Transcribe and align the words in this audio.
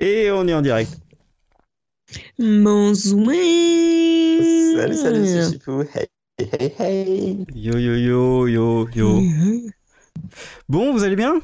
Et 0.00 0.30
on 0.30 0.46
est 0.46 0.54
en 0.54 0.62
direct. 0.62 0.96
Bonsoir. 2.38 3.34
Salut, 4.76 4.96
salut, 4.96 5.26
c'est 5.26 5.50
Chipou. 5.52 5.82
Hey, 5.94 6.08
hey, 6.38 6.74
hey. 6.78 7.46
Yo, 7.54 7.76
yo, 7.78 7.94
yo, 7.96 8.46
yo, 8.46 8.88
yo. 8.94 9.20
Bon, 10.68 10.92
vous 10.92 11.02
allez 11.02 11.16
bien? 11.16 11.40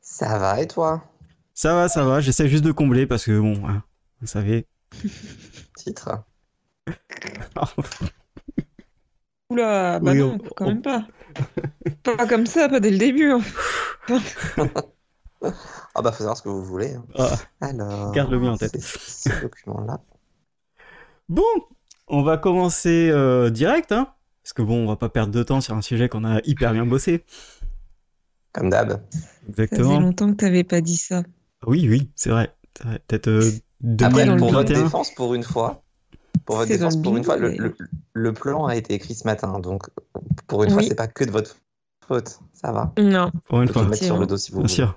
Ça 0.00 0.38
va 0.38 0.60
et 0.60 0.68
toi? 0.68 1.02
Ça 1.52 1.74
va, 1.74 1.88
ça 1.88 2.04
va. 2.04 2.20
J'essaie 2.20 2.48
juste 2.48 2.64
de 2.64 2.70
combler 2.72 3.06
parce 3.06 3.24
que, 3.24 3.38
bon, 3.38 3.66
hein, 3.68 3.82
vous 4.20 4.26
savez. 4.28 4.66
Titre. 5.76 6.22
Oula, 9.50 9.98
bah 10.00 10.12
Oui, 10.12 10.18
non, 10.18 10.34
on- 10.34 10.38
quand 10.54 10.64
on- 10.64 10.68
même 10.68 10.82
pas. 10.82 11.06
Pas 12.02 12.26
comme 12.26 12.46
ça, 12.46 12.68
pas 12.68 12.80
dès 12.80 12.90
le 12.90 12.98
début. 12.98 13.32
hein. 13.32 13.40
Ah 15.42 16.02
bah 16.02 16.10
faut 16.12 16.18
savoir 16.18 16.36
ce 16.36 16.42
que 16.42 16.48
vous 16.48 16.64
voulez. 16.64 16.94
hein. 16.94 17.04
Ah, 17.18 17.36
Alors. 17.60 18.12
Garde-le 18.12 18.38
bien 18.38 18.52
en 18.52 18.56
tête. 18.56 18.80
Ce 18.80 19.28
document-là. 19.42 20.00
Bon, 21.28 21.42
on 22.08 22.22
va 22.22 22.36
commencer 22.38 23.08
euh, 23.10 23.50
direct, 23.50 23.92
hein 23.92 24.08
Parce 24.42 24.52
que 24.52 24.62
bon, 24.62 24.84
on 24.84 24.86
va 24.88 24.96
pas 24.96 25.08
perdre 25.08 25.32
de 25.32 25.42
temps 25.42 25.60
sur 25.60 25.74
un 25.74 25.82
sujet 25.82 26.08
qu'on 26.08 26.24
a 26.24 26.40
hyper 26.44 26.72
bien 26.72 26.86
bossé. 26.86 27.24
Comme 28.52 28.70
d'hab. 28.70 28.90
Ça 28.90 28.98
faisait 28.98 29.62
Exactement. 29.64 30.00
longtemps 30.00 30.30
que 30.30 30.36
t'avais 30.36 30.64
pas 30.64 30.80
dit 30.80 30.96
ça. 30.96 31.22
Oui, 31.66 31.86
oui, 31.88 32.10
c'est 32.14 32.30
vrai. 32.30 32.54
C'est 32.76 32.84
vrai. 32.86 33.00
Peut-être 33.06 33.28
euh, 33.28 33.50
Après, 34.02 34.26
dans 34.26 34.34
le 34.34 34.38
pour 34.38 34.50
votre 34.52 34.64
2021. 34.68 34.84
défense, 34.84 35.14
pour 35.14 35.34
une 35.34 35.42
fois, 35.42 35.82
pour 36.44 36.56
votre 36.56 36.68
C'est 36.68 36.78
défense, 36.78 36.96
le 36.96 37.02
pour 37.02 37.16
une 37.16 37.24
fois, 37.24 37.36
le, 37.36 37.50
bingo, 37.50 37.62
le, 37.64 37.76
le 38.12 38.32
plan 38.32 38.66
a 38.66 38.76
été 38.76 38.94
écrit 38.94 39.14
ce 39.14 39.26
matin. 39.26 39.58
Donc, 39.60 39.88
pour 40.46 40.62
une 40.64 40.70
fois, 40.70 40.80
Oui. 40.82 40.88
c'est 40.88 40.94
pas 40.94 41.08
que 41.08 41.24
de 41.24 41.30
votre 41.30 41.56
faute. 42.06 42.38
Ça 42.52 42.70
va. 42.72 42.92
Non. 42.98 43.30
Pour 43.48 43.60
une 43.62 43.68
fois, 43.68 43.82
le 43.82 43.88
mettre 43.88 44.04
sur 44.04 44.18
le 44.18 44.26
dos 44.26 44.36
si 44.36 44.52
vous 44.52 44.58
bien 44.58 44.62
voulez. 44.64 44.74
sûr. 44.74 44.96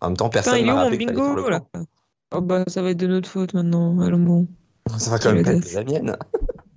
En 0.00 0.08
même 0.08 0.16
temps, 0.16 0.28
personne 0.28 0.58
il 0.58 0.62
est 0.62 0.66
m'a 0.66 0.82
rappelé 0.82 0.98
bingo 0.98 1.34
le 1.34 1.50
là. 1.50 1.60
Oh 2.34 2.40
bah 2.40 2.64
ça 2.66 2.82
va 2.82 2.90
être 2.90 2.96
de 2.98 3.06
notre 3.06 3.28
faute 3.28 3.54
maintenant. 3.54 4.00
Allons 4.00 4.18
bon. 4.18 4.46
Ça 4.98 5.10
va 5.10 5.18
quand 5.18 5.32
même 5.32 5.44
pas 5.44 5.52
être 5.52 5.72
la 5.72 5.84
mienne. 5.84 6.16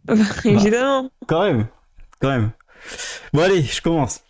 Évidemment. 0.45 1.09
Quand 1.27 1.43
même, 1.43 1.67
quand 2.19 2.29
même. 2.29 2.51
Bon 3.33 3.41
allez, 3.41 3.61
je 3.63 3.81
commence. 3.81 4.21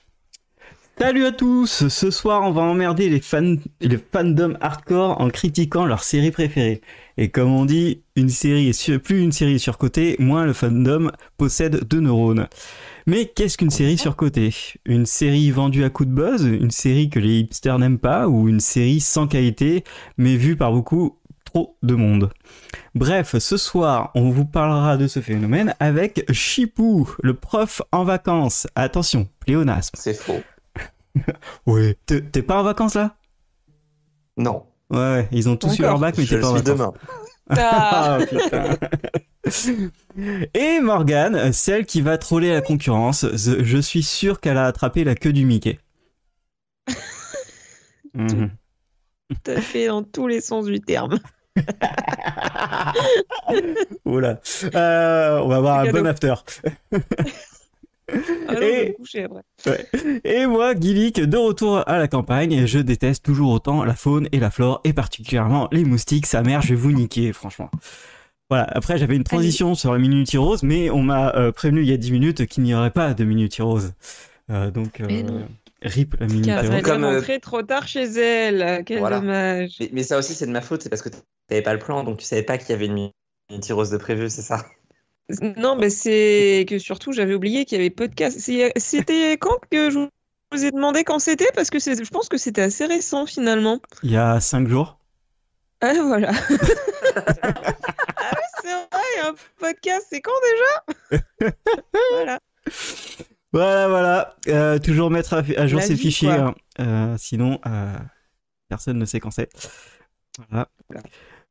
Salut 0.99 1.25
à 1.25 1.31
tous, 1.31 1.87
ce 1.87 2.11
soir 2.11 2.43
on 2.43 2.51
va 2.51 2.61
emmerder 2.61 3.09
les 3.09 3.21
fans, 3.21 3.55
les 3.79 3.97
fandoms 3.97 4.57
hardcore 4.59 5.21
en 5.21 5.29
critiquant 5.29 5.85
leur 5.85 6.03
série 6.03 6.29
préférée. 6.29 6.81
Et 7.17 7.29
comme 7.29 7.53
on 7.53 7.63
dit, 7.63 8.01
une 8.17 8.27
série 8.27 8.67
est 8.67 8.73
sur- 8.73 9.01
plus 9.01 9.21
une 9.21 9.31
série 9.31 9.55
est 9.55 9.59
surcotée, 9.59 10.17
moins 10.19 10.45
le 10.45 10.51
fandom 10.51 11.09
possède 11.37 11.87
de 11.87 11.99
neurones. 12.01 12.47
Mais 13.07 13.27
qu'est-ce 13.27 13.57
qu'une 13.57 13.69
série 13.69 13.97
surcotée? 13.97 14.53
Une 14.85 15.05
série 15.05 15.49
vendue 15.51 15.85
à 15.85 15.89
coup 15.89 16.03
de 16.03 16.11
buzz, 16.11 16.43
une 16.43 16.69
série 16.69 17.09
que 17.09 17.19
les 17.19 17.39
hipsters 17.39 17.79
n'aiment 17.79 17.97
pas, 17.97 18.27
ou 18.27 18.49
une 18.49 18.59
série 18.59 18.99
sans 18.99 19.25
qualité, 19.25 19.85
mais 20.17 20.35
vue 20.35 20.57
par 20.57 20.73
beaucoup 20.73 21.17
trop 21.45 21.77
de 21.81 21.95
monde? 21.95 22.29
Bref, 22.93 23.37
ce 23.37 23.55
soir, 23.55 24.11
on 24.15 24.31
vous 24.31 24.45
parlera 24.45 24.97
de 24.97 25.07
ce 25.07 25.21
phénomène 25.21 25.75
avec 25.79 26.29
Chipou, 26.33 27.09
le 27.23 27.35
prof 27.35 27.81
en 27.93 28.03
vacances. 28.03 28.67
Attention, 28.75 29.29
pléonasme. 29.39 29.95
C'est 29.97 30.13
faux. 30.13 30.41
Oui. 31.65 31.95
T'es 32.05 32.41
pas 32.41 32.59
en 32.59 32.63
vacances 32.63 32.95
là? 32.95 33.15
Non. 34.37 34.65
Ouais, 34.89 34.97
ouais, 34.97 35.27
ils 35.31 35.49
ont 35.49 35.55
tous 35.57 35.77
eu 35.77 35.81
leur 35.83 35.99
bac, 35.99 36.17
mais 36.17 36.25
t'es 36.25 36.39
pas 36.39 36.49
en 36.49 36.53
vacances. 36.53 36.69
demain. 36.69 36.93
Ah. 37.51 38.19
Ah, 38.21 38.25
putain. 38.27 38.77
Et 40.53 40.79
Morgane, 40.81 41.51
celle 41.51 41.87
qui 41.87 42.01
va 42.01 42.19
troller 42.19 42.53
la 42.53 42.61
concurrence. 42.61 43.25
Je 43.33 43.77
suis 43.79 44.03
sûr 44.03 44.39
qu'elle 44.39 44.57
a 44.57 44.67
attrapé 44.67 45.03
la 45.03 45.15
queue 45.15 45.33
du 45.33 45.45
Mickey. 45.45 45.79
Mhm. 48.13 48.51
Tout 49.29 49.51
à 49.51 49.61
fait 49.61 49.87
dans 49.87 50.03
tous 50.03 50.27
les 50.27 50.41
sens 50.41 50.65
du 50.65 50.79
terme. 50.79 51.19
Oula. 54.05 54.39
Euh, 54.75 55.39
on 55.39 55.47
va 55.47 55.55
avoir 55.57 55.79
un 55.79 55.91
bon 55.91 56.05
after. 56.07 56.33
Ah 58.47 58.53
Et- 58.61 58.93
coucher 58.93 59.25
après. 59.25 60.45
Moi, 60.47 60.73
Gillick, 60.75 61.19
de 61.21 61.37
retour 61.37 61.83
à 61.87 61.97
la 61.97 62.07
campagne, 62.07 62.65
je 62.65 62.79
déteste 62.79 63.23
toujours 63.23 63.51
autant 63.51 63.83
la 63.83 63.93
faune 63.95 64.27
et 64.31 64.39
la 64.39 64.49
flore, 64.51 64.81
et 64.83 64.93
particulièrement 64.93 65.67
les 65.71 65.83
moustiques. 65.85 66.25
Sa 66.25 66.41
mère, 66.41 66.61
je 66.61 66.69
vais 66.69 66.75
vous 66.75 66.91
niquer, 66.91 67.31
franchement. 67.33 67.69
Voilà, 68.49 68.65
après 68.71 68.97
j'avais 68.97 69.15
une 69.15 69.23
transition 69.23 69.75
sur 69.75 69.93
la 69.93 69.99
Minutie 69.99 70.37
Rose, 70.37 70.63
mais 70.63 70.89
on 70.89 71.03
m'a 71.03 71.35
euh, 71.35 71.51
prévenu 71.51 71.81
il 71.81 71.87
y 71.89 71.93
a 71.93 71.97
10 71.97 72.11
minutes 72.11 72.45
qu'il 72.47 72.63
n'y 72.63 72.73
aurait 72.73 72.89
pas 72.89 73.13
de 73.13 73.23
Minutie 73.23 73.61
Rose. 73.61 73.93
Euh, 74.49 74.71
donc, 74.71 75.01
euh, 75.01 75.21
rip 75.83 76.15
la 76.19 76.25
Minutie 76.25 76.49
Car 76.49 76.61
Rose. 76.61 76.69
elle 76.71 76.79
est 76.79 76.81
Comme, 76.81 77.05
rentrée 77.05 77.39
trop 77.39 77.61
tard 77.61 77.87
chez 77.87 78.05
elle. 78.05 78.83
Quel 78.85 78.97
Voilà. 78.99 79.19
dommage. 79.19 79.75
Mais, 79.79 79.89
mais 79.93 80.01
ça 80.03 80.17
aussi, 80.17 80.33
c'est 80.33 80.47
de 80.47 80.51
ma 80.51 80.61
faute. 80.61 80.81
C'est 80.81 80.89
parce 80.89 81.03
que 81.03 81.09
t'avais 81.47 81.61
pas 81.61 81.73
le 81.73 81.79
plan, 81.79 82.03
donc 82.03 82.17
tu 82.17 82.25
savais 82.25 82.41
pas 82.41 82.57
qu'il 82.57 82.71
y 82.71 82.73
avait 82.73 82.87
une, 82.87 83.11
une 83.53 83.59
tireuse 83.59 83.91
de 83.91 83.97
prévu, 83.97 84.29
c'est 84.31 84.41
ça? 84.41 84.65
Non, 85.57 85.75
mais 85.75 85.89
c'est 85.89 86.65
que 86.67 86.79
surtout, 86.79 87.11
j'avais 87.11 87.33
oublié 87.33 87.65
qu'il 87.65 87.77
y 87.77 87.81
avait 87.81 87.89
podcast. 87.89 88.39
C'était 88.77 89.33
quand 89.33 89.57
que 89.69 89.91
je 89.91 89.99
vous 90.51 90.65
ai 90.65 90.71
demandé 90.71 91.03
quand 91.03 91.19
c'était? 91.19 91.51
Parce 91.53 91.69
que 91.69 91.79
je 91.79 92.09
pense 92.09 92.29
que 92.29 92.37
c'était 92.37 92.61
assez 92.61 92.85
récent 92.85 93.25
finalement. 93.25 93.79
Il 94.03 94.11
y 94.11 94.17
a 94.17 94.39
5 94.39 94.67
jours. 94.67 94.97
Ah, 95.81 95.93
voilà. 96.01 96.31
ah 97.15 98.31
oui, 98.31 98.43
c'est 98.61 98.71
vrai, 98.71 98.87
il 98.91 99.17
y 99.17 99.21
a 99.21 99.29
un 99.29 99.35
podcast. 99.59 100.07
C'est 100.09 100.21
quand 100.21 100.31
déjà? 101.11 101.21
Voilà. 102.11 102.39
Voilà, 103.51 103.87
voilà. 103.87 104.35
Euh, 104.47 104.77
toujours 104.77 105.09
mettre 105.09 105.33
à, 105.33 105.67
jour 105.67 105.79
La 105.79 105.85
ses 105.85 105.93
vie, 105.95 106.01
fichiers, 106.01 106.29
hein. 106.29 106.53
Euh, 106.79 107.15
sinon 107.17 107.59
euh, 107.65 107.97
personne 108.67 108.97
ne 108.97 109.05
sait 109.05 109.19
quand 109.19 109.31
c'est. 109.31 109.49
Voilà. 110.49 110.67
Voilà. 110.87 111.03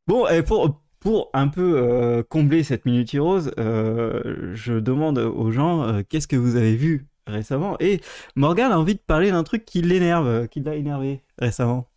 Bon, 0.07 0.29
et 0.29 0.43
pour 0.43 0.81
pour 1.01 1.31
un 1.33 1.49
peu 1.49 1.79
euh, 1.79 2.23
combler 2.23 2.63
cette 2.63 2.85
minute 2.85 3.11
rose, 3.19 3.53
euh, 3.59 4.55
je 4.55 4.75
demande 4.75 5.19
aux 5.19 5.51
gens 5.51 5.83
euh, 5.83 6.03
qu'est-ce 6.09 6.29
que 6.29 6.37
vous 6.37 6.57
avez 6.57 6.75
vu 6.75 7.07
récemment? 7.27 7.77
Et 7.81 8.01
Morgan 8.37 8.73
a 8.73 8.79
envie 8.79 8.95
de 8.95 9.01
parler 9.01 9.31
d'un 9.31 9.45
truc 9.45 9.65
qui 9.65 9.83
l'énerve, 9.83 10.49
qui 10.49 10.61
l'a 10.61 10.75
énervé 10.75 11.23
récemment. 11.39 11.89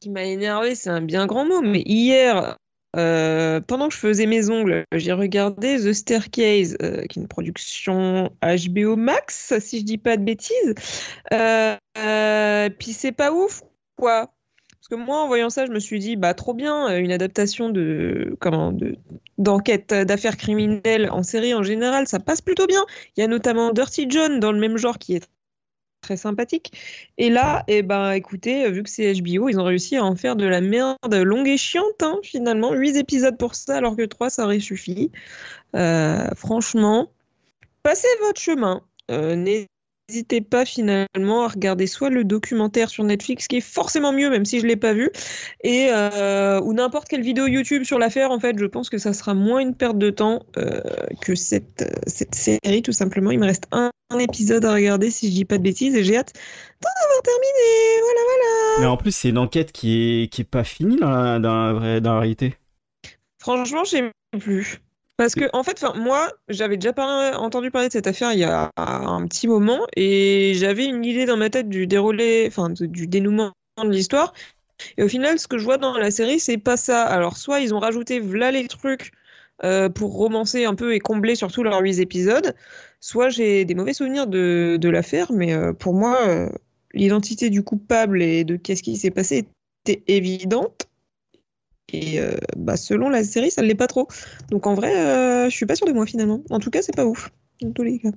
qui 0.00 0.10
m'a 0.10 0.24
énervé, 0.24 0.74
c'est 0.74 0.90
un 0.90 1.02
bien 1.02 1.26
grand 1.26 1.44
mot, 1.44 1.60
mais 1.60 1.82
hier, 1.84 2.56
pendant 2.92 3.88
que 3.88 3.94
je 3.94 3.98
faisais 3.98 4.26
mes 4.26 4.48
ongles, 4.48 4.84
j'ai 4.92 5.12
regardé 5.12 5.76
The 5.76 5.92
Staircase, 5.92 6.76
qui 6.78 6.84
est 6.84 7.16
une 7.16 7.28
production 7.28 8.30
HBO 8.42 8.96
Max, 8.96 9.52
si 9.58 9.80
je 9.80 9.84
dis 9.84 9.98
pas 9.98 10.16
de 10.16 10.24
bêtises. 10.24 10.74
Puis 12.78 12.92
c'est 12.92 13.12
pas 13.12 13.32
ouf, 13.32 13.62
quoi. 13.96 14.30
Parce 14.88 15.00
que 15.00 15.04
moi, 15.04 15.20
en 15.20 15.26
voyant 15.26 15.50
ça, 15.50 15.66
je 15.66 15.72
me 15.72 15.80
suis 15.80 15.98
dit, 15.98 16.14
bah 16.14 16.32
trop 16.32 16.54
bien, 16.54 16.88
euh, 16.88 16.98
une 16.98 17.10
adaptation 17.10 17.70
de 17.70 18.36
comment 18.38 18.70
de 18.70 18.96
d'enquête 19.36 19.90
euh, 19.90 20.04
d'affaires 20.04 20.36
criminelles 20.36 21.10
en 21.10 21.24
série 21.24 21.54
en 21.54 21.64
général, 21.64 22.06
ça 22.06 22.20
passe 22.20 22.40
plutôt 22.40 22.68
bien. 22.68 22.84
Il 23.16 23.20
y 23.20 23.24
a 23.24 23.26
notamment 23.26 23.72
Dirty 23.72 24.06
John 24.08 24.38
dans 24.38 24.52
le 24.52 24.60
même 24.60 24.76
genre 24.76 24.98
qui 24.98 25.16
est 25.16 25.26
très 26.02 26.16
sympathique. 26.16 26.70
Et 27.18 27.30
là, 27.30 27.64
eh 27.66 27.82
ben, 27.82 28.12
écoutez, 28.12 28.70
vu 28.70 28.84
que 28.84 28.90
c'est 28.90 29.12
HBO, 29.14 29.48
ils 29.48 29.58
ont 29.58 29.64
réussi 29.64 29.96
à 29.96 30.04
en 30.04 30.14
faire 30.14 30.36
de 30.36 30.46
la 30.46 30.60
merde 30.60 31.14
longue 31.14 31.48
et 31.48 31.56
chiante, 31.56 32.02
hein, 32.02 32.20
finalement. 32.22 32.72
8 32.72 32.96
épisodes 32.96 33.36
pour 33.36 33.56
ça, 33.56 33.78
alors 33.78 33.96
que 33.96 34.04
3, 34.04 34.30
ça 34.30 34.44
aurait 34.44 34.60
suffi. 34.60 35.10
Euh, 35.74 36.28
franchement, 36.36 37.10
passez 37.82 38.06
votre 38.20 38.40
chemin. 38.40 38.82
Euh, 39.10 39.34
N'hésitez 40.08 40.40
pas 40.40 40.64
finalement 40.64 41.42
à 41.42 41.48
regarder 41.48 41.88
soit 41.88 42.10
le 42.10 42.22
documentaire 42.22 42.90
sur 42.90 43.02
Netflix, 43.02 43.48
qui 43.48 43.56
est 43.56 43.60
forcément 43.60 44.12
mieux, 44.12 44.30
même 44.30 44.44
si 44.44 44.60
je 44.60 44.64
ne 44.64 44.68
l'ai 44.68 44.76
pas 44.76 44.92
vu, 44.92 45.10
et, 45.64 45.88
euh, 45.90 46.60
ou 46.60 46.72
n'importe 46.74 47.08
quelle 47.08 47.22
vidéo 47.22 47.48
YouTube 47.48 47.82
sur 47.82 47.98
l'affaire. 47.98 48.30
En 48.30 48.38
fait, 48.38 48.56
je 48.56 48.66
pense 48.66 48.88
que 48.88 48.98
ça 48.98 49.12
sera 49.12 49.34
moins 49.34 49.58
une 49.58 49.74
perte 49.74 49.98
de 49.98 50.10
temps 50.10 50.44
euh, 50.58 50.80
que 51.20 51.34
cette, 51.34 51.84
cette 52.06 52.36
série, 52.36 52.82
tout 52.82 52.92
simplement. 52.92 53.32
Il 53.32 53.40
me 53.40 53.46
reste 53.46 53.64
un, 53.72 53.90
un 54.10 54.18
épisode 54.20 54.64
à 54.64 54.72
regarder, 54.72 55.10
si 55.10 55.28
je 55.28 55.32
dis 55.34 55.44
pas 55.44 55.58
de 55.58 55.64
bêtises, 55.64 55.96
et 55.96 56.04
j'ai 56.04 56.16
hâte 56.16 56.32
d'en 56.80 57.04
avoir 57.04 57.22
terminé. 57.22 58.00
Voilà, 58.02 58.20
voilà. 58.24 58.80
Mais 58.80 58.86
en 58.86 58.96
plus, 58.96 59.10
c'est 59.10 59.30
une 59.30 59.38
enquête 59.38 59.72
qui 59.72 60.22
est 60.22 60.28
qui 60.32 60.42
est 60.42 60.44
pas 60.44 60.62
finie 60.62 60.98
dans 60.98 61.10
la, 61.10 61.38
dans 61.40 61.66
la, 61.66 61.72
vraie- 61.72 62.00
dans 62.00 62.14
la 62.14 62.20
réalité. 62.20 62.54
Franchement, 63.40 63.82
je 63.82 63.90
sais 63.90 64.10
plus. 64.38 64.78
Parce 65.16 65.34
que, 65.34 65.44
en 65.54 65.62
fait, 65.62 65.82
moi, 65.94 66.30
j'avais 66.48 66.76
déjà 66.76 66.92
entendu 67.38 67.70
parler 67.70 67.88
de 67.88 67.92
cette 67.92 68.06
affaire 68.06 68.32
il 68.32 68.40
y 68.40 68.44
a 68.44 68.70
un 68.76 69.26
petit 69.26 69.48
moment 69.48 69.86
et 69.96 70.52
j'avais 70.56 70.84
une 70.84 71.04
idée 71.04 71.24
dans 71.24 71.38
ma 71.38 71.48
tête 71.48 71.68
du 71.70 71.86
déroulé, 71.86 72.44
enfin, 72.48 72.68
du 72.70 73.06
dénouement 73.06 73.52
de 73.82 73.90
l'histoire. 73.90 74.34
Et 74.98 75.02
au 75.02 75.08
final, 75.08 75.38
ce 75.38 75.48
que 75.48 75.58
je 75.58 75.64
vois 75.64 75.78
dans 75.78 75.96
la 75.96 76.10
série, 76.10 76.38
c'est 76.38 76.58
pas 76.58 76.76
ça. 76.76 77.04
Alors, 77.04 77.36
soit 77.38 77.60
ils 77.60 77.74
ont 77.74 77.78
rajouté 77.78 78.20
v'là 78.20 78.50
les 78.50 78.68
trucs 78.68 79.12
euh, 79.64 79.88
pour 79.88 80.12
romancer 80.12 80.66
un 80.66 80.74
peu 80.74 80.94
et 80.94 80.98
combler 80.98 81.34
surtout 81.34 81.62
leurs 81.62 81.80
huit 81.80 81.98
épisodes, 81.98 82.54
soit 83.00 83.30
j'ai 83.30 83.64
des 83.64 83.74
mauvais 83.74 83.94
souvenirs 83.94 84.26
de, 84.26 84.76
de 84.78 84.88
l'affaire, 84.90 85.32
mais 85.32 85.54
euh, 85.54 85.72
pour 85.72 85.94
moi, 85.94 86.18
euh, 86.28 86.50
l'identité 86.92 87.48
du 87.48 87.62
coupable 87.62 88.22
et 88.22 88.44
de 88.44 88.56
qu'est-ce 88.56 88.82
qui 88.82 88.96
s'est 88.96 89.10
passé 89.10 89.46
était 89.86 90.02
évidente. 90.08 90.88
Et 91.92 92.20
euh, 92.20 92.32
bah, 92.56 92.76
selon 92.76 93.08
la 93.08 93.22
série, 93.22 93.50
ça 93.50 93.62
ne 93.62 93.68
l'est 93.68 93.74
pas 93.74 93.86
trop. 93.86 94.08
Donc 94.50 94.66
en 94.66 94.74
vrai, 94.74 94.96
euh, 94.96 95.48
je 95.48 95.54
suis 95.54 95.66
pas 95.66 95.76
sûre 95.76 95.86
de 95.86 95.92
moi 95.92 96.06
finalement. 96.06 96.42
En 96.50 96.58
tout 96.58 96.70
cas, 96.70 96.82
c'est 96.82 96.94
pas 96.94 97.06
ouf. 97.06 97.30
Dans 97.62 97.72
tous 97.72 97.82
les 97.82 97.98
cas. 97.98 98.10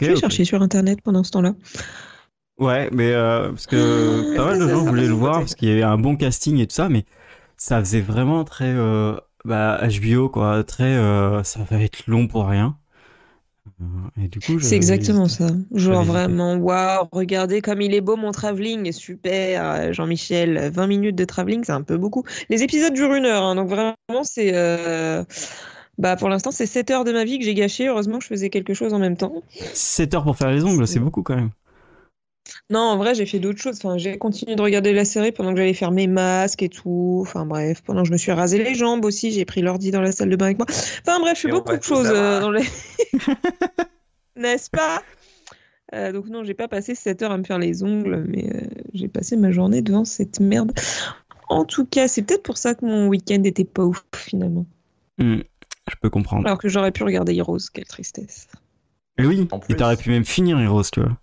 Je 0.00 0.06
vais 0.06 0.16
chercher 0.16 0.44
sur 0.44 0.60
internet 0.60 1.00
pendant 1.02 1.24
ce 1.24 1.30
temps-là. 1.30 1.54
Ouais, 2.58 2.90
mais 2.92 3.12
euh, 3.12 3.50
parce 3.50 3.66
que 3.66 4.34
pas 4.36 4.44
mal 4.46 4.58
de 4.58 4.68
gens 4.68 4.84
voulaient 4.84 5.06
le 5.06 5.12
voir 5.12 5.38
parce 5.38 5.54
qu'il 5.54 5.68
y 5.68 5.72
avait 5.72 5.82
un 5.82 5.96
bon 5.96 6.16
casting 6.16 6.58
et 6.58 6.66
tout 6.66 6.74
ça, 6.74 6.88
mais 6.88 7.04
ça 7.56 7.78
faisait 7.78 8.00
vraiment 8.00 8.44
très 8.44 8.74
bah, 9.44 9.80
HBO 9.88 10.28
quoi, 10.28 10.64
très 10.64 10.94
ça 11.44 11.60
va 11.70 11.82
être 11.82 12.02
long 12.06 12.26
pour 12.26 12.46
rien. 12.46 12.77
Et 14.20 14.28
du 14.28 14.40
coup, 14.40 14.58
C'est 14.60 14.74
exactement 14.76 15.28
ça. 15.28 15.46
Genre 15.72 16.04
vraiment, 16.04 16.56
waouh, 16.56 17.06
regardez 17.12 17.60
comme 17.60 17.80
il 17.80 17.94
est 17.94 18.00
beau 18.00 18.16
mon 18.16 18.32
travelling, 18.32 18.90
super, 18.92 19.64
euh, 19.72 19.92
Jean-Michel, 19.92 20.70
20 20.72 20.86
minutes 20.86 21.16
de 21.16 21.24
travelling, 21.24 21.62
c'est 21.64 21.72
un 21.72 21.82
peu 21.82 21.96
beaucoup. 21.96 22.24
Les 22.50 22.62
épisodes 22.62 22.92
durent 22.92 23.14
une 23.14 23.26
heure, 23.26 23.42
hein, 23.44 23.54
donc 23.54 23.68
vraiment, 23.68 23.96
c'est. 24.24 24.50
euh, 24.54 25.22
Bah, 25.98 26.16
pour 26.16 26.28
l'instant, 26.28 26.50
c'est 26.52 26.66
7 26.66 26.90
heures 26.90 27.04
de 27.04 27.12
ma 27.12 27.24
vie 27.24 27.38
que 27.38 27.44
j'ai 27.44 27.54
gâché. 27.54 27.88
Heureusement 27.88 28.18
que 28.18 28.24
je 28.24 28.28
faisais 28.28 28.50
quelque 28.50 28.74
chose 28.74 28.94
en 28.94 28.98
même 29.00 29.16
temps. 29.16 29.42
7 29.74 30.14
heures 30.14 30.24
pour 30.24 30.36
faire 30.36 30.50
les 30.50 30.64
ongles, 30.64 30.86
c'est 30.86 31.00
beaucoup 31.00 31.22
quand 31.22 31.36
même. 31.36 31.50
Non, 32.70 32.80
en 32.80 32.96
vrai, 32.96 33.14
j'ai 33.14 33.26
fait 33.26 33.38
d'autres 33.38 33.60
choses. 33.60 33.76
Enfin, 33.76 33.98
j'ai 33.98 34.18
continué 34.18 34.56
de 34.56 34.62
regarder 34.62 34.92
la 34.92 35.04
série 35.04 35.32
pendant 35.32 35.52
que 35.52 35.58
j'allais 35.58 35.74
faire 35.74 35.90
mes 35.90 36.06
masques 36.06 36.62
et 36.62 36.68
tout. 36.68 37.20
Enfin, 37.22 37.46
bref, 37.46 37.82
pendant 37.82 38.02
que 38.02 38.08
je 38.08 38.12
me 38.12 38.18
suis 38.18 38.32
rasé 38.32 38.62
les 38.62 38.74
jambes 38.74 39.04
aussi, 39.04 39.30
j'ai 39.30 39.44
pris 39.44 39.62
l'ordi 39.62 39.90
dans 39.90 40.00
la 40.00 40.12
salle 40.12 40.30
de 40.30 40.36
bain 40.36 40.46
avec 40.46 40.58
moi. 40.58 40.66
Enfin, 40.68 41.20
bref, 41.20 41.36
je 41.36 41.42
fais 41.42 41.50
beaucoup 41.50 41.76
de 41.76 41.82
choses 41.82 42.10
euh, 42.10 42.40
dans 42.40 42.50
les. 42.50 42.64
N'est-ce 44.36 44.70
pas? 44.70 45.02
Euh, 45.94 46.12
donc, 46.12 46.26
non, 46.28 46.44
j'ai 46.44 46.54
pas 46.54 46.68
passé 46.68 46.94
7 46.94 47.22
heures 47.22 47.32
à 47.32 47.38
me 47.38 47.44
faire 47.44 47.58
les 47.58 47.82
ongles, 47.82 48.24
mais 48.28 48.50
euh, 48.54 48.60
j'ai 48.92 49.08
passé 49.08 49.36
ma 49.36 49.50
journée 49.50 49.82
devant 49.82 50.04
cette 50.04 50.40
merde. 50.40 50.72
En 51.48 51.64
tout 51.64 51.86
cas, 51.86 52.08
c'est 52.08 52.22
peut-être 52.22 52.42
pour 52.42 52.58
ça 52.58 52.74
que 52.74 52.84
mon 52.84 53.08
week-end 53.08 53.42
était 53.44 53.64
pas 53.64 53.84
ouf 53.84 54.04
finalement. 54.14 54.66
Hmm, 55.16 55.38
je 55.88 55.94
peux 56.00 56.10
comprendre. 56.10 56.46
Alors 56.46 56.58
que 56.58 56.68
j'aurais 56.68 56.92
pu 56.92 57.04
regarder 57.04 57.34
Heroes, 57.34 57.70
quelle 57.72 57.86
tristesse. 57.86 58.48
Et 59.16 59.24
oui, 59.24 59.48
En 59.50 59.60
et 59.68 59.74
t'aurais 59.74 59.96
pu 59.96 60.10
même 60.10 60.24
finir 60.24 60.60
Heroes, 60.60 60.84
tu 60.92 61.00
vois. 61.00 61.18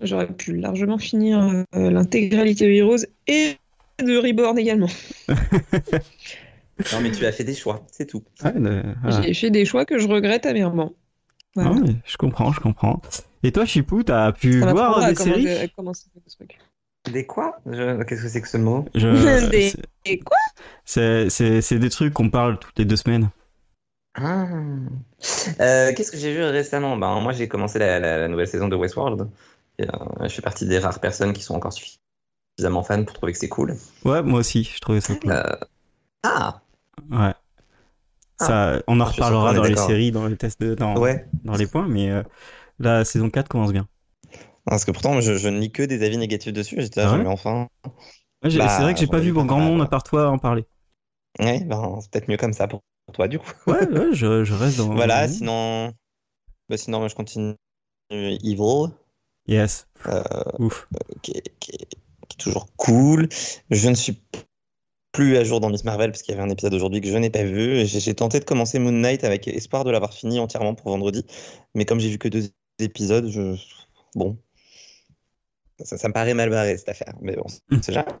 J'aurais 0.00 0.26
pu 0.28 0.56
largement 0.56 0.98
finir 0.98 1.64
euh, 1.74 1.90
l'intégralité 1.90 2.66
de 2.66 2.72
Heroes 2.72 3.04
et 3.26 3.56
de 4.02 4.16
Reborn 4.16 4.58
également. 4.58 4.88
Non, 6.92 7.00
mais 7.02 7.10
tu 7.10 7.26
as 7.26 7.32
fait 7.32 7.44
des 7.44 7.54
choix, 7.54 7.84
c'est 7.92 8.06
tout. 8.06 8.22
Ouais, 8.42 8.52
de- 8.52 8.82
voilà. 9.02 9.20
J'ai 9.20 9.34
fait 9.34 9.50
des 9.50 9.66
choix 9.66 9.84
que 9.84 9.98
je 9.98 10.08
regrette 10.08 10.46
amèrement. 10.46 10.92
Voilà. 11.54 11.72
Ah 11.74 11.80
ouais, 11.82 11.94
je 12.06 12.16
comprends, 12.16 12.52
je 12.52 12.60
comprends. 12.60 13.02
Et 13.42 13.52
toi, 13.52 13.66
Chipou, 13.66 14.02
t'as 14.02 14.32
pu 14.32 14.60
Ça 14.60 14.72
voir 14.72 15.06
des 15.06 15.14
séries. 15.14 15.68
Des 17.12 17.26
quoi? 17.26 17.60
Je- 17.66 18.02
Qu'est-ce 18.04 18.22
que 18.22 18.28
c'est 18.28 18.40
que 18.40 18.48
ce 18.48 18.56
mot? 18.56 18.86
Je- 18.94 19.50
Des- 20.04 20.18
quoi? 20.20 20.36
C'est 20.84 21.28
c'est- 21.28 21.60
c'est 21.60 21.78
des 21.78 21.90
trucs 21.90 22.14
qu'on 22.14 22.30
parle 22.30 22.58
toutes 22.58 22.78
les 22.78 22.84
deux 22.86 22.96
semaines. 22.96 23.28
Ah. 24.14 24.46
Euh, 25.60 25.92
Qu'est-ce 25.94 26.10
que 26.10 26.16
j'ai 26.18 26.32
vu 26.34 26.42
récemment? 26.44 26.96
Ben, 26.96 27.20
Moi, 27.20 27.32
j'ai 27.32 27.46
commencé 27.48 27.78
la, 27.78 28.00
la- 28.00 28.18
la 28.18 28.28
nouvelle 28.28 28.48
saison 28.48 28.68
de 28.68 28.76
Westworld. 28.76 29.28
Et, 29.80 29.88
euh, 29.88 30.28
je 30.28 30.28
fais 30.28 30.42
partie 30.42 30.66
des 30.66 30.78
rares 30.78 31.00
personnes 31.00 31.32
qui 31.32 31.42
sont 31.42 31.54
encore 31.54 31.72
suffisamment 31.72 32.82
fans 32.82 33.04
pour 33.04 33.14
trouver 33.14 33.32
que 33.32 33.38
c'est 33.38 33.48
cool. 33.48 33.76
Ouais, 34.04 34.22
moi 34.22 34.40
aussi, 34.40 34.64
je 34.64 34.78
trouvais 34.80 35.00
ça 35.00 35.14
cool. 35.16 35.32
Euh, 35.32 35.42
Ah 36.22 36.60
Ouais. 37.10 37.34
Ça, 38.38 38.82
on 38.86 39.00
en 39.00 39.04
reparlera 39.04 39.52
dans 39.54 39.64
les 39.64 39.76
séries, 39.76 40.12
dans 40.12 40.26
les 40.26 40.36
tests, 40.36 40.60
de, 40.60 40.74
dans, 40.74 40.96
Ouais. 40.98 41.26
dans 41.44 41.56
les 41.56 41.66
points, 41.66 41.86
mais 41.88 42.10
euh, 42.10 42.22
la 42.78 43.04
saison 43.04 43.30
4 43.30 43.48
commence 43.48 43.72
bien. 43.72 43.86
Parce 44.64 44.84
que 44.84 44.90
pourtant, 44.92 45.20
je, 45.20 45.34
je 45.36 45.48
ne 45.48 45.58
lis 45.58 45.72
que 45.72 45.82
des 45.82 46.02
avis 46.04 46.16
négatifs 46.16 46.52
dessus. 46.52 46.76
J'étais 46.78 47.02
là, 47.02 47.10
Ah 47.12 47.18
ouais 47.18 47.26
enfin. 47.26 47.68
Ouais, 48.42 48.56
Bah, 48.56 48.68
c'est 48.68 48.82
vrai 48.82 48.94
que 48.94 49.00
j'ai 49.00 49.06
j'en 49.06 49.12
pas 49.12 49.18
vu 49.18 49.34
pas 49.34 49.42
grand 49.44 49.58
mal, 49.58 49.68
monde 49.68 49.82
à 49.82 49.86
part 49.86 50.02
toi 50.02 50.28
en 50.30 50.38
parler. 50.38 50.64
Ouais, 51.38 51.62
ben, 51.64 51.98
c'est 52.00 52.10
peut-être 52.10 52.28
mieux 52.28 52.36
comme 52.36 52.52
ça 52.52 52.68
pour, 52.68 52.80
toi, 53.12 53.28
du 53.28 53.38
coup. 53.38 53.50
Ouais, 53.66 53.86
ouais, 53.88 54.08
je, 54.12 54.44
je 54.44 54.54
reste 54.54 54.78
dans. 54.78 54.88
Voilà, 54.94 55.28
sinon. 55.28 55.92
Bah, 56.68 56.76
sinon, 56.76 57.00
moi, 57.00 57.08
je 57.08 57.14
continue 57.14 57.54
Evil, 58.10 58.92
Yes. 59.50 59.86
Euh, 60.06 60.22
Ouf. 60.58 60.88
qui 61.22 61.32
est, 61.32 61.42
qui 61.58 61.72
est- 61.72 61.88
qui 62.28 62.36
est 62.36 62.38
toujours 62.38 62.68
cool. 62.76 63.28
Je 63.70 63.88
ne 63.88 63.94
suis 63.94 64.22
plus 65.12 65.36
à 65.36 65.42
jour 65.44 65.58
dans 65.60 65.68
Miss 65.70 65.82
Marvel 65.84 66.12
parce 66.12 66.22
qu'il 66.22 66.32
y 66.34 66.38
avait 66.38 66.46
un 66.46 66.50
épisode 66.52 66.72
aujourd'hui 66.72 67.00
que 67.00 67.08
je 67.08 67.16
n'ai 67.16 67.30
pas 67.30 67.42
vu. 67.42 67.84
J'ai 67.84 68.14
tenté 68.14 68.38
de 68.38 68.44
commencer 68.44 68.78
Moon 68.78 68.92
Knight 68.92 69.24
avec 69.24 69.48
espoir 69.48 69.82
de 69.84 69.90
l'avoir 69.90 70.14
fini 70.14 70.38
entièrement 70.38 70.74
pour 70.76 70.90
vendredi. 70.92 71.26
Mais 71.74 71.84
comme 71.84 71.98
j'ai 71.98 72.08
vu 72.08 72.18
que 72.18 72.28
deux 72.28 72.48
épisodes, 72.78 73.28
je... 73.28 73.56
bon. 74.14 74.38
Ça, 75.82 75.98
ça 75.98 76.06
me 76.08 76.12
paraît 76.12 76.34
mal 76.34 76.48
barré 76.50 76.78
cette 76.78 76.88
affaire. 76.90 77.14
Mais 77.20 77.34
bon, 77.34 77.46
c'est 77.82 77.92
jamais 77.92 78.12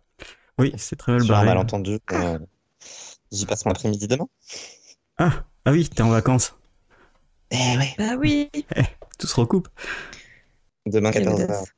Oui, 0.58 0.72
c'est 0.78 0.96
très 0.96 1.12
mal 1.12 1.22
sur 1.22 1.30
un 1.34 1.36
barré. 1.36 1.46
malentendu. 1.46 1.98
Euh, 2.12 2.38
J'y 3.30 3.46
passe 3.46 3.64
mon 3.66 3.70
après-midi 3.70 4.08
demain. 4.08 4.26
Ah, 5.18 5.44
ah 5.64 5.70
oui, 5.70 5.88
t'es 5.88 6.02
en 6.02 6.08
vacances. 6.08 6.56
Eh 7.52 7.56
ouais. 7.78 7.94
Bah 7.98 8.16
oui. 8.18 8.50
Tout 9.18 9.26
se 9.28 9.34
recoupe. 9.36 9.68
Demain 10.86 11.10
Quelle 11.10 11.24
14h. 11.24 11.64
audace. 11.64 11.74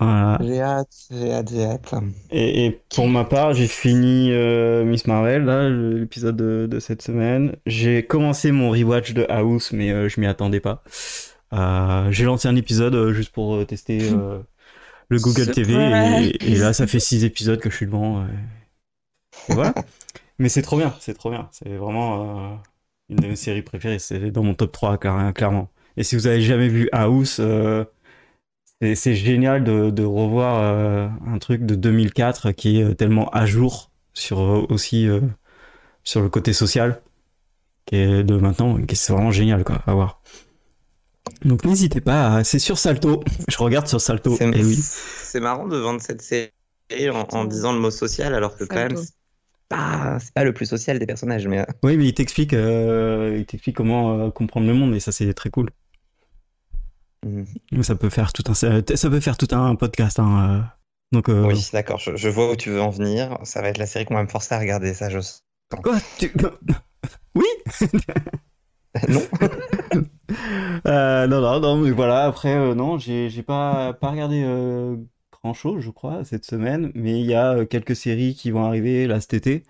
Voilà. 0.00 0.38
J'ai 0.38 0.60
hâte, 0.60 0.92
j'ai 1.10 1.32
hâte, 1.32 1.48
j'ai 1.50 1.64
hâte. 1.64 1.94
Et, 2.30 2.66
et 2.66 2.70
pour 2.94 3.08
ma 3.08 3.24
part, 3.24 3.52
j'ai 3.52 3.66
fini 3.66 4.30
euh, 4.32 4.84
Miss 4.84 5.06
Marvel, 5.06 5.44
là, 5.44 5.68
l'épisode 5.68 6.36
de, 6.36 6.66
de 6.70 6.80
cette 6.80 7.02
semaine. 7.02 7.56
J'ai 7.66 8.06
commencé 8.06 8.52
mon 8.52 8.70
rewatch 8.70 9.12
de 9.12 9.26
House, 9.28 9.72
mais 9.72 9.90
euh, 9.92 10.08
je 10.08 10.18
m'y 10.20 10.26
attendais 10.26 10.60
pas. 10.60 10.82
Euh, 11.52 12.10
j'ai 12.10 12.24
lancé 12.24 12.48
un 12.48 12.56
épisode 12.56 12.94
euh, 12.94 13.12
juste 13.12 13.32
pour 13.32 13.66
tester 13.66 14.08
euh, 14.10 14.38
le 15.10 15.20
Google 15.20 15.50
TV, 15.50 15.74
et, 15.74 16.52
et 16.52 16.56
là, 16.56 16.72
ça 16.74 16.86
fait 16.88 17.00
six 17.00 17.24
épisodes 17.24 17.60
que 17.60 17.70
je 17.70 17.76
suis 17.76 17.86
devant. 17.86 18.22
euh, 18.22 18.26
et 19.48 19.52
voilà. 19.54 19.74
mais 20.38 20.50
c'est 20.50 20.62
trop 20.62 20.78
bien, 20.78 20.96
c'est 21.00 21.14
trop 21.14 21.30
bien. 21.30 21.48
C'est 21.52 21.76
vraiment 21.76 22.54
euh, 22.54 22.56
une 23.10 23.20
de 23.20 23.28
mes 23.28 23.36
séries 23.36 23.62
préférées. 23.62 24.00
C'est 24.00 24.32
dans 24.32 24.44
mon 24.44 24.54
top 24.54 24.72
3, 24.72 24.98
clar- 24.98 25.34
clairement. 25.34 25.71
Et 25.96 26.04
si 26.04 26.16
vous 26.16 26.26
avez 26.26 26.42
jamais 26.42 26.68
vu 26.68 26.88
House, 26.92 27.38
euh, 27.40 27.84
c'est 28.94 29.14
génial 29.14 29.62
de, 29.64 29.90
de 29.90 30.04
revoir 30.04 30.58
euh, 30.60 31.08
un 31.26 31.38
truc 31.38 31.64
de 31.64 31.74
2004 31.74 32.50
qui 32.52 32.80
est 32.80 32.84
euh, 32.84 32.94
tellement 32.94 33.28
à 33.30 33.46
jour 33.46 33.90
sur 34.14 34.38
aussi 34.70 35.08
euh, 35.08 35.20
sur 36.04 36.22
le 36.22 36.28
côté 36.28 36.52
social 36.52 37.02
qui 37.86 37.96
est 37.96 38.24
de 38.24 38.36
maintenant 38.36 38.80
qui 38.82 38.96
c'est 38.96 39.12
vraiment 39.12 39.32
génial 39.32 39.64
quoi 39.64 39.82
à 39.86 39.94
voir. 39.94 40.22
Donc 41.44 41.64
n'hésitez 41.64 42.00
pas, 42.00 42.36
à- 42.36 42.44
c'est 42.44 42.58
sur 42.58 42.78
Salto. 42.78 43.22
Je 43.48 43.56
regarde 43.58 43.86
sur 43.86 44.00
Salto. 44.00 44.36
C'est 44.36 44.48
Et 44.56 44.64
oui. 44.64 44.78
c'est 44.80 45.40
marrant 45.40 45.66
de 45.68 45.76
vendre 45.76 46.00
cette 46.00 46.22
série 46.22 46.50
en, 47.10 47.26
en 47.32 47.44
disant 47.44 47.72
le 47.72 47.78
mot 47.80 47.90
social 47.90 48.34
alors 48.34 48.56
que 48.56 48.64
quand 48.64 48.76
même 48.76 48.96
pas, 49.68 50.18
c'est 50.20 50.32
pas 50.34 50.44
le 50.44 50.52
plus 50.52 50.66
social 50.66 50.98
des 50.98 51.06
personnages. 51.06 51.46
Mais 51.46 51.60
euh, 51.60 51.64
Oui, 51.82 51.96
mais 51.96 52.06
il 52.06 52.14
t'explique 52.14 52.52
euh, 52.52 53.36
il 53.38 53.46
t'explique 53.46 53.76
comment 53.76 54.18
euh, 54.18 54.30
comprendre 54.30 54.66
le 54.66 54.74
monde 54.74 54.94
et 54.94 55.00
ça 55.00 55.12
c'est 55.12 55.32
très 55.34 55.50
cool. 55.50 55.70
mm, 57.24 57.82
Ça 57.82 57.94
peut 57.94 58.10
faire 58.10 58.32
tout 58.32 58.44
un 58.48 58.54
ça 58.54 59.10
peut 59.10 59.20
faire 59.20 59.36
tout 59.36 59.48
un 59.52 59.74
podcast 59.76 60.18
hein. 60.18 60.68
Donc 61.12 61.28
euh, 61.28 61.44
oui, 61.46 61.68
d'accord, 61.74 61.98
je, 61.98 62.16
je 62.16 62.28
vois 62.30 62.50
où 62.50 62.56
tu 62.56 62.70
veux 62.70 62.80
en 62.80 62.88
venir. 62.90 63.36
Ça 63.42 63.60
va 63.60 63.68
être 63.68 63.76
la 63.78 63.86
série 63.86 64.06
qu'on 64.06 64.14
va 64.14 64.22
me 64.22 64.28
forcer 64.28 64.54
à 64.54 64.58
regarder, 64.58 64.94
ça, 64.94 65.10
je 65.10 65.20
sens. 65.20 65.42
quoi 65.82 65.98
tu... 66.18 66.32
Oui 67.34 67.44
non 69.08 69.22
Euh, 70.86 71.26
non, 71.26 71.40
non, 71.42 71.60
non, 71.60 71.76
mais 71.76 71.90
voilà, 71.90 72.24
après, 72.24 72.54
euh, 72.56 72.74
non, 72.74 72.96
j'ai 72.98 73.28
j'ai 73.28 73.42
pas, 73.42 73.92
pas 73.92 74.10
regardé 74.10 74.42
euh, 75.44 75.48
grand-chose, 75.48 75.82
je 75.82 75.90
crois, 75.90 76.24
cette 76.24 76.44
semaine, 76.44 76.90
mais 76.94 77.20
il 77.20 77.26
y 77.26 77.34
a 77.34 77.54
euh, 77.54 77.64
quelques 77.66 77.96
séries 77.96 78.34
qui 78.34 78.50
vont 78.50 78.64
arriver 78.64 79.06
là 79.06 79.20
cet 79.20 79.34
été 79.34 79.64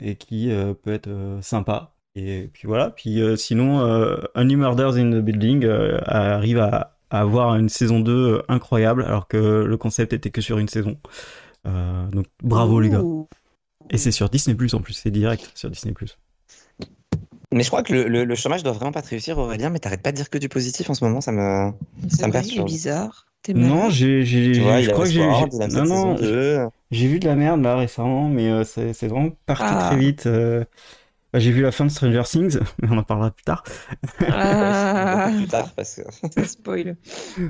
et 0.00 0.16
qui 0.16 0.50
euh, 0.50 0.74
peut 0.74 0.92
être 0.92 1.08
euh, 1.08 1.40
sympa. 1.42 1.92
Et 2.16 2.48
puis 2.52 2.68
voilà, 2.68 2.90
puis 2.90 3.20
euh, 3.20 3.36
sinon, 3.36 3.80
euh, 3.80 4.16
Only 4.36 4.56
Murders 4.56 4.96
in 4.96 5.10
the 5.10 5.22
Building 5.22 5.64
euh, 5.64 5.98
arrive 6.06 6.58
à, 6.58 6.96
à 7.10 7.20
avoir 7.20 7.56
une 7.56 7.68
saison 7.68 8.00
2 8.00 8.42
incroyable, 8.48 9.02
alors 9.04 9.26
que 9.26 9.64
le 9.64 9.76
concept 9.76 10.12
était 10.12 10.30
que 10.30 10.40
sur 10.40 10.58
une 10.58 10.68
saison. 10.68 10.96
Euh, 11.66 12.06
donc 12.08 12.26
bravo 12.42 12.80
les 12.80 12.90
gars. 12.90 13.02
Et 13.90 13.98
c'est 13.98 14.12
sur 14.12 14.28
Disney 14.30 14.56
Plus 14.56 14.74
en 14.74 14.80
plus, 14.80 14.92
c'est 14.94 15.10
direct 15.10 15.50
sur 15.54 15.70
Disney 15.70 15.92
Plus. 15.92 16.16
Mais 17.52 17.62
je 17.62 17.68
crois 17.68 17.82
que 17.82 17.92
le, 17.92 18.08
le- 18.08 18.24
le 18.24 18.34
chômage 18.34 18.62
doit 18.62 18.72
vraiment 18.72 18.92
pas 18.92 19.02
te 19.02 19.08
réussir, 19.08 19.38
Aurélien, 19.38 19.70
mais 19.70 19.78
t'arrêtes 19.78 20.02
pas 20.02 20.10
de 20.12 20.16
dire 20.16 20.30
que 20.30 20.38
du 20.38 20.48
positif 20.48 20.90
en 20.90 20.94
ce 20.94 21.04
moment, 21.04 21.20
ça 21.20 21.32
me. 21.32 21.72
C'est 22.08 22.16
Ça 22.22 22.26
me 22.26 22.32
perturbe. 22.32 22.66
bizarre. 22.66 23.26
Non, 23.52 23.90
j'ai, 23.90 24.24
je 24.24 24.60
crois 24.92 25.04
que 25.04 25.10
j'ai, 25.10 25.20
Westworld, 25.20 25.52
j'ai- 25.52 25.56
il 25.58 25.62
a 25.62 25.66
non, 25.68 25.74
cette 25.74 25.86
saison 25.88 26.06
non, 26.06 26.14
2. 26.14 26.58
J'ai 26.90 27.08
vu 27.08 27.18
de 27.18 27.26
la 27.26 27.34
merde 27.34 27.62
là 27.62 27.76
récemment, 27.76 28.28
mais 28.28 28.48
euh, 28.50 28.64
c'est 28.64 28.92
c'est 28.94 29.08
vraiment 29.08 29.30
parti 29.46 29.64
Ah. 29.66 29.88
très 29.90 29.96
vite. 29.98 30.26
euh. 30.26 30.64
Bah, 31.32 31.40
j'ai 31.40 31.50
vu 31.50 31.62
la 31.62 31.72
fin 31.72 31.84
de 31.84 31.90
Stranger 31.90 32.22
Things, 32.24 32.58
mais 32.82 32.88
on 32.90 32.96
en 32.98 33.02
parlera 33.02 33.30
plus 33.32 33.42
tard. 33.44 33.64
Ah, 34.28 35.30
plus 35.36 35.46
tard, 35.48 35.72
parce 35.74 35.96
que. 35.96 36.02
ça 36.32 36.44
spoil. 36.46 36.96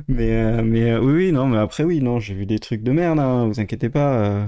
Mais, 0.09 0.31
euh, 0.33 0.63
mais 0.65 0.93
euh, 0.93 1.01
oui, 1.01 1.13
oui, 1.27 1.33
non, 1.33 1.47
mais 1.47 1.59
après, 1.59 1.85
oui, 1.85 2.01
non, 2.01 2.19
j'ai 2.19 2.35
vu 2.35 2.47
des 2.47 2.59
trucs 2.59 2.83
de 2.83 2.93
merde, 2.93 3.19
hein, 3.21 3.47
vous 3.47 3.61
inquiétez 3.61 3.91
pas. 3.91 4.15
euh. 4.25 4.47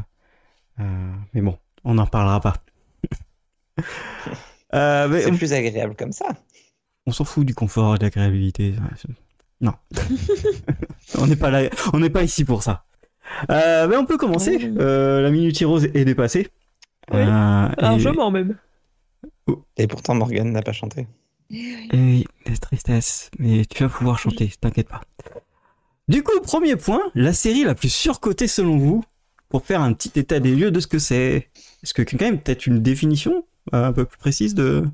Euh, 0.81 1.13
mais 1.35 1.43
bon, 1.43 1.57
on 1.85 1.95
n'en 1.95 2.07
parlera 2.07 2.41
pas. 2.41 2.55
Euh, 4.75 5.09
mais 5.09 5.21
C'est 5.23 5.31
on, 5.31 5.37
plus 5.37 5.53
agréable 5.53 5.95
comme 5.97 6.13
ça. 6.13 6.27
on 7.07 7.13
s'en 7.13 7.25
fout 7.25 7.47
du 7.47 7.55
confort 7.55 7.95
et 7.95 7.99
de 7.99 8.05
l'agréabilité. 8.05 8.75
Non. 9.61 9.73
on 11.19 11.27
n'est 11.27 11.37
pas 11.37 11.51
là, 11.51 11.69
on 11.93 12.01
n'est 12.01 12.11
pas 12.11 12.23
ici 12.23 12.45
pour 12.45 12.63
ça. 12.63 12.85
Euh, 13.51 13.89
mais 13.89 13.97
on 13.97 14.05
peut 14.07 14.19
commencer. 14.19 14.71
Euh, 14.79 15.21
la 15.23 15.31
minute 15.31 15.59
rose 15.65 15.85
est 15.95 16.05
dépassée. 16.05 16.49
Oui. 17.13 17.21
Euh, 17.21 17.69
et- 17.79 17.83
Largement 17.83 18.31
même. 18.31 18.57
Et 19.77 19.87
pourtant, 19.87 20.15
Morgan 20.15 20.51
n'a 20.51 20.63
pas 20.63 20.73
chanté. 20.73 21.07
Eh 21.51 21.87
oui, 21.93 22.25
la 22.47 22.57
tristesse. 22.57 23.31
Mais 23.39 23.65
tu 23.65 23.83
vas 23.85 23.89
pouvoir 23.89 24.19
chanter, 24.19 24.51
t'inquiète 24.61 24.89
pas. 24.89 25.01
Du 26.09 26.23
coup, 26.23 26.41
premier 26.41 26.77
point, 26.77 27.01
la 27.15 27.33
série 27.33 27.65
la 27.65 27.75
plus 27.75 27.89
surcotée 27.93 28.49
selon 28.49 28.77
vous, 28.79 29.05
pour 29.49 29.65
faire 29.65 29.81
un 29.81 29.93
petit 29.93 30.19
état 30.19 30.41
des 30.41 30.55
lieux 30.55 30.71
de 30.71 30.81
ce 30.81 30.87
que 30.87 30.99
c'est. 30.99 31.49
Est-ce 31.83 31.95
que 31.95 32.03
quand 32.03 32.21
même 32.21 32.41
peut-être 32.41 32.67
une 32.67 32.81
définition 32.83 33.45
euh, 33.75 33.87
un 33.87 33.93
peu 33.93 34.05
plus 34.05 34.19
précise 34.19 34.55
de 34.55 34.85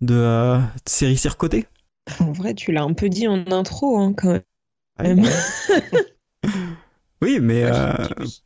de, 0.00 0.14
euh, 0.14 0.58
de 0.58 0.62
série 0.90 1.16
surcotée? 1.16 1.66
En 2.20 2.32
vrai, 2.32 2.54
tu 2.54 2.72
l'as 2.72 2.82
un 2.82 2.92
peu 2.94 3.08
dit 3.08 3.28
en 3.28 3.50
intro, 3.50 3.98
hein, 3.98 4.12
quand 4.16 4.40
même. 5.00 5.24
Oui, 7.22 7.38
mais 7.40 7.64
euh, 7.64 7.92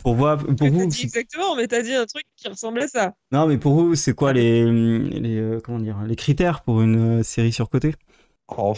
pour 0.03 0.15
voir, 0.15 0.39
pour 0.57 0.71
vous, 0.71 0.87
dit 0.87 1.03
c'est- 1.09 1.11
exactement, 1.17 1.57
mais 1.57 1.67
t'as 1.67 1.83
dit 1.83 1.95
un 1.95 2.07
truc 2.07 2.25
qui 2.37 2.49
ressemble 2.49 2.81
à 2.83 2.89
ça. 2.89 3.15
non, 3.33 3.47
mais 3.47 3.59
pour 3.59 3.75
vous, 3.75 3.95
c'est 3.95 4.15
quoi 4.15 4.33
les 4.33 4.65
les 4.65 5.37
euh, 5.39 5.61
comment 5.61 5.79
dire 5.81 6.03
les 6.07 6.17
critères 6.17 6.63
pour 6.63 6.81
une 6.81 7.21
euh, 7.21 7.23
série 7.23 7.53
surcotée? 7.53 7.95
Oh. 8.49 8.77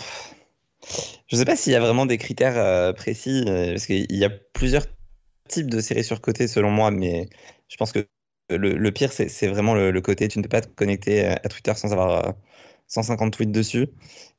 Je 1.28 1.36
sais 1.36 1.44
pas 1.44 1.56
s'il 1.56 1.72
y 1.72 1.76
a 1.76 1.80
vraiment 1.80 2.06
des 2.06 2.18
critères 2.18 2.94
précis, 2.94 3.44
parce 3.46 3.86
qu'il 3.86 4.06
y 4.16 4.24
a 4.24 4.30
plusieurs 4.30 4.84
types 5.48 5.70
de 5.70 5.80
séries 5.80 6.04
surcotées 6.04 6.48
selon 6.48 6.70
moi, 6.70 6.90
mais 6.90 7.28
je 7.68 7.76
pense 7.76 7.92
que 7.92 8.06
le, 8.50 8.76
le 8.76 8.92
pire, 8.92 9.12
c'est 9.12 9.28
c'est 9.28 9.48
vraiment 9.48 9.74
le, 9.74 9.90
le 9.90 10.00
côté, 10.00 10.28
tu 10.28 10.38
ne 10.38 10.42
peux 10.44 10.48
pas 10.48 10.60
te 10.62 10.68
connecter 10.68 11.26
à 11.26 11.38
Twitter 11.50 11.74
sans 11.76 11.92
avoir 11.92 12.28
euh, 12.28 12.32
150 12.90 13.32
tweets 13.34 13.52
dessus, 13.52 13.88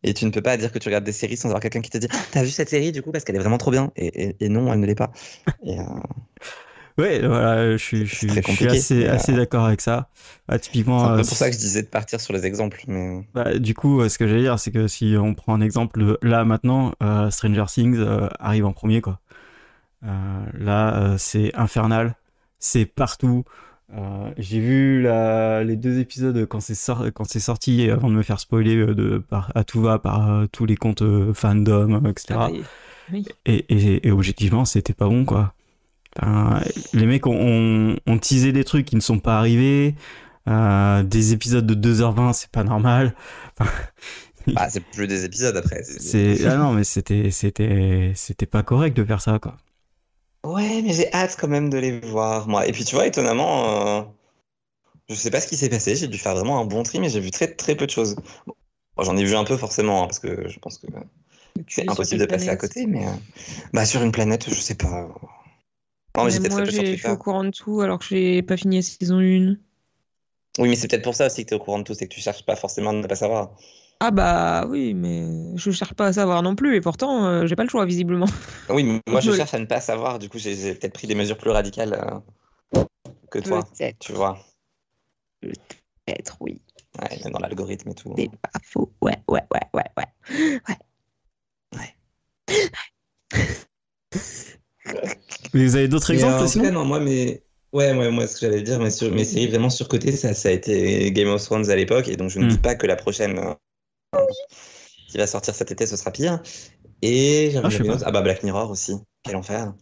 et 0.03 0.13
tu 0.13 0.25
ne 0.25 0.31
peux 0.31 0.43
pas 0.43 0.57
dire 0.57 0.71
que 0.71 0.79
tu 0.79 0.87
regardes 0.89 1.05
des 1.05 1.11
séries 1.13 1.37
sans 1.37 1.49
avoir 1.49 1.61
quelqu'un 1.61 1.81
qui 1.81 1.89
te 1.91 1.97
dit 1.99 2.07
T'as 2.31 2.43
vu 2.43 2.51
cette 2.51 2.69
série? 2.69 2.91
Du 2.93 3.01
coup 3.03 3.11
parce 3.11 3.23
qu'elle 3.25 3.35
est 3.37 3.39
vraiment 3.39 3.57
trop 3.59 3.71
bien, 3.71 3.91
et, 3.97 4.29
et- 4.29 4.37
et 4.45 4.49
non, 4.49 4.71
elle 4.73 4.79
ne 4.81 4.85
l'est 4.87 4.95
pas. 4.95 5.11
Et, 5.65 5.79
euh, 5.79 5.83
Ouais, 6.97 7.25
voilà, 7.25 7.71
je 7.77 7.77
suis, 7.83 8.05
je 8.05 8.13
C'est 8.15 8.41
je 8.41 8.47
suis 8.51 8.67
assez, 8.67 9.05
mais, 9.05 9.09
euh, 9.09 9.15
assez 9.15 9.33
d'accord 9.33 9.65
avec 9.65 9.81
ça. 9.81 10.09
Ah, 10.47 10.59
c'est 10.59 10.59
typiquement, 10.59 11.07
un 11.07 11.11
peu 11.11 11.21
euh, 11.21 11.23
pour 11.23 11.37
ça 11.37 11.47
que 11.49 11.53
je 11.55 11.59
disais 11.59 11.81
de 11.83 11.87
partir 11.87 12.19
sur 12.21 12.33
les 12.33 12.45
exemples, 12.45 12.83
mais 12.87 13.23
bah, 13.33 13.57
du 13.59 13.73
coup, 13.73 14.07
ce 14.09 14.17
que 14.17 14.27
j'allais 14.27 14.41
dire, 14.41 14.59
c'est 14.59 14.71
que 14.71 14.87
si 14.87 15.15
on 15.17 15.33
prend 15.33 15.53
un 15.53 15.61
exemple 15.61 16.17
là 16.21 16.43
maintenant, 16.43 16.93
euh, 17.01 17.29
Stranger 17.29 17.65
Things 17.67 17.97
euh, 17.97 18.27
arrive 18.39 18.65
en 18.65 18.73
premier, 18.73 19.01
quoi. 19.01 19.19
Là, 20.53 21.15
c'est 21.17 21.53
infernal, 21.55 22.15
c'est 22.59 22.85
partout. 22.85 23.43
Euh, 23.93 24.31
j'ai 24.37 24.59
vu 24.59 25.01
la, 25.01 25.63
les 25.63 25.75
deux 25.75 25.99
épisodes 25.99 26.45
quand 26.45 26.61
c'est 26.61 26.75
sor- 26.75 27.05
sorti, 27.25 27.89
avant 27.89 28.09
de 28.09 28.15
me 28.15 28.21
faire 28.23 28.39
spoiler 28.39 28.77
euh, 28.77 28.95
de, 28.95 29.17
par, 29.17 29.51
à 29.53 29.63
tout 29.63 29.81
va 29.81 29.99
par 29.99 30.31
euh, 30.31 30.45
tous 30.51 30.65
les 30.65 30.77
comptes 30.77 31.01
euh, 31.01 31.33
fandom, 31.33 32.01
euh, 32.05 32.09
etc. 32.09 32.25
Ah, 32.29 32.49
bah, 32.49 32.51
oui. 33.11 33.25
Et, 33.45 33.65
et, 33.69 34.07
et 34.07 34.11
objectivement, 34.11 34.63
c'était 34.63 34.93
pas 34.93 35.07
bon, 35.07 35.25
quoi. 35.25 35.53
Enfin, 36.21 36.61
les 36.93 37.05
mecs 37.05 37.27
ont, 37.27 37.35
ont, 37.35 37.95
ont 38.07 38.17
teasé 38.17 38.51
des 38.53 38.63
trucs 38.63 38.85
qui 38.85 38.95
ne 38.95 39.01
sont 39.01 39.19
pas 39.19 39.37
arrivés. 39.37 39.95
Euh, 40.47 41.03
des 41.03 41.33
épisodes 41.33 41.65
de 41.67 41.75
2h20, 41.75 42.33
c'est 42.33 42.49
pas 42.49 42.63
normal. 42.63 43.13
bah, 44.47 44.69
c'est 44.69 44.83
plus 44.83 45.07
des 45.07 45.25
épisodes 45.25 45.55
après. 45.55 45.83
C'est 45.83 46.45
ah 46.45 46.57
non, 46.57 46.73
mais 46.73 46.83
c'était 46.83 47.29
c'était 47.31 48.13
c'était 48.15 48.45
pas 48.45 48.63
correct 48.63 48.95
de 48.97 49.03
faire 49.03 49.21
ça, 49.21 49.37
quoi. 49.39 49.57
Ouais, 50.43 50.81
mais 50.81 50.93
j'ai 50.93 51.11
hâte 51.13 51.37
quand 51.39 51.47
même 51.47 51.69
de 51.69 51.77
les 51.77 51.99
voir, 51.99 52.47
moi. 52.47 52.67
Et 52.67 52.71
puis, 52.71 52.83
tu 52.83 52.95
vois, 52.95 53.05
étonnamment, 53.05 53.99
euh, 53.99 54.03
je 55.09 55.15
sais 55.15 55.29
pas 55.29 55.39
ce 55.39 55.47
qui 55.47 55.55
s'est 55.55 55.69
passé. 55.69 55.95
J'ai 55.95 56.07
dû 56.07 56.17
faire 56.17 56.35
vraiment 56.35 56.59
un 56.59 56.65
bon 56.65 56.83
tri, 56.83 56.99
mais 56.99 57.09
j'ai 57.09 57.19
vu 57.19 57.31
très, 57.31 57.53
très 57.53 57.75
peu 57.75 57.85
de 57.85 57.91
choses. 57.91 58.15
Bon, 58.95 59.03
j'en 59.03 59.15
ai 59.17 59.23
vu 59.23 59.35
un 59.35 59.43
peu, 59.43 59.55
forcément, 59.55 60.03
hein, 60.03 60.07
parce 60.07 60.19
que 60.19 60.47
je 60.47 60.59
pense 60.59 60.79
que 60.79 60.87
c'est 61.67 61.89
impossible 61.89 62.21
de 62.21 62.25
passer 62.25 62.49
à 62.49 62.55
côté. 62.55 62.87
Mais 62.87 63.05
euh, 63.05 63.11
bah, 63.73 63.85
sur 63.85 64.01
une 64.01 64.11
planète, 64.11 64.49
je 64.49 64.59
sais 64.59 64.75
pas. 64.75 65.09
Non, 66.17 66.25
mais 66.25 66.39
moi, 66.49 66.65
je 66.65 66.71
suis 66.71 67.07
au 67.07 67.17
courant 67.17 67.43
de 67.43 67.51
tout 67.51 67.81
alors 67.81 67.99
que 67.99 68.05
j'ai 68.05 68.41
pas 68.41 68.57
fini 68.57 68.77
la 68.77 68.81
saison 68.81 69.19
1. 69.19 69.57
Oui, 70.59 70.67
mais 70.67 70.75
c'est 70.75 70.89
peut-être 70.89 71.03
pour 71.03 71.15
ça 71.15 71.27
aussi 71.27 71.43
que 71.43 71.49
tu 71.49 71.53
es 71.55 71.57
au 71.57 71.63
courant 71.63 71.79
de 71.79 71.83
tout, 71.83 71.93
c'est 71.93 72.07
que 72.07 72.13
tu 72.13 72.19
cherches 72.19 72.45
pas 72.45 72.57
forcément 72.57 72.89
à 72.89 72.93
ne 72.93 73.07
pas 73.07 73.15
savoir. 73.15 73.51
Ah 74.03 74.09
bah 74.09 74.65
oui, 74.67 74.95
mais 74.95 75.55
je 75.55 75.69
cherche 75.69 75.93
pas 75.93 76.07
à 76.07 76.13
savoir 76.13 76.41
non 76.41 76.55
plus, 76.55 76.75
et 76.75 76.81
pourtant, 76.81 77.23
euh, 77.27 77.45
j'ai 77.45 77.55
pas 77.55 77.61
le 77.61 77.69
choix, 77.69 77.85
visiblement. 77.85 78.25
Oui, 78.69 78.83
mais 78.83 78.99
moi, 79.07 79.21
je 79.21 79.31
cherche 79.31 79.53
à 79.53 79.59
ne 79.59 79.65
pas 79.65 79.79
savoir. 79.79 80.17
Du 80.17 80.27
coup, 80.27 80.39
j'ai 80.39 80.73
peut-être 80.73 80.93
pris 80.93 81.05
des 81.05 81.13
mesures 81.13 81.37
plus 81.37 81.51
radicales 81.51 81.93
euh, 82.75 82.81
que 83.29 83.37
toi, 83.37 83.63
tu 83.99 84.13
vois. 84.13 84.39
peut-être, 85.41 86.37
oui. 86.39 86.59
Ouais, 86.99 87.19
même 87.23 87.33
dans 87.33 87.39
l'algorithme 87.39 87.89
et 87.89 87.93
tout. 87.93 88.11
C'est 88.17 88.31
pas 88.31 88.49
faux. 88.63 88.91
Ouais, 89.03 89.17
ouais, 89.27 89.43
ouais, 89.53 89.61
ouais, 89.75 89.83
ouais. 91.77 91.95
Mais 95.53 95.63
vous 95.65 95.75
avez 95.75 95.87
d'autres 95.87 96.09
exemples 96.11 96.47
sinon 96.47 96.63
cas, 96.65 96.71
non, 96.71 96.85
moi, 96.85 96.99
mais... 96.99 97.43
Ouais, 97.71 97.93
ouais, 97.95 98.09
moi, 98.09 98.25
ce 98.27 98.33
que 98.39 98.47
j'allais 98.47 98.63
dire, 98.63 98.79
mais 98.79 98.89
sur 98.89 99.09
mes 99.13 99.23
séries 99.23 99.47
vraiment 99.47 99.69
surcotées, 99.69 100.11
ça, 100.11 100.33
ça 100.33 100.49
a 100.49 100.51
été 100.51 101.09
Game 101.11 101.29
of 101.29 101.41
Thrones 101.43 101.69
à 101.69 101.75
l'époque, 101.75 102.09
et 102.09 102.17
donc 102.17 102.29
je 102.29 102.39
ne 102.39 102.45
Mm. 102.45 102.49
dis 102.49 102.57
pas 102.57 102.75
que 102.75 102.85
la 102.87 102.95
prochaine 102.97 103.37
euh, 103.37 103.53
qui 105.09 105.17
va 105.17 105.27
sortir 105.27 105.53
cet 105.53 105.71
été, 105.71 105.85
ce 105.85 105.95
sera 105.97 106.11
pire. 106.11 106.41
Et 107.01 107.51
j'avais 107.51 107.89
Ah, 107.89 107.97
ah 108.05 108.11
bah 108.11 108.21
Black 108.21 108.43
Mirror 108.43 108.69
aussi, 108.69 108.95
quel 109.23 109.35
enfer. 109.35 109.73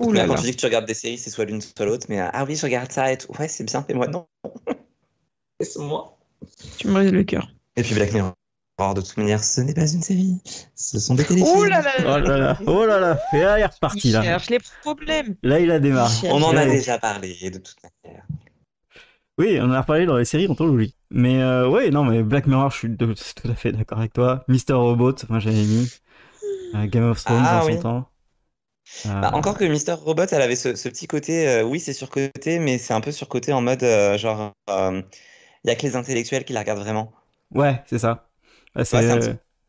Ouh 0.00 0.12
là 0.12 0.26
quand 0.26 0.36
tu 0.36 0.42
dis 0.42 0.52
que 0.52 0.56
tu 0.56 0.64
regardes 0.66 0.86
des 0.86 0.94
séries, 0.94 1.18
c'est 1.18 1.30
soit 1.30 1.44
l'une, 1.44 1.60
soit 1.60 1.84
l'autre, 1.84 2.06
mais 2.08 2.20
euh, 2.20 2.28
ah 2.32 2.44
oui, 2.44 2.56
je 2.56 2.62
regarde 2.62 2.90
ça 2.90 3.12
et 3.12 3.18
tout. 3.18 3.32
Ouais, 3.38 3.48
c'est 3.48 3.64
bien, 3.64 3.84
mais 3.88 3.94
moi 3.94 4.06
non. 4.06 4.26
Laisse-moi. 5.60 6.18
Tu 6.78 6.88
me 6.88 6.94
brises 6.94 7.12
le 7.12 7.22
cœur. 7.24 7.48
Et 7.76 7.82
puis 7.82 7.94
Black 7.94 8.12
Mirror, 8.12 8.34
de 8.94 9.00
toute 9.02 9.16
manière, 9.18 9.44
ce 9.44 9.60
n'est 9.60 9.74
pas 9.74 9.90
une 9.92 10.02
série, 10.02 10.40
ce 10.74 10.98
sont 10.98 11.14
des 11.14 11.24
téléfilms. 11.24 11.54
Ouh 11.54 11.64
là 11.64 11.82
là 11.82 11.92
Oh 12.00 12.18
là 12.18 12.36
là, 12.38 12.58
oh 12.66 12.86
là 12.86 12.98
là, 12.98 13.18
et 13.34 13.40
là 13.40 13.58
il 13.58 13.62
est 13.62 13.66
reparti 13.66 14.08
Il 14.08 14.12
là. 14.12 14.22
cherche 14.22 14.48
les 14.48 14.58
problèmes. 14.82 15.36
Là 15.42 15.60
il 15.60 15.70
a 15.70 15.80
démarré. 15.80 16.28
On 16.30 16.42
en 16.42 16.56
a 16.56 16.64
déjà 16.64 16.98
parlé, 16.98 17.36
de 17.50 17.58
toute 17.58 17.76
manière. 17.82 18.24
Oui, 19.38 19.58
on 19.60 19.64
en 19.64 19.72
a 19.72 19.80
reparlé 19.82 20.06
dans 20.06 20.16
les 20.16 20.24
séries 20.24 20.48
anthologiques. 20.48 20.96
Mais 21.10 21.42
euh, 21.42 21.68
ouais, 21.68 21.90
non, 21.90 22.04
mais 22.04 22.22
Black 22.22 22.46
Mirror, 22.46 22.70
je 22.70 22.76
suis 22.76 22.88
de- 22.90 23.14
tout 23.14 23.48
à 23.50 23.54
fait 23.54 23.72
d'accord 23.72 23.98
avec 23.98 24.12
toi. 24.12 24.44
Mister 24.48 24.74
Robot, 24.74 25.14
moi 25.28 25.38
j'avais 25.40 25.64
mis. 25.66 25.90
Euh, 26.74 26.86
Game 26.88 27.04
of 27.04 27.20
Thrones 27.24 27.48
Ah, 27.48 27.60
en 27.60 27.62
oui. 27.64 27.74
son 27.74 27.78
temps. 27.78 28.10
Euh, 29.06 29.10
Bah, 29.20 29.30
encore 29.34 29.56
que 29.58 29.64
Mister 29.64 29.92
Robot, 29.92 30.26
elle 30.30 30.42
avait 30.42 30.56
ce, 30.56 30.74
ce 30.74 30.88
petit 30.88 31.06
côté, 31.06 31.48
euh, 31.48 31.62
oui, 31.64 31.80
c'est 31.80 31.92
surcoté, 31.92 32.58
mais 32.58 32.78
c'est 32.78 32.92
un 32.94 33.00
peu 33.00 33.12
surcoté 33.12 33.52
en 33.52 33.62
mode 33.62 33.82
euh, 33.82 34.18
genre, 34.18 34.52
il 35.64 35.68
y 35.68 35.70
a 35.70 35.74
que 35.76 35.82
les 35.86 35.96
intellectuels 35.96 36.44
qui 36.44 36.52
la 36.52 36.60
regardent 36.60 36.80
vraiment. 36.80 37.14
Ouais, 37.50 37.82
c'est 37.86 37.98
ça. 37.98 38.30
Ouais, 38.76 38.84
c'est 38.84 38.98
Ouais, 38.98 39.10
un 39.10 39.20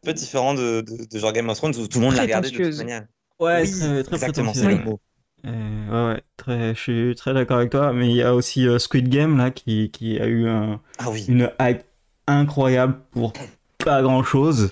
peu 0.03 0.13
différent 0.13 0.53
de, 0.53 0.81
de, 0.81 1.05
de 1.05 1.19
genre 1.19 1.31
Game 1.33 1.50
of 1.50 1.57
Thrones 1.57 1.75
où 1.77 1.88
tout 1.88 2.00
le 2.00 2.05
monde 2.05 2.15
la 2.15 2.24
regardait 2.24 2.51
de 2.51 2.60
toute 2.60 2.75
manière. 2.77 3.05
ouais, 3.39 3.62
Oui, 3.62 3.69
très, 3.69 4.03
très 4.03 4.13
exactement, 4.13 4.53
c'est 4.53 4.67
le 4.67 4.77
mot. 4.77 5.01
Euh, 5.45 5.89
ouais, 6.10 6.13
ouais, 6.13 6.24
très, 6.38 6.75
je 6.75 6.79
suis 6.79 7.15
très 7.15 7.33
d'accord 7.33 7.57
avec 7.57 7.71
toi. 7.71 7.93
Mais 7.93 8.10
il 8.10 8.15
y 8.15 8.21
a 8.21 8.36
aussi 8.36 8.67
euh, 8.67 8.79
Squid 8.79 9.10
Game 9.10 9.38
là 9.38 9.51
qui, 9.51 9.89
qui 9.91 10.19
a 10.19 10.27
eu 10.27 10.48
un- 10.48 10.79
Ah 11.00 11.10
oui. 11.10 11.25
une 11.27 11.51
hype 11.60 11.81
incroyable 12.27 13.00
pour 13.12 13.33
pas 13.77 14.01
grand 14.01 14.24
chose. 14.24 14.71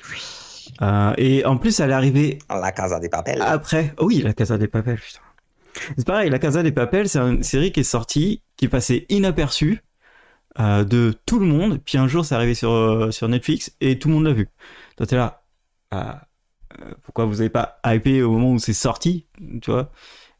et 1.17 1.45
en 1.45 1.57
plus, 1.57 1.79
elle 1.79 1.89
est 1.91 1.93
arrivée 1.93 2.39
La 2.49 2.71
Casa 2.71 2.99
des 2.99 3.09
Papel. 3.09 3.41
Après, 3.41 3.93
oh 3.97 4.05
oui, 4.05 4.21
la 4.21 4.33
Casa 4.33 4.57
des 4.57 4.67
Papel, 4.67 4.97
putain. 4.99 5.19
C'est 5.97 6.05
pareil, 6.05 6.29
la 6.29 6.39
Casa 6.39 6.63
des 6.63 6.71
Papel, 6.71 7.07
c'est 7.09 7.19
une 7.19 7.43
série 7.43 7.71
qui 7.71 7.81
est 7.81 7.83
sortie, 7.83 8.41
qui 8.57 8.65
est 8.65 8.69
passée 8.69 9.05
inaperçue 9.09 9.81
euh, 10.59 10.83
de 10.83 11.15
tout 11.25 11.39
le 11.39 11.45
monde, 11.45 11.79
puis 11.83 11.97
un 11.97 12.07
jour 12.07 12.25
c'est 12.25 12.35
arrivé 12.35 12.53
sur, 12.53 12.71
euh, 12.71 13.11
sur 13.11 13.27
Netflix 13.29 13.71
et 13.81 13.99
tout 13.99 14.07
le 14.09 14.15
monde 14.15 14.25
l'a 14.25 14.33
vu. 14.33 14.49
Toi 14.97 15.05
t'es 15.05 15.15
là, 15.15 15.43
ah, 15.91 16.21
euh, 16.81 16.91
pourquoi 17.03 17.25
vous 17.25 17.39
avez 17.39 17.49
pas 17.49 17.79
hypé 17.85 18.23
au 18.23 18.31
moment 18.31 18.51
où 18.53 18.59
c'est 18.59 18.73
sorti, 18.73 19.25
tu 19.61 19.71
vois? 19.71 19.91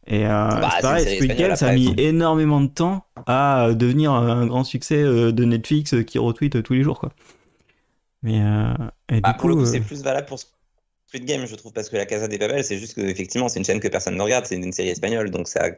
Et 0.10 0.26
euh, 0.26 0.30
Bah, 0.60 0.70
c'est 0.72 0.80
pareil, 0.82 1.08
Squid 1.08 1.36
Game, 1.36 1.56
ça 1.56 1.68
a 1.68 1.72
mis 1.72 1.94
énormément 1.98 2.62
de 2.62 2.68
temps 2.68 3.06
à 3.28 3.68
euh, 3.68 3.74
devenir 3.76 4.12
un 4.12 4.48
grand 4.48 4.64
succès 4.64 5.02
euh, 5.04 5.32
de 5.32 5.46
Netflix 5.46 5.96
qui 6.06 6.18
retweet 6.18 6.64
tous 6.64 6.74
les 6.74 6.84
jours, 6.84 7.00
quoi. 7.00 7.14
Mais 8.22 8.42
euh, 8.42 8.74
et 9.10 9.22
Bah, 9.24 9.34
du 9.34 9.34
pour 9.34 9.50
le 9.50 9.56
coup, 9.56 9.66
coup, 9.66 9.66
c'est 9.66 9.82
plus 9.82 10.04
valable 10.04 10.28
pour 10.28 10.40
Squid 10.40 11.26
Game, 11.26 11.46
je 11.46 11.56
trouve, 11.56 11.74
parce 11.74 11.90
que 11.90 11.98
la 11.98 12.06
Casa 12.06 12.28
des 12.28 12.38
Papel, 12.38 12.64
c'est 12.64 12.78
juste 12.80 12.96
que 12.96 13.02
effectivement, 13.02 13.50
c'est 13.50 13.60
une 13.60 13.66
chaîne 13.66 13.80
que 13.80 13.88
personne 13.88 14.16
ne 14.16 14.22
regarde, 14.22 14.46
c'est 14.46 14.56
une, 14.56 14.66
une 14.66 14.74
série 14.74 14.90
espagnole, 14.90 15.32
donc 15.32 15.48
ça, 15.48 15.66
a- 15.66 15.72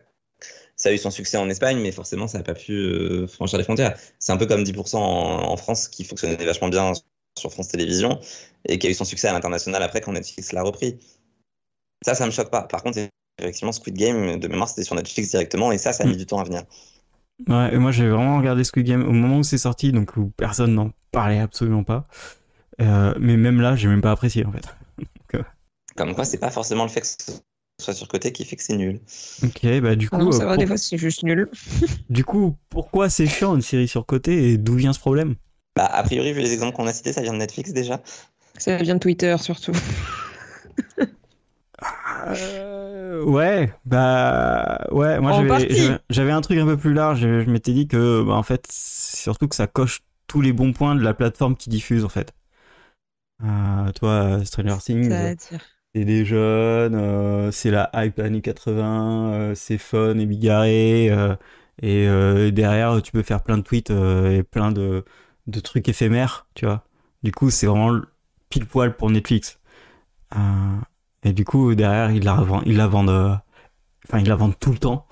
ça 0.75 0.89
a 0.89 0.93
eu 0.93 0.97
son 0.97 1.11
succès 1.11 1.37
en 1.37 1.49
Espagne, 1.49 1.79
mais 1.81 1.91
forcément, 1.91 2.27
ça 2.27 2.39
n'a 2.39 2.43
pas 2.45 2.55
pu 2.55 2.73
euh, 2.73 3.27
franchir 3.27 3.57
les 3.59 3.65
frontières. 3.65 3.97
C'est 4.19 4.33
un 4.33 4.37
peu 4.37 4.47
comme 4.47 4.63
10% 4.63 4.99
en, 5.01 5.51
en 5.51 5.57
France, 5.57 5.87
qui 5.89 6.03
fonctionnait 6.05 6.37
vachement 6.45 6.69
bien 6.69 6.93
sur 7.39 7.51
France 7.53 7.69
Télévisions, 7.69 8.19
et 8.67 8.79
qui 8.79 8.87
a 8.87 8.89
eu 8.91 8.93
son 8.95 9.05
succès 9.05 9.27
à 9.29 9.33
l'international 9.33 9.83
après 9.83 10.01
quand 10.01 10.13
Netflix 10.13 10.53
l'a 10.53 10.63
repris. 10.63 10.99
Ça, 12.03 12.15
ça 12.15 12.25
me 12.25 12.31
choque 12.31 12.49
pas. 12.51 12.63
Par 12.63 12.83
contre, 12.83 12.99
effectivement, 13.41 13.71
Squid 13.71 13.95
Game, 13.95 14.39
de 14.39 14.47
mémoire, 14.47 14.69
c'était 14.69 14.83
sur 14.83 14.95
Netflix 14.95 15.29
directement, 15.29 15.71
et 15.71 15.77
ça, 15.77 15.93
ça 15.93 16.03
a 16.03 16.07
mis 16.07 16.17
du 16.17 16.25
temps 16.25 16.39
à 16.39 16.43
venir. 16.43 16.63
Ouais, 17.47 17.73
et 17.73 17.77
moi 17.77 17.91
j'ai 17.91 18.07
vraiment 18.07 18.37
regardé 18.37 18.63
Squid 18.63 18.85
Game 18.85 19.01
au 19.07 19.11
moment 19.11 19.39
où 19.39 19.43
c'est 19.43 19.57
sorti, 19.57 19.91
donc 19.91 20.15
où 20.15 20.31
personne 20.37 20.75
n'en 20.75 20.91
parlait 21.11 21.39
absolument 21.39 21.83
pas. 21.83 22.07
Euh, 22.81 23.13
mais 23.19 23.35
même 23.37 23.61
là, 23.61 23.75
j'ai 23.75 23.87
même 23.87 24.01
pas 24.01 24.11
apprécié 24.11 24.45
en 24.45 24.51
fait. 24.51 24.65
Comme 25.95 26.15
quoi, 26.15 26.23
c'est 26.23 26.37
pas 26.37 26.51
forcément 26.51 26.83
le 26.83 26.89
fait 26.89 27.01
que 27.01 27.07
ce 27.07 27.41
soit 27.81 27.93
surcoté 27.93 28.31
qui 28.31 28.45
fait 28.45 28.55
que 28.55 28.63
c'est 28.63 28.77
nul. 28.77 28.99
Ok, 29.43 29.65
bah 29.81 29.95
du 29.95 30.09
coup, 30.09 30.17
Non, 30.19 30.29
euh, 30.29 30.31
ça 30.31 30.45
va, 30.45 30.53
pour- 30.53 30.61
des 30.63 30.67
fois, 30.67 30.77
c'est 30.77 30.97
juste 30.97 31.23
nul. 31.23 31.49
du 32.09 32.23
coup, 32.23 32.57
pourquoi 32.69 33.09
c'est 33.09 33.27
chiant 33.27 33.55
une 33.55 33.61
série 33.61 33.87
surcotée 33.87 34.51
et 34.51 34.57
d'où 34.57 34.75
vient 34.75 34.93
ce 34.93 34.99
problème? 34.99 35.35
Bah, 35.75 35.85
a 35.85 36.03
priori, 36.03 36.31
vu 36.33 36.41
les 36.41 36.53
exemples 36.53 36.75
qu'on 36.75 36.87
a 36.87 36.93
cités, 36.93 37.11
ça 37.13 37.21
vient 37.21 37.33
de 37.33 37.37
Netflix 37.37 37.73
déjà. 37.73 38.01
Ça 38.57 38.77
vient 38.77 38.95
de 38.95 38.99
Twitter, 38.99 39.35
surtout. 39.39 39.71
Euh, 42.27 43.23
Ouais, 43.23 43.71
bah 43.85 44.85
ouais, 44.91 45.19
moi 45.19 45.31
j'avais- 46.09 46.31
un 46.31 46.41
truc 46.41 46.57
un 46.57 46.65
peu 46.65 46.77
plus 46.77 46.93
large. 46.93 47.19
Je, 47.21 47.41
je 47.41 47.49
m'étais 47.49 47.73
dit 47.73 47.87
que, 47.87 48.23
bah, 48.23 48.33
en 48.33 48.43
fait, 48.43 48.65
surtout 48.71 49.47
que 49.47 49.55
ça 49.55 49.67
coche 49.67 50.01
tous 50.27 50.41
les 50.41 50.53
bons 50.53 50.73
points 50.73 50.95
de 50.95 51.01
la 51.01 51.13
plateforme 51.13 51.55
qui 51.55 51.69
diffuse 51.69 52.03
en 52.05 52.09
fait. 52.09 52.33
Euh, 53.43 53.91
toi, 53.93 54.43
Stranger 54.45 54.77
Things. 54.81 55.09
C'est 55.93 56.05
des 56.05 56.23
jeunes, 56.25 56.95
euh, 56.95 57.51
c'est 57.51 57.69
la 57.71 57.89
hype 57.93 58.19
années 58.19 58.41
80, 58.41 59.33
euh, 59.33 59.55
c'est 59.55 59.77
fun 59.77 60.17
et 60.17 60.25
bigarré, 60.25 61.07
et 61.81 62.51
derrière 62.51 63.01
tu 63.01 63.11
peux 63.11 63.23
faire 63.23 63.43
plein 63.43 63.57
de 63.57 63.63
tweets 63.63 63.89
et 63.91 64.43
plein 64.43 64.71
de, 64.71 65.03
de 65.47 65.59
trucs 65.59 65.89
éphémères, 65.89 66.47
tu 66.55 66.65
vois. 66.65 66.85
Du 67.23 67.31
coup, 67.31 67.49
c'est 67.49 67.67
vraiment 67.67 67.99
pile 68.49 68.65
poil 68.65 68.95
pour 68.95 69.09
Netflix. 69.11 69.59
Euh, 70.35 70.37
et 71.23 71.33
du 71.33 71.45
coup, 71.45 71.75
derrière, 71.75 72.11
ils 72.11 72.23
la 72.23 72.35
revendent, 72.35 72.63
ils 72.65 72.77
la 72.77 72.87
vendent, 72.87 73.09
euh, 73.09 73.35
enfin, 74.07 74.19
ils 74.19 74.27
la 74.29 74.35
vendent 74.35 74.59
tout 74.59 74.71
le 74.71 74.79
temps. 74.79 75.07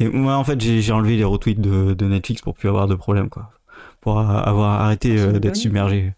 Et 0.00 0.08
moi, 0.08 0.36
en 0.36 0.44
fait, 0.44 0.60
j'ai 0.60 0.82
j'ai 0.82 0.92
enlevé 0.92 1.16
les 1.16 1.24
retweets 1.24 1.60
de, 1.60 1.94
de 1.94 2.06
Netflix 2.06 2.42
pour 2.42 2.54
plus 2.54 2.68
avoir 2.68 2.88
de 2.88 2.94
problème, 2.96 3.30
quoi. 3.30 3.52
Pour 4.00 4.18
euh, 4.20 4.24
avoir 4.24 4.82
arrêté 4.82 5.16
C'est 5.16 5.28
euh, 5.28 5.40
d'être 5.40 5.56
submergé. 5.56 6.14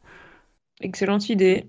Excellente 0.81 1.29
idée. 1.31 1.65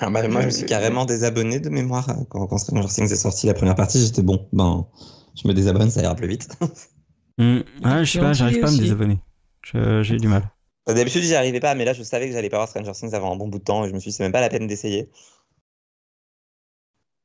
Ah 0.00 0.10
bah, 0.10 0.26
moi, 0.28 0.42
je 0.42 0.46
me 0.46 0.50
suis 0.52 0.64
carrément 0.66 1.06
désabonné 1.06 1.60
de 1.60 1.70
mémoire 1.70 2.06
quand, 2.30 2.46
quand 2.46 2.58
Stranger 2.58 2.88
Things 2.88 3.12
est 3.12 3.16
sorti 3.16 3.46
la 3.48 3.54
première 3.54 3.76
partie. 3.76 4.00
J'étais 4.04 4.22
bon, 4.22 4.48
ben, 4.52 4.86
je 5.42 5.48
me 5.48 5.54
désabonne, 5.54 5.90
ça 5.90 6.02
ira 6.02 6.14
plus 6.16 6.28
vite. 6.28 6.48
Hmm. 7.38 7.60
Ouais, 7.84 8.04
je 8.04 8.12
sais 8.12 8.18
pas, 8.18 8.32
j'arrive 8.32 8.58
pas 8.58 8.68
à 8.68 8.70
me 8.70 8.78
désabonner. 8.78 9.18
Je- 9.62 10.02
J'ai 10.02 10.18
du 10.18 10.28
mal. 10.28 10.48
D'habitude, 10.86 11.22
j'y 11.22 11.34
arrivais 11.34 11.60
pas, 11.60 11.74
mais 11.74 11.84
là, 11.84 11.92
je 11.92 12.02
savais 12.02 12.26
que 12.26 12.32
j'allais 12.32 12.48
pas 12.50 12.56
voir 12.58 12.68
Stranger 12.68 12.92
Things 12.92 13.14
avant 13.14 13.32
un 13.32 13.36
bon 13.36 13.48
bout 13.48 13.58
de 13.58 13.64
temps 13.64 13.84
et 13.84 13.88
je 13.88 13.94
me 13.94 14.00
suis 14.00 14.10
dit, 14.10 14.16
c'est 14.16 14.22
même 14.24 14.32
pas 14.32 14.40
la 14.40 14.48
peine 14.48 14.66
d'essayer. 14.66 15.08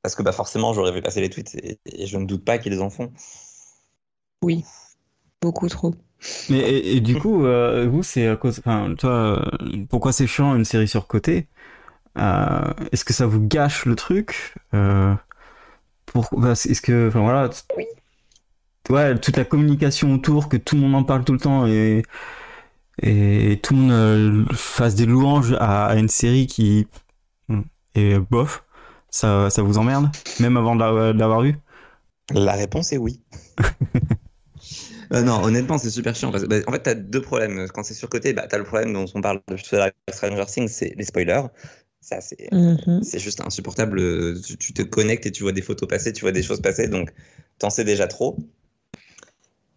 Parce 0.06 0.16
que 0.16 0.22
bah, 0.22 0.32
forcément, 0.32 0.72
j'aurais 0.72 0.92
vu 0.92 1.02
passer 1.02 1.20
les 1.20 1.32
tweets 1.32 1.56
et, 1.56 1.80
et 1.88 2.06
je 2.06 2.18
ne 2.20 2.26
doute 2.28 2.46
pas 2.46 2.60
qu'ils 2.60 2.80
en 2.80 2.92
font. 2.92 3.12
Oui, 4.42 4.64
beaucoup 5.42 5.70
trop. 5.70 5.96
Mais 6.50 6.60
et, 6.60 6.98
et 6.98 7.02
du 7.02 7.18
coup, 7.18 7.46
euh, 7.46 7.88
vous, 7.90 8.04
c'est 8.04 8.28
à 8.28 8.36
cause. 8.36 8.60
Enfin, 8.60 8.96
toi, 8.98 9.12
euh, 9.62 9.86
pourquoi 9.90 10.12
c'est 10.14 10.28
chiant 10.28 10.56
une 10.56 10.66
série 10.66 10.88
surcotée 10.88 11.48
euh, 12.18 12.74
Est-ce 12.92 13.06
que 13.06 13.14
ça 13.14 13.28
vous 13.28 13.42
gâche 13.42 13.86
le 13.86 13.96
truc 13.96 14.56
euh, 14.74 15.16
pour, 16.06 16.30
bah, 16.38 16.54
Est-ce 16.54 16.82
que, 16.82 17.10
enfin 17.10 17.22
voilà, 17.22 17.50
Oui. 17.78 17.86
ouais, 18.90 19.18
toute 19.20 19.38
la 19.38 19.46
communication 19.46 20.14
autour, 20.14 20.50
que 20.50 20.58
tout 20.58 20.76
le 20.76 20.82
monde 20.82 20.96
en 20.96 21.04
parle 21.04 21.24
tout 21.24 21.34
le 21.34 21.40
temps 21.40 21.68
et 21.68 22.04
et 23.02 23.60
tout 23.64 23.74
le 23.76 23.82
monde 23.82 23.92
euh, 23.92 24.46
fasse 24.54 24.96
des 24.96 25.06
louanges 25.06 25.54
à, 25.60 25.88
à 25.88 25.96
une 25.98 26.10
série 26.10 26.48
qui 26.48 26.88
hmm, 27.50 27.62
est 27.96 28.20
bof, 28.20 28.65
ça, 29.16 29.50
ça 29.50 29.62
vous 29.64 29.78
emmerde, 29.78 30.10
même 30.40 30.58
avant 30.58 30.76
de 30.76 31.14
de 31.14 31.20
l'avoir 31.20 31.42
vue 31.42 31.56
La 32.34 32.54
réponse 32.54 32.92
est 32.94 32.98
oui. 32.98 33.22
Euh, 35.14 35.22
non, 35.22 35.44
honnêtement, 35.44 35.78
c'est 35.78 35.92
super 35.92 36.16
chiant. 36.16 36.32
Parce 36.32 36.44
que, 36.44 36.50
bah, 36.50 36.58
en 36.68 36.72
fait, 36.72 36.84
tu 36.84 36.90
as 36.90 36.96
deux 36.96 37.22
problèmes. 37.22 37.68
Quand 37.74 37.84
c'est 37.84 37.94
surcoté, 37.94 38.34
bah, 38.34 38.48
tu 38.48 38.56
as 38.56 38.58
le 38.58 38.64
problème 38.64 38.94
dont 38.94 39.06
on 39.14 39.22
parle 39.22 39.42
de 39.48 39.58
Stranger 40.12 40.46
Things, 40.48 40.68
c'est 40.68 40.96
les 40.98 41.04
spoilers. 41.06 41.44
Ça, 42.02 42.22
c'est 42.22 42.56
c'est 43.02 43.20
juste 43.20 43.42
insupportable. 43.42 44.00
Euh, 44.00 44.42
Tu, 44.44 44.58
tu 44.58 44.74
te 44.74 44.82
connectes 44.82 45.26
et 45.28 45.32
tu 45.32 45.44
vois 45.44 45.52
des 45.52 45.62
photos 45.62 45.88
passer, 45.88 46.14
tu 46.14 46.22
vois 46.22 46.32
des 46.32 46.44
choses 46.44 46.62
passer, 46.62 46.88
donc 46.88 47.12
t'en 47.60 47.70
sais 47.70 47.84
déjà 47.84 48.08
trop. 48.08 48.38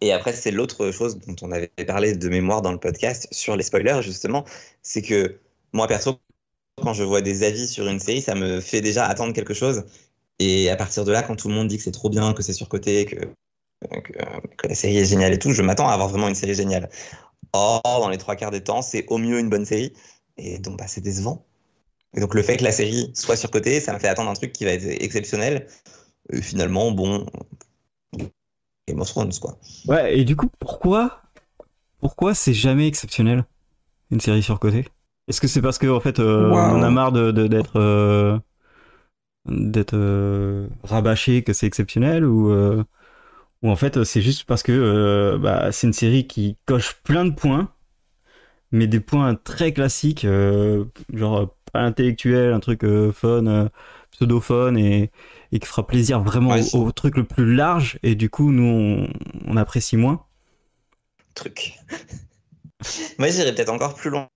Et 0.01 0.13
après, 0.13 0.33
c'est 0.33 0.51
l'autre 0.51 0.91
chose 0.91 1.19
dont 1.19 1.35
on 1.41 1.51
avait 1.51 1.67
parlé 1.87 2.15
de 2.15 2.29
mémoire 2.29 2.61
dans 2.61 2.71
le 2.71 2.79
podcast 2.79 3.27
sur 3.31 3.55
les 3.57 3.63
spoilers, 3.63 4.01
justement, 4.01 4.45
c'est 4.81 5.01
que 5.01 5.39
moi, 5.73 5.87
perso, 5.87 6.19
quand 6.79 6.93
je 6.93 7.03
vois 7.03 7.21
des 7.21 7.43
avis 7.43 7.67
sur 7.67 7.87
une 7.87 7.99
série, 7.99 8.21
ça 8.21 8.35
me 8.35 8.61
fait 8.61 8.81
déjà 8.81 9.05
attendre 9.05 9.33
quelque 9.33 9.53
chose. 9.53 9.83
Et 10.39 10.69
à 10.69 10.75
partir 10.75 11.05
de 11.05 11.11
là, 11.11 11.23
quand 11.23 11.35
tout 11.35 11.49
le 11.49 11.53
monde 11.55 11.67
dit 11.67 11.77
que 11.77 11.83
c'est 11.83 11.91
trop 11.91 12.09
bien, 12.09 12.33
que 12.33 12.43
c'est 12.43 12.53
surcoté, 12.53 13.05
que, 13.05 13.15
que, 14.57 14.67
la 14.67 14.75
série 14.75 14.97
est 14.97 15.05
géniale 15.05 15.33
et 15.33 15.39
tout, 15.39 15.51
je 15.51 15.61
m'attends 15.61 15.89
à 15.89 15.93
avoir 15.93 16.09
vraiment 16.09 16.27
une 16.29 16.35
série 16.35 16.55
géniale. 16.55 16.89
Or, 17.53 17.81
dans 17.83 18.09
les 18.09 18.17
trois 18.17 18.35
quarts 18.35 18.51
des 18.51 18.63
temps, 18.63 18.81
c'est 18.81 19.05
au 19.07 19.17
mieux 19.17 19.39
une 19.39 19.49
bonne 19.49 19.65
série. 19.65 19.93
Et 20.37 20.59
donc, 20.59 20.77
bah, 20.77 20.87
c'est 20.87 21.01
décevant. 21.01 21.45
Et 22.15 22.21
donc 22.21 22.33
le 22.33 22.41
fait 22.41 22.57
que 22.57 22.63
la 22.63 22.71
série 22.71 23.11
soit 23.13 23.35
surcotée, 23.35 23.79
ça 23.79 23.93
me 23.93 23.99
fait 23.99 24.07
attendre 24.07 24.31
un 24.31 24.33
truc 24.33 24.51
qui 24.51 24.65
va 24.65 24.71
être 24.71 24.85
exceptionnel. 24.85 25.67
Et 26.31 26.41
finalement, 26.41 26.91
bon, 26.91 27.25
Game 28.87 29.01
of 29.01 29.13
quoi. 29.39 29.59
Ouais, 29.87 30.17
et 30.17 30.25
du 30.25 30.35
coup, 30.35 30.49
pourquoi, 30.59 31.21
pourquoi 31.99 32.33
c'est 32.33 32.53
jamais 32.53 32.87
exceptionnel 32.87 33.45
une 34.09 34.19
série 34.19 34.41
surcotée? 34.41 34.85
Est-ce 35.29 35.39
que 35.41 35.47
c'est 35.47 35.61
parce 35.61 35.77
que 35.77 35.87
en 35.87 35.99
fait, 36.01 36.19
euh, 36.19 36.49
Wow. 36.49 36.57
on 36.57 36.71
en 36.71 36.81
a 36.83 36.89
marre 36.91 37.11
de 37.13 37.31
d'être 37.47 37.77
euh, 37.77 38.37
d'être 39.45 39.95
euh, 39.95 40.67
rabâché 40.83 41.43
que 41.43 41.53
c'est 41.53 41.67
exceptionnel 41.67 42.25
ou 42.25 42.51
ou 43.61 43.69
en 43.69 43.75
fait 43.75 44.03
c'est 44.03 44.21
juste 44.21 44.45
parce 44.45 44.63
que 44.63 45.37
bah, 45.41 45.71
c'est 45.71 45.87
une 45.87 45.93
série 45.93 46.27
qui 46.27 46.57
coche 46.65 46.95
plein 47.03 47.25
de 47.25 47.31
points, 47.33 47.69
mais 48.71 48.87
des 48.87 48.99
points 48.99 49.35
très 49.35 49.73
classiques, 49.73 50.25
genre 51.13 51.55
pas 51.73 51.81
intellectuel, 51.81 52.53
un 52.53 52.59
truc 52.59 52.81
fun, 53.13 53.45
euh, 53.47 53.69
pseudo-fun 54.11 54.75
et 54.75 55.11
et 55.51 55.59
qui 55.59 55.67
fera 55.67 55.85
plaisir 55.87 56.21
vraiment 56.21 56.53
Ouais, 56.53 56.61
au, 56.61 56.63
c'est- 56.63 56.77
au 56.87 56.91
truc 56.91 57.17
le 57.17 57.23
plus 57.25 57.55
large 57.55 57.99
et 58.03 58.15
du 58.15 58.29
coup 58.29 58.51
nous 58.51 58.63
on, 58.63 59.09
on 59.47 59.57
apprécie 59.57 59.97
moins. 59.97 60.25
Truc. 61.33 61.73
Moi, 63.19 63.29
j'irais 63.29 63.53
peut-être 63.53 63.69
encore 63.69 63.95
plus 63.95 64.09
loin. 64.09 64.29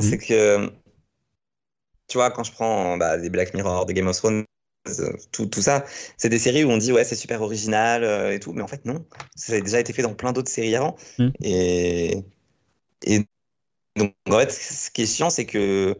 C'est 0.00 0.18
que, 0.18 0.70
tu 2.08 2.18
vois, 2.18 2.30
quand 2.30 2.44
je 2.44 2.52
prends 2.52 2.96
bah, 2.96 3.18
des 3.18 3.30
Black 3.30 3.54
Mirror, 3.54 3.86
des 3.86 3.94
Game 3.94 4.06
of 4.06 4.16
Thrones, 4.16 4.44
euh, 4.88 5.12
tout, 5.32 5.46
tout 5.46 5.62
ça, 5.62 5.84
c'est 6.16 6.28
des 6.28 6.38
séries 6.38 6.64
où 6.64 6.70
on 6.70 6.76
dit 6.76 6.92
ouais, 6.92 7.04
c'est 7.04 7.16
super 7.16 7.40
original 7.42 8.04
euh, 8.04 8.32
et 8.32 8.40
tout, 8.40 8.52
mais 8.52 8.62
en 8.62 8.66
fait, 8.68 8.84
non. 8.84 9.06
Ça 9.34 9.54
a 9.54 9.60
déjà 9.60 9.80
été 9.80 9.92
fait 9.92 10.02
dans 10.02 10.14
plein 10.14 10.32
d'autres 10.32 10.50
séries 10.50 10.76
avant. 10.76 10.96
Mm. 11.18 11.28
Et, 11.42 12.24
et 13.06 13.26
donc, 13.96 14.14
en 14.28 14.38
fait, 14.38 14.52
ce 14.52 14.90
qui 14.90 15.02
est 15.02 15.06
chiant, 15.06 15.30
c'est 15.30 15.46
que 15.46 15.96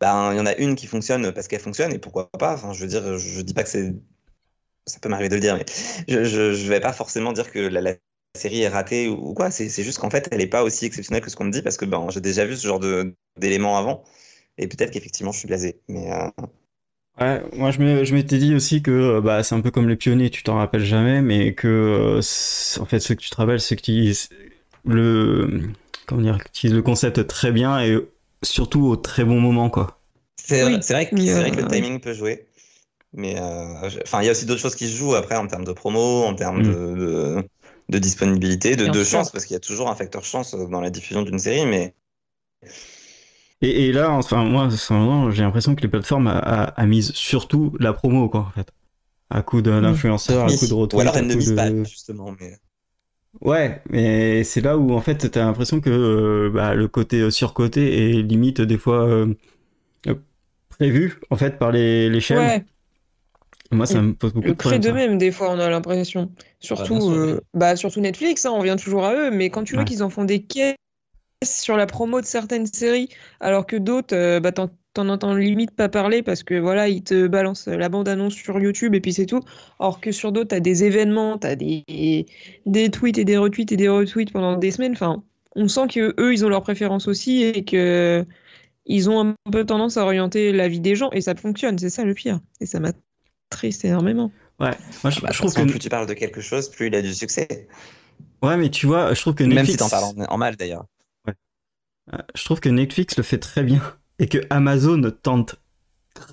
ben, 0.00 0.32
il 0.32 0.36
y 0.38 0.40
en 0.40 0.46
a 0.46 0.54
une 0.56 0.74
qui 0.74 0.86
fonctionne 0.86 1.32
parce 1.32 1.48
qu'elle 1.48 1.60
fonctionne 1.60 1.92
et 1.92 1.98
pourquoi 1.98 2.30
pas. 2.30 2.54
Enfin, 2.54 2.72
je 2.72 2.80
veux 2.80 2.88
dire, 2.88 3.18
je 3.18 3.40
dis 3.40 3.54
pas 3.54 3.62
que 3.62 3.70
c'est. 3.70 3.94
Ça 4.86 4.98
peut 5.00 5.08
m'arriver 5.08 5.30
de 5.30 5.34
le 5.36 5.40
dire, 5.40 5.56
mais 5.56 5.64
je, 6.08 6.24
je, 6.24 6.52
je 6.52 6.68
vais 6.68 6.80
pas 6.80 6.92
forcément 6.92 7.32
dire 7.32 7.50
que 7.50 7.58
la, 7.58 7.80
la 7.80 7.94
série 8.34 8.62
est 8.62 8.68
ratée 8.68 9.08
ou, 9.08 9.30
ou 9.30 9.34
quoi. 9.34 9.50
C'est 9.50 9.68
juste 9.82 9.98
qu'en 9.98 10.10
fait, 10.10 10.28
elle 10.32 10.40
est 10.40 10.46
pas 10.46 10.62
aussi 10.62 10.86
exceptionnelle 10.86 11.22
que 11.22 11.30
ce 11.30 11.36
qu'on 11.36 11.44
me 11.44 11.50
dit 11.52 11.62
parce 11.62 11.76
que 11.76 11.84
ben, 11.84 12.06
j'ai 12.10 12.20
déjà 12.20 12.44
vu 12.44 12.56
ce 12.56 12.66
genre 12.66 12.80
de- 12.80 13.14
d'éléments 13.38 13.78
avant. 13.78 14.04
Et 14.58 14.68
peut-être 14.68 14.90
qu'effectivement, 14.92 15.32
je 15.32 15.38
suis 15.38 15.48
blasé. 15.48 15.80
Mais 15.88 16.12
euh, 16.12 16.28
Ouais, 17.20 17.42
moi 17.52 17.70
je 17.70 17.80
m'étais 18.14 18.38
dit 18.38 18.54
aussi 18.56 18.82
que 18.82 18.90
euh, 18.90 19.20
bah, 19.20 19.44
c'est 19.44 19.54
un 19.54 19.60
peu 19.60 19.70
comme 19.70 19.88
les 19.88 19.94
pionniers, 19.94 20.30
tu 20.30 20.42
t'en 20.42 20.56
rappelles 20.56 20.84
jamais, 20.84 21.22
mais 21.22 21.54
que 21.54 21.68
euh, 21.68 22.80
en 22.82 22.86
fait 22.86 22.98
ce 22.98 23.12
que 23.12 23.20
tu 23.20 23.30
te 23.30 23.36
rappelles, 23.36 23.60
c'est 23.60 23.76
que 23.76 23.82
tu 23.82 23.92
utilises 23.92 24.28
le 24.84 25.70
comment 26.06 26.22
dire, 26.22 26.38
que 26.38 26.44
tu 26.44 26.48
utilises 26.50 26.74
le 26.76 26.82
concept 26.82 27.24
très 27.28 27.52
bien 27.52 27.80
et 27.80 27.96
surtout 28.42 28.84
au 28.86 28.96
très 28.96 29.24
bon 29.24 29.40
moment 29.40 29.70
quoi. 29.70 30.00
c'est 30.36 30.64
Oui, 30.64 30.72
vrai, 30.90 31.08
que- 31.08 31.14
vrai 31.32 31.50
le 31.52 31.68
timing 31.68 32.00
peut 32.00 32.14
jouer. 32.14 32.46
Mais 33.12 33.38
euh, 33.40 33.88
je- 33.90 34.00
enfin, 34.02 34.22
il 34.22 34.26
y 34.26 34.28
a 34.28 34.32
aussi 34.32 34.46
d'autres 34.46 34.60
choses 34.60 34.76
qui 34.76 34.88
se 34.88 34.96
jouent 34.96 35.14
après 35.14 35.36
en 35.36 35.46
termes 35.46 35.64
de 35.64 35.72
promo, 35.72 36.24
en 36.24 36.34
termes 36.34 36.60
Mm. 36.60 36.62
de, 36.62 36.94
de, 36.96 37.48
de 37.88 37.98
disponibilité, 37.98 38.76
de, 38.76 38.88
de 38.88 39.04
chance, 39.04 39.30
parce 39.30 39.46
qu'il 39.46 39.54
y 39.54 39.56
a 39.56 39.60
toujours 39.60 39.88
un 39.90 39.96
facteur 39.96 40.24
chance 40.24 40.54
dans 40.54 40.80
la 40.80 40.90
diffusion 40.90 41.22
d'une 41.22 41.38
série. 41.38 41.66
Mais 41.66 41.94
Et, 43.60 43.86
et 43.88 43.92
là, 43.92 44.10
enfin 44.12 44.44
moi, 44.44 44.68
j'ai 45.30 45.42
l'impression 45.42 45.74
que 45.74 45.80
les 45.82 45.88
plateformes 45.88 46.26
a, 46.26 46.38
a, 46.38 46.64
a 46.64 46.86
mise 46.86 47.12
surtout 47.12 47.74
la 47.80 47.92
promo 47.92 48.28
quoi 48.28 48.40
en 48.40 48.50
fait, 48.50 48.70
à 49.30 49.42
coup 49.42 49.62
d'un 49.62 49.84
influenceur, 49.84 50.46
à 50.46 50.54
coup 50.54 50.66
de 50.68 50.74
retweet, 50.74 50.94
ou 50.94 51.00
alors 51.00 51.16
à 51.16 51.22
elle 51.22 51.26
ne 51.26 51.34
coup 51.34 51.36
mise 51.36 51.52
de- 51.52 51.56
pas, 51.56 51.74
justement. 51.84 52.32
Mais... 52.40 52.58
Ouais, 53.40 53.82
mais 53.90 54.44
c'est 54.44 54.60
là 54.60 54.78
où 54.78 54.92
en 54.92 55.00
fait 55.00 55.28
t'as 55.30 55.44
l'impression 55.44 55.80
que 55.80 55.90
euh, 55.90 56.50
bah, 56.50 56.74
le 56.74 56.86
côté 56.88 57.20
euh, 57.20 57.30
surcoté 57.30 58.18
est 58.18 58.22
limite 58.22 58.60
des 58.60 58.78
fois 58.78 59.06
euh, 59.08 59.34
euh, 60.08 60.16
prévu 60.70 61.20
en 61.30 61.36
fait 61.36 61.58
par 61.58 61.72
les, 61.72 62.10
les 62.10 62.20
chaînes. 62.20 62.52
Ouais, 62.52 62.64
Moi 63.74 63.86
ça 63.86 64.02
me 64.02 64.14
pose 64.14 64.32
beaucoup 64.32 64.46
le 64.46 64.52
de 64.52 64.58
problèmes. 64.58 64.82
ça. 64.82 64.88
d'eux-mêmes, 64.88 65.18
des 65.18 65.32
fois, 65.32 65.50
on 65.50 65.58
a 65.58 65.68
l'impression. 65.68 66.30
Surtout, 66.60 67.00
sûr, 67.00 67.10
euh, 67.10 67.40
bah, 67.52 67.76
surtout 67.76 68.00
Netflix, 68.00 68.46
hein, 68.46 68.52
on 68.54 68.62
vient 68.62 68.76
toujours 68.76 69.04
à 69.04 69.14
eux, 69.14 69.30
mais 69.30 69.50
quand 69.50 69.64
tu 69.64 69.74
vois 69.74 69.84
qu'ils 69.84 70.02
en 70.02 70.10
font 70.10 70.24
des 70.24 70.42
caisses 70.42 70.76
sur 71.44 71.76
la 71.76 71.86
promo 71.86 72.20
de 72.20 72.26
certaines 72.26 72.66
séries, 72.66 73.08
alors 73.40 73.66
que 73.66 73.76
d'autres, 73.76 74.16
euh, 74.16 74.40
bah, 74.40 74.52
t'en, 74.52 74.70
t'en 74.94 75.08
entends 75.08 75.34
limite 75.34 75.72
pas 75.72 75.88
parler 75.88 76.22
parce 76.22 76.42
que 76.42 76.54
voilà, 76.54 76.88
ils 76.88 77.02
te 77.02 77.26
balancent 77.26 77.68
la 77.68 77.88
bande-annonce 77.88 78.34
sur 78.34 78.58
YouTube 78.58 78.94
et 78.94 79.00
puis 79.00 79.12
c'est 79.12 79.26
tout. 79.26 79.40
Or 79.78 80.00
que 80.00 80.12
sur 80.12 80.32
d'autres, 80.32 80.48
t'as 80.48 80.60
des 80.60 80.84
événements, 80.84 81.38
t'as 81.38 81.56
des, 81.56 82.26
des 82.66 82.90
tweets 82.90 83.18
et 83.18 83.24
des 83.24 83.36
retweets 83.36 83.72
et 83.72 83.76
des 83.76 83.88
retweets 83.88 84.32
pendant 84.32 84.56
des 84.56 84.70
semaines. 84.70 84.92
Enfin, 84.92 85.22
on 85.56 85.68
sent 85.68 85.88
que 85.88 86.14
eux, 86.18 86.32
ils 86.32 86.44
ont 86.44 86.48
leurs 86.48 86.62
préférences 86.62 87.08
aussi 87.08 87.42
et 87.42 87.64
que 87.64 88.24
ils 88.86 89.08
ont 89.08 89.34
un 89.46 89.50
peu 89.50 89.64
tendance 89.64 89.96
à 89.96 90.04
orienter 90.04 90.52
la 90.52 90.68
vie 90.68 90.80
des 90.80 90.94
gens 90.94 91.10
et 91.12 91.20
ça 91.20 91.34
fonctionne, 91.34 91.78
c'est 91.78 91.90
ça 91.90 92.04
le 92.04 92.14
pire. 92.14 92.40
Et 92.60 92.66
ça 92.66 92.80
m'attriste 93.50 93.84
énormément. 93.84 94.30
Ouais, 94.60 94.70
moi 95.02 95.10
je, 95.10 95.20
Bah, 95.20 95.28
je 95.32 95.38
trouve 95.38 95.52
que 95.54 95.62
plus 95.62 95.78
tu 95.78 95.88
parles 95.88 96.06
de 96.06 96.14
quelque 96.14 96.40
chose, 96.40 96.68
plus 96.70 96.86
il 96.86 96.94
a 96.94 97.02
du 97.02 97.12
succès. 97.14 97.66
ouais, 98.42 98.56
mais 98.56 98.70
tu 98.70 98.86
vois, 98.86 99.14
je 99.14 99.20
trouve 99.20 99.34
que 99.34 99.42
Même 99.44 99.54
Netflix, 99.54 99.72
si 99.72 99.78
t'en 99.78 99.88
parles 99.88 100.04
en, 100.28 100.32
en 100.32 100.38
mal 100.38 100.56
d'ailleurs. 100.56 100.84
je 102.34 102.44
trouve 102.44 102.60
que 102.60 102.68
Netflix 102.68 103.16
le 103.16 103.22
fait 103.22 103.38
très 103.38 103.62
bien 103.62 103.80
et 104.18 104.28
que 104.28 104.38
Amazon 104.50 105.10
tente 105.22 105.56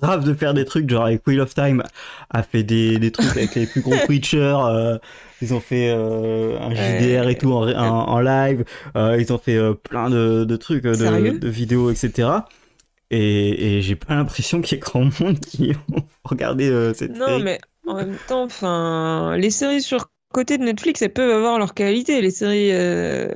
grave 0.00 0.22
de 0.24 0.32
faire 0.32 0.54
des 0.54 0.64
trucs 0.64 0.88
genre 0.88 1.06
avec 1.06 1.26
Wheel 1.26 1.40
of 1.40 1.54
Time 1.54 1.82
a 2.30 2.42
fait 2.44 2.62
des, 2.62 2.98
des 3.00 3.10
trucs 3.10 3.36
avec 3.36 3.56
les 3.56 3.66
plus 3.66 3.80
gros 3.80 3.96
preachers 4.04 4.38
euh, 4.64 4.96
ils 5.40 5.52
ont 5.54 5.58
fait 5.60 5.90
euh, 5.90 6.56
un 6.60 6.72
JDR 6.72 7.28
et 7.28 7.36
tout 7.36 7.52
en, 7.52 7.68
en, 7.68 8.08
en 8.08 8.20
live 8.20 8.64
euh, 8.96 9.16
ils 9.20 9.32
ont 9.32 9.38
fait 9.38 9.56
euh, 9.56 9.74
plein 9.74 10.08
de, 10.08 10.44
de 10.44 10.56
trucs 10.56 10.84
euh, 10.86 11.32
de 11.32 11.48
vidéos 11.48 11.90
etc 11.90 12.28
Et, 13.12 13.76
et 13.78 13.82
j'ai 13.82 13.96
pas 13.96 14.14
l'impression 14.14 14.62
qu'il 14.62 14.76
y 14.76 14.78
ait 14.78 14.80
grand 14.80 15.04
monde 15.20 15.38
qui 15.40 15.72
ont 15.92 16.02
regardé 16.24 16.68
euh, 16.70 16.94
cette 16.94 17.12
Non, 17.12 17.26
série. 17.26 17.42
mais 17.42 17.58
en 17.86 17.96
même 17.96 18.18
temps, 18.18 18.44
enfin, 18.44 19.36
les 19.36 19.50
séries 19.50 19.82
sur 19.82 20.10
côté 20.32 20.56
de 20.58 20.64
Netflix, 20.64 21.02
elles 21.02 21.12
peuvent 21.12 21.30
avoir 21.34 21.58
leur 21.58 21.74
qualité. 21.74 22.20
Les 22.22 22.30
séries 22.30 22.72
euh, 22.72 23.28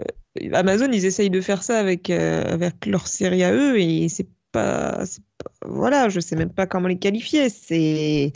Amazon, 0.52 0.90
ils 0.92 1.04
essayent 1.04 1.30
de 1.30 1.40
faire 1.42 1.62
ça 1.62 1.78
avec, 1.78 2.10
euh, 2.10 2.44
avec 2.54 2.86
leurs 2.86 3.06
séries 3.06 3.44
à 3.44 3.52
eux 3.52 3.78
et 3.78 4.08
c'est 4.08 4.28
pas, 4.52 5.04
pas- 5.38 5.50
Voilà, 5.66 6.08
je 6.08 6.20
sais 6.20 6.36
même 6.36 6.52
pas 6.54 6.66
comment 6.66 6.88
les 6.88 6.98
qualifier. 6.98 7.50
C'est. 7.50 8.32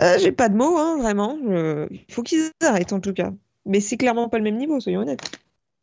Euh, 0.00 0.18
j'ai 0.18 0.32
pas 0.32 0.48
de 0.48 0.56
mots, 0.56 0.76
hein, 0.78 0.98
vraiment. 0.98 1.38
Je- 1.48 1.86
Il 1.90 2.12
faut 2.14 2.22
qu'ils 2.22 2.50
arrêtent 2.62 2.92
en 2.92 3.00
tout 3.00 3.12
cas. 3.12 3.32
Mais 3.66 3.80
c'est 3.80 3.96
clairement 3.96 4.28
pas 4.28 4.38
le 4.38 4.44
même 4.44 4.56
niveau, 4.56 4.80
soyons 4.80 5.00
honnêtes. 5.00 5.30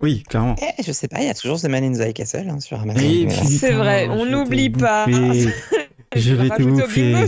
Oui, 0.02 0.24
clairement. 0.24 0.56
Eh, 0.62 0.84
je 0.84 0.92
sais 0.92 1.08
pas, 1.08 1.22
il 1.22 1.28
y 1.28 1.30
a 1.30 1.34
toujours 1.34 1.60
The 1.60 1.66
Man 1.66 1.84
in 1.84 1.94
the 1.94 2.08
High 2.08 2.14
Castle 2.14 2.48
hein, 2.50 2.60
sur 2.60 2.80
Amazon. 2.80 3.00
Mais- 3.02 3.30
C'est 3.30 3.74
vrai, 3.74 4.08
on 4.10 4.26
n'oublie 4.26 4.70
pas. 4.70 5.08
Je 6.16 6.34
vais 6.34 6.50
te 6.50 6.64
bouffer. 6.64 7.14
bingo, 7.14 7.28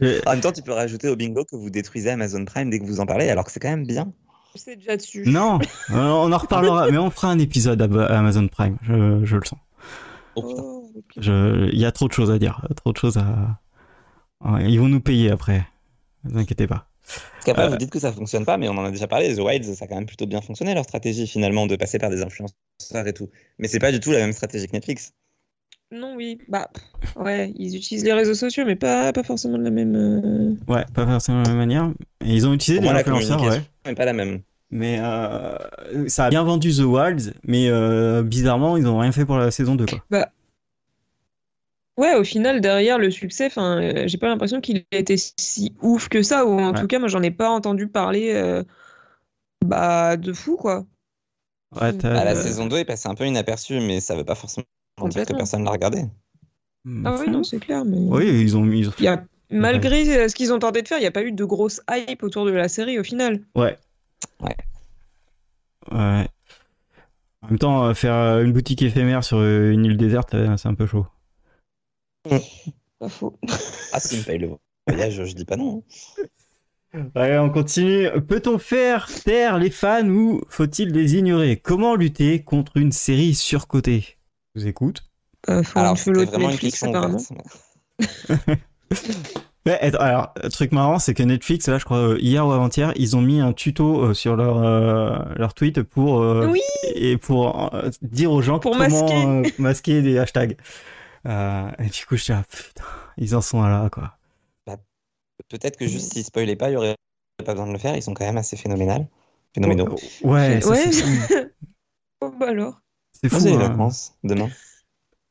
Je- 0.00 0.26
En 0.26 0.30
même 0.32 0.40
temps, 0.40 0.52
tu 0.52 0.62
peux 0.62 0.72
rajouter 0.72 1.08
au 1.08 1.16
bingo 1.16 1.44
que 1.44 1.56
vous 1.56 1.70
détruisez 1.70 2.10
Amazon 2.10 2.44
Prime 2.44 2.70
dès 2.70 2.78
que 2.78 2.84
vous 2.84 3.00
en 3.00 3.06
parlez, 3.06 3.28
alors 3.30 3.44
que 3.44 3.50
c'est 3.52 3.60
quand 3.60 3.68
même 3.70 3.86
bien. 3.86 4.12
c'est 4.54 4.76
déjà 4.76 4.96
dessus. 4.96 5.24
Non, 5.26 5.58
euh, 5.90 5.94
on 5.94 6.32
en 6.32 6.38
reparlera, 6.38 6.90
mais 6.90 6.98
on 6.98 7.10
fera 7.10 7.28
un 7.28 7.38
épisode 7.38 7.82
à 7.82 8.18
Amazon 8.18 8.46
Prime, 8.48 8.76
je, 8.82 9.24
je 9.24 9.36
le 9.36 9.44
sens. 9.44 9.58
Oh. 10.36 10.54
Oh, 10.58 11.02
Il 11.16 11.78
y 11.78 11.84
a 11.84 11.92
trop 11.92 12.06
de 12.08 12.12
choses 12.12 12.30
à 12.30 12.38
dire, 12.38 12.66
trop 12.76 12.92
de 12.92 12.96
choses 12.96 13.18
à... 13.18 13.60
Ils 14.60 14.78
vont 14.78 14.88
nous 14.88 15.00
payer 15.00 15.30
après, 15.30 15.66
ne 16.24 16.30
vous 16.32 16.38
inquiétez 16.38 16.66
pas. 16.66 16.86
Parce 17.06 17.44
qu'après, 17.44 17.64
Euh. 17.64 17.68
vous 17.68 17.76
dites 17.76 17.90
que 17.90 17.98
ça 17.98 18.12
fonctionne 18.12 18.44
pas, 18.44 18.56
mais 18.56 18.68
on 18.68 18.72
en 18.78 18.84
a 18.84 18.90
déjà 18.90 19.06
parlé. 19.06 19.34
The 19.34 19.40
Wilds, 19.40 19.74
ça 19.74 19.84
a 19.84 19.88
quand 19.88 19.96
même 19.96 20.06
plutôt 20.06 20.26
bien 20.26 20.40
fonctionné 20.40 20.74
leur 20.74 20.84
stratégie 20.84 21.26
finalement 21.26 21.66
de 21.66 21.76
passer 21.76 21.98
par 21.98 22.10
des 22.10 22.22
influenceurs 22.22 22.54
et 23.06 23.12
tout. 23.12 23.28
Mais 23.58 23.68
c'est 23.68 23.78
pas 23.78 23.92
du 23.92 24.00
tout 24.00 24.10
la 24.12 24.18
même 24.18 24.32
stratégie 24.32 24.66
que 24.66 24.72
Netflix. 24.72 25.12
Non, 25.92 26.14
oui. 26.16 26.38
Bah, 26.48 26.68
ouais, 27.16 27.52
ils 27.56 27.76
utilisent 27.76 28.04
les 28.04 28.12
réseaux 28.14 28.34
sociaux, 28.34 28.64
mais 28.66 28.74
pas, 28.74 29.12
pas 29.12 29.22
forcément 29.22 29.58
de 29.58 29.64
la 29.64 29.70
même. 29.70 29.94
euh, 29.94 30.72
Ouais, 30.72 30.84
pas 30.94 31.06
forcément 31.06 31.42
de 31.42 31.44
la 31.44 31.50
même 31.50 31.58
manière. 31.58 31.92
Et 32.24 32.34
ils 32.34 32.46
ont 32.48 32.54
utilisé 32.54 32.80
Pour 32.80 32.88
des 32.88 32.94
moi, 32.94 32.94
la 32.94 33.00
influenceurs, 33.16 33.42
ouais. 33.42 33.60
n'est 33.86 33.94
pas 33.94 34.06
la 34.06 34.12
même. 34.14 34.40
Mais 34.70 34.98
euh, 35.00 35.56
ça 36.08 36.24
a 36.24 36.30
bien 36.30 36.42
vendu 36.42 36.72
The 36.72 36.80
Wilds, 36.80 37.34
mais 37.44 37.68
euh, 37.68 38.22
bizarrement, 38.24 38.76
ils 38.76 38.86
ont 38.88 38.98
rien 38.98 39.12
fait 39.12 39.24
pour 39.26 39.36
la 39.36 39.50
saison 39.52 39.76
2, 39.76 39.86
quoi. 39.86 40.26
Ouais, 41.96 42.14
au 42.16 42.24
final, 42.24 42.60
derrière 42.60 42.98
le 42.98 43.10
succès, 43.10 43.46
enfin, 43.46 43.80
euh, 43.80 44.02
j'ai 44.06 44.18
pas 44.18 44.26
l'impression 44.28 44.60
qu'il 44.60 44.78
ait 44.78 45.00
été 45.00 45.16
si 45.16 45.74
ouf 45.80 46.08
que 46.08 46.22
ça, 46.22 46.44
ou 46.44 46.58
en 46.58 46.72
Ouais. 46.72 46.80
tout 46.80 46.86
cas, 46.88 46.98
moi, 46.98 47.08
j'en 47.08 47.22
ai 47.22 47.30
pas 47.30 47.50
entendu 47.50 47.86
parler 47.86 48.32
euh, 48.34 48.64
bah, 49.64 50.16
de 50.16 50.32
fou, 50.32 50.56
quoi. 50.56 50.84
Ouais, 51.80 51.92
t'as- 51.92 52.18
Ah, 52.20 52.24
la 52.24 52.34
saison 52.34 52.66
2 52.66 52.78
est 52.78 52.84
passée 52.84 53.08
un 53.08 53.14
peu 53.14 53.24
inaperçue, 53.26 53.80
mais 53.80 54.00
ça 54.00 54.16
veut 54.16 54.24
pas 54.24 54.34
forcément 54.34 54.66
dire 55.08 55.24
que 55.24 55.32
personne 55.34 55.64
l'a 55.64 55.70
regardé. 55.70 56.04
Ah 57.04 57.16
oui, 57.20 57.30
non, 57.30 57.42
c'est 57.44 57.60
clair, 57.60 57.84
mais. 57.84 57.96
Oui, 57.98 58.26
ils 58.26 58.56
ont 58.56 58.62
mis. 58.62 58.86
Il 58.98 59.04
y 59.04 59.08
a, 59.08 59.24
malgré 59.50 60.28
ce 60.28 60.34
qu'ils 60.34 60.52
ont 60.52 60.58
tenté 60.58 60.82
de 60.82 60.88
faire, 60.88 60.98
il 60.98 61.02
n'y 61.02 61.06
a 61.06 61.12
pas 61.12 61.22
eu 61.22 61.32
de 61.32 61.44
grosse 61.44 61.80
hype 61.90 62.22
autour 62.22 62.44
de 62.44 62.50
la 62.50 62.68
série 62.68 62.98
au 62.98 63.04
final. 63.04 63.40
Ouais. 63.54 63.78
Ouais. 64.40 64.56
Ouais. 65.92 66.28
En 67.42 67.48
même 67.48 67.58
temps, 67.58 67.84
euh, 67.86 67.94
faire 67.94 68.40
une 68.40 68.52
boutique 68.52 68.82
éphémère 68.82 69.22
sur 69.22 69.42
une 69.42 69.84
île 69.84 69.96
déserte, 69.96 70.34
c'est 70.56 70.68
un 70.68 70.74
peu 70.74 70.86
chaud. 70.86 71.06
Pas 72.98 73.08
faux. 73.08 73.38
Ah, 73.92 74.00
si 74.00 74.16
me 74.18 74.22
paye 74.22 74.38
le 74.38 74.50
voyage, 74.88 75.24
je 75.24 75.34
dis 75.34 75.44
pas 75.44 75.56
non. 75.56 75.82
hein. 76.94 77.10
Allez, 77.14 77.38
on 77.38 77.50
continue. 77.50 78.08
Peut-on 78.28 78.58
faire 78.58 79.08
taire 79.24 79.58
les 79.58 79.70
fans 79.70 80.08
ou 80.08 80.42
faut-il 80.48 80.90
les 80.90 81.16
ignorer? 81.16 81.56
Comment 81.56 81.96
lutter 81.96 82.42
contre 82.42 82.76
une 82.76 82.92
série 82.92 83.34
surcotée? 83.34 84.16
Je 84.54 84.60
vous 84.60 84.66
écoute. 84.68 85.02
Euh, 85.48 85.62
faut 85.62 85.78
Alors, 85.78 85.96
une 86.06 86.12
Netflix, 86.38 86.60
question 86.80 86.88
apparemment. 86.90 87.18
Ouais, 89.66 89.78
alors, 89.98 90.34
le 90.42 90.50
truc 90.50 90.72
marrant, 90.72 90.98
c'est 90.98 91.14
que 91.14 91.22
Netflix, 91.22 91.68
là, 91.68 91.78
je 91.78 91.86
crois, 91.86 91.96
euh, 91.96 92.18
hier 92.20 92.46
ou 92.46 92.52
avant-hier, 92.52 92.92
ils 92.96 93.16
ont 93.16 93.22
mis 93.22 93.40
un 93.40 93.54
tuto 93.54 94.02
euh, 94.04 94.12
sur 94.14 94.36
leur, 94.36 94.58
euh, 94.62 95.16
leur 95.36 95.54
tweet 95.54 95.82
pour, 95.82 96.20
euh, 96.20 96.48
Oui, 96.48 96.60
et 96.94 97.16
pour 97.16 97.74
euh, 97.74 97.88
dire 98.02 98.30
aux 98.30 98.42
gens 98.42 98.58
Pour 98.58 98.72
comment 98.72 98.84
masquer. 98.90 99.24
euh, 99.26 99.42
masquer 99.58 100.02
des 100.02 100.18
hashtags. 100.18 100.58
Euh, 101.26 101.70
et 101.78 101.88
du 101.88 102.04
coup, 102.06 102.16
je 102.16 102.22
suis 102.24 102.32
là, 102.32 102.42
putain, 102.48 102.84
ils 103.16 103.34
en 103.36 103.40
sont 103.40 103.62
là, 103.62 103.88
quoi. 103.90 104.16
Peut-être 105.48 105.76
que 105.76 105.86
juste 105.86 106.12
s'ils 106.12 106.24
spoilaient 106.24 106.54
pas, 106.56 106.70
il 106.70 106.74
y 106.74 106.76
aurait 106.76 106.94
pas 107.44 107.52
besoin 107.54 107.66
de 107.66 107.72
le 107.72 107.78
faire. 107.78 107.96
Ils 107.96 108.02
sont 108.02 108.14
quand 108.14 108.24
même 108.24 108.36
assez 108.36 108.56
phénoménal. 108.56 109.08
Phénoménaux. 109.54 109.96
Ouais, 110.22 110.60
ça, 110.60 110.70
Ouais. 110.70 110.92
c'est 110.92 111.02
fou. 111.02 111.34
Oh, 112.20 112.32
bah 112.38 112.48
alors. 112.50 112.80
C'est 113.12 113.28
fou. 113.28 113.44
les 113.44 113.52
hein. 113.52 113.58
vacances 113.68 114.14
demain. 114.22 114.48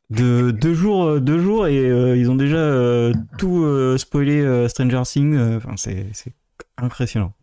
De 0.09 0.51
deux 0.51 0.73
jours, 0.73 1.05
euh, 1.05 1.19
deux 1.19 1.39
jours 1.39 1.65
et 1.67 1.77
euh, 1.79 2.15
ils 2.17 2.29
ont 2.29 2.35
déjà 2.35 2.57
euh, 2.57 3.13
tout 3.39 3.63
euh, 3.63 3.97
spoilé 3.97 4.41
euh, 4.41 4.67
Stranger 4.67 5.01
Things. 5.05 5.33
euh, 5.35 5.57
Enfin, 5.57 5.75
c'est 5.77 6.05
c'est 6.13 6.33
impressionnant. 6.77 7.33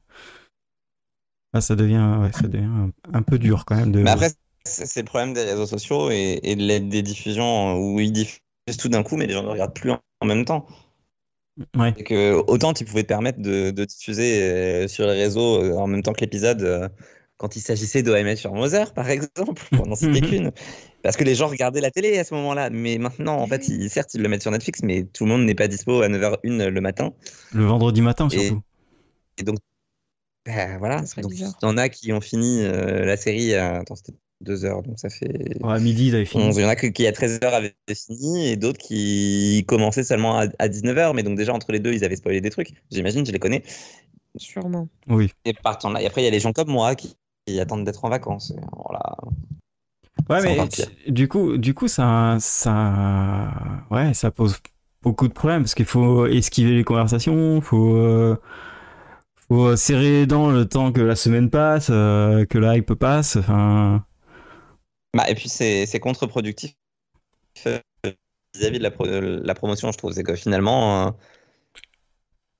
Ah, 1.52 1.60
ça 1.60 1.74
devient, 1.74 2.18
ouais, 2.20 2.30
ça 2.32 2.46
devient 2.46 2.64
un, 2.66 2.90
un 3.12 3.22
peu 3.22 3.38
dur 3.38 3.64
quand 3.64 3.74
même. 3.76 3.90
De... 3.90 4.02
Mais 4.02 4.10
après, 4.10 4.30
c'est 4.64 5.00
le 5.00 5.06
problème 5.06 5.32
des 5.34 5.44
réseaux 5.44 5.66
sociaux 5.66 6.10
et, 6.10 6.40
et 6.42 6.56
de 6.56 6.62
l'aide 6.62 6.88
des 6.88 7.02
diffusions 7.02 7.76
où 7.78 8.00
ils 8.00 8.12
diffusent 8.12 8.40
tout 8.78 8.88
d'un 8.88 9.02
coup, 9.02 9.16
mais 9.16 9.26
les 9.26 9.32
gens 9.32 9.42
ne 9.42 9.48
regardent 9.48 9.74
plus 9.74 9.90
en, 9.90 10.26
même 10.26 10.44
temps. 10.44 10.66
ouais. 11.76 11.94
Et 11.96 12.04
que 12.04 12.32
autant 12.46 12.72
tu 12.72 12.84
pouvais 12.84 13.02
te 13.02 13.08
permettre 13.08 13.40
de, 13.40 13.70
de 13.70 13.84
diffuser 13.84 14.42
euh, 14.42 14.88
sur 14.88 15.06
les 15.06 15.14
réseaux 15.14 15.62
euh, 15.62 15.76
en 15.76 15.86
même 15.86 16.02
temps 16.02 16.12
que 16.12 16.20
l'épisode 16.20 16.62
euh, 16.62 16.88
quand 17.36 17.56
il 17.56 17.60
s'agissait 17.60 18.02
d'OMS 18.02 18.36
sur 18.36 18.52
Mother, 18.52 18.92
par 18.92 19.08
exemple, 19.10 19.62
pour 19.72 19.86
n'en 19.86 19.96
citer 19.96 20.20
Mhm. 20.20 20.28
qu'une. 20.28 20.52
Parce 21.02 21.16
que 21.16 21.24
les 21.24 21.34
gens 21.34 21.48
regardaient 21.48 21.80
la 21.80 21.90
télé 21.90 22.18
à 22.18 22.24
ce 22.24 22.34
moment-là. 22.34 22.68
Mais 22.68 22.98
maintenant, 22.98 23.36
en 23.38 23.46
fait, 23.46 23.66
ils, 23.68 23.88
certes, 23.88 24.12
ils 24.12 24.20
le 24.22 24.28
mettent 24.28 24.42
sur 24.42 24.50
Netflix, 24.50 24.82
mais 24.82 25.04
tout 25.04 25.24
le 25.24 25.30
monde 25.30 25.44
n'est 25.46 25.54
pas 25.54 25.66
dispo 25.66 26.02
à 26.02 26.08
9h01 26.08 26.68
le 26.68 26.80
matin. 26.82 27.14
Le 27.52 27.64
vendredi 27.64 28.02
matin 28.02 28.28
Et- 28.30 28.38
surtout. 28.48 28.60
Et 29.38 29.42
donc, 29.42 29.56
bah, 30.44 30.76
voilà. 30.78 31.02
Donc, 31.16 31.32
il 31.32 31.40
y 31.40 31.64
en 31.66 31.76
a 31.78 31.88
qui 31.88 32.12
ont 32.12 32.20
fini 32.20 32.62
euh, 32.62 33.04
la 33.06 33.16
série 33.16 33.54
à. 33.54 33.78
Attends, 33.78 33.96
c'était 33.96 34.12
2 34.42 34.64
heures, 34.64 34.82
donc 34.82 34.98
ça 34.98 35.10
fait. 35.10 35.56
Ouais, 35.62 35.74
à 35.74 35.78
midi, 35.78 36.08
ils 36.08 36.14
avaient 36.14 36.24
fini. 36.24 36.44
11. 36.44 36.56
Il 36.56 36.62
y 36.62 36.64
en 36.64 36.68
a 36.68 36.76
qui, 36.76 37.06
à 37.06 37.12
13h 37.12 37.44
avaient 37.44 37.74
fini 37.94 38.48
et 38.48 38.56
d'autres 38.56 38.78
qui 38.78 39.64
commençaient 39.68 40.04
seulement 40.04 40.38
à, 40.38 40.46
à 40.58 40.68
19h. 40.68 41.14
Mais 41.14 41.22
donc, 41.22 41.36
déjà, 41.36 41.52
entre 41.52 41.72
les 41.72 41.78
deux, 41.78 41.92
ils 41.92 42.04
avaient 42.04 42.16
spoilé 42.16 42.40
des 42.40 42.50
trucs. 42.50 42.72
J'imagine, 42.90 43.26
je 43.26 43.32
les 43.32 43.38
connais. 43.38 43.62
Sûrement. 44.36 44.88
Oui. 45.08 45.30
Et 45.44 45.52
partant 45.52 45.90
là. 45.90 46.00
Et 46.02 46.06
après, 46.06 46.22
il 46.22 46.24
y 46.24 46.28
a 46.28 46.30
les 46.30 46.40
gens 46.40 46.52
comme 46.52 46.70
moi 46.70 46.94
qui, 46.94 47.16
qui 47.46 47.60
attendent 47.60 47.84
d'être 47.84 48.04
en 48.04 48.08
vacances. 48.08 48.52
Et 48.52 48.60
voilà. 48.84 49.16
Ouais, 50.28 50.42
mais 50.42 50.58
du 51.08 51.28
coup, 51.28 51.56
du 51.56 51.74
coup, 51.74 51.88
ça, 51.88 52.36
ça, 52.40 53.50
ouais, 53.90 54.14
ça 54.14 54.30
pose 54.30 54.56
beaucoup 55.02 55.28
de 55.28 55.32
problèmes 55.32 55.62
parce 55.62 55.74
qu'il 55.74 55.86
faut 55.86 56.26
esquiver 56.26 56.72
les 56.72 56.84
conversations, 56.84 57.60
faut, 57.60 57.96
euh, 57.96 58.36
faut 59.48 59.74
serrer 59.76 60.10
les 60.20 60.26
dents 60.26 60.50
le 60.50 60.66
temps 60.66 60.92
que 60.92 61.00
la 61.00 61.16
semaine 61.16 61.50
passe, 61.50 61.88
euh, 61.90 62.44
que 62.44 62.58
la 62.58 62.76
hype 62.76 62.94
passe. 62.94 63.36
Enfin, 63.36 64.04
Bah, 65.14 65.28
et 65.28 65.34
puis, 65.34 65.48
c'est 65.48 66.00
contre-productif 66.00 66.74
euh, 67.66 67.80
vis-à-vis 68.54 68.78
de 68.78 68.82
la, 68.82 68.90
pro- 68.90 69.06
la 69.06 69.54
promotion, 69.54 69.90
je 69.92 69.98
trouve. 69.98 70.12
C'est 70.12 70.22
que 70.22 70.34
finalement. 70.34 71.06
euh, 71.06 71.10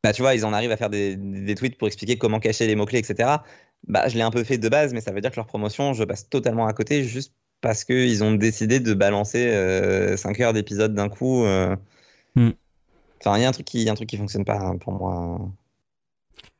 Bah, 0.02 0.12
tu 0.12 0.22
vois, 0.22 0.34
ils 0.34 0.44
en 0.44 0.52
arrivent 0.52 0.72
à 0.72 0.76
faire 0.76 0.90
des, 0.90 1.16
des 1.16 1.54
tweets 1.54 1.78
pour 1.78 1.86
expliquer 1.88 2.18
comment 2.18 2.40
cacher 2.40 2.66
les 2.66 2.74
mots-clés, 2.74 2.98
etc. 2.98 3.44
Bah, 3.86 4.08
je 4.08 4.16
l'ai 4.16 4.22
un 4.22 4.30
peu 4.30 4.44
fait 4.44 4.58
de 4.58 4.68
base, 4.68 4.92
mais 4.92 5.00
ça 5.00 5.12
veut 5.12 5.20
dire 5.20 5.30
que 5.30 5.36
leur 5.36 5.46
promotion, 5.46 5.92
je 5.92 6.04
passe 6.04 6.28
totalement 6.28 6.66
à 6.66 6.72
côté 6.72 7.04
juste 7.04 7.34
parce 7.60 7.84
qu'ils 7.84 8.24
ont 8.24 8.32
décidé 8.32 8.80
de 8.80 8.94
balancer 8.94 10.16
5 10.16 10.40
heures 10.40 10.52
d'épisode 10.52 10.94
d'un 10.94 11.08
coup. 11.08 11.44
euh. 11.44 11.76
Hmm. 12.34 12.50
Enfin, 13.20 13.36
il 13.36 13.42
y 13.42 13.44
a 13.44 13.48
un 13.48 13.52
truc 13.52 13.66
qui, 13.66 13.84
qui 14.06 14.16
fonctionne 14.16 14.44
pas 14.44 14.58
hein, 14.58 14.78
pour 14.78 14.94
moi 14.94 15.50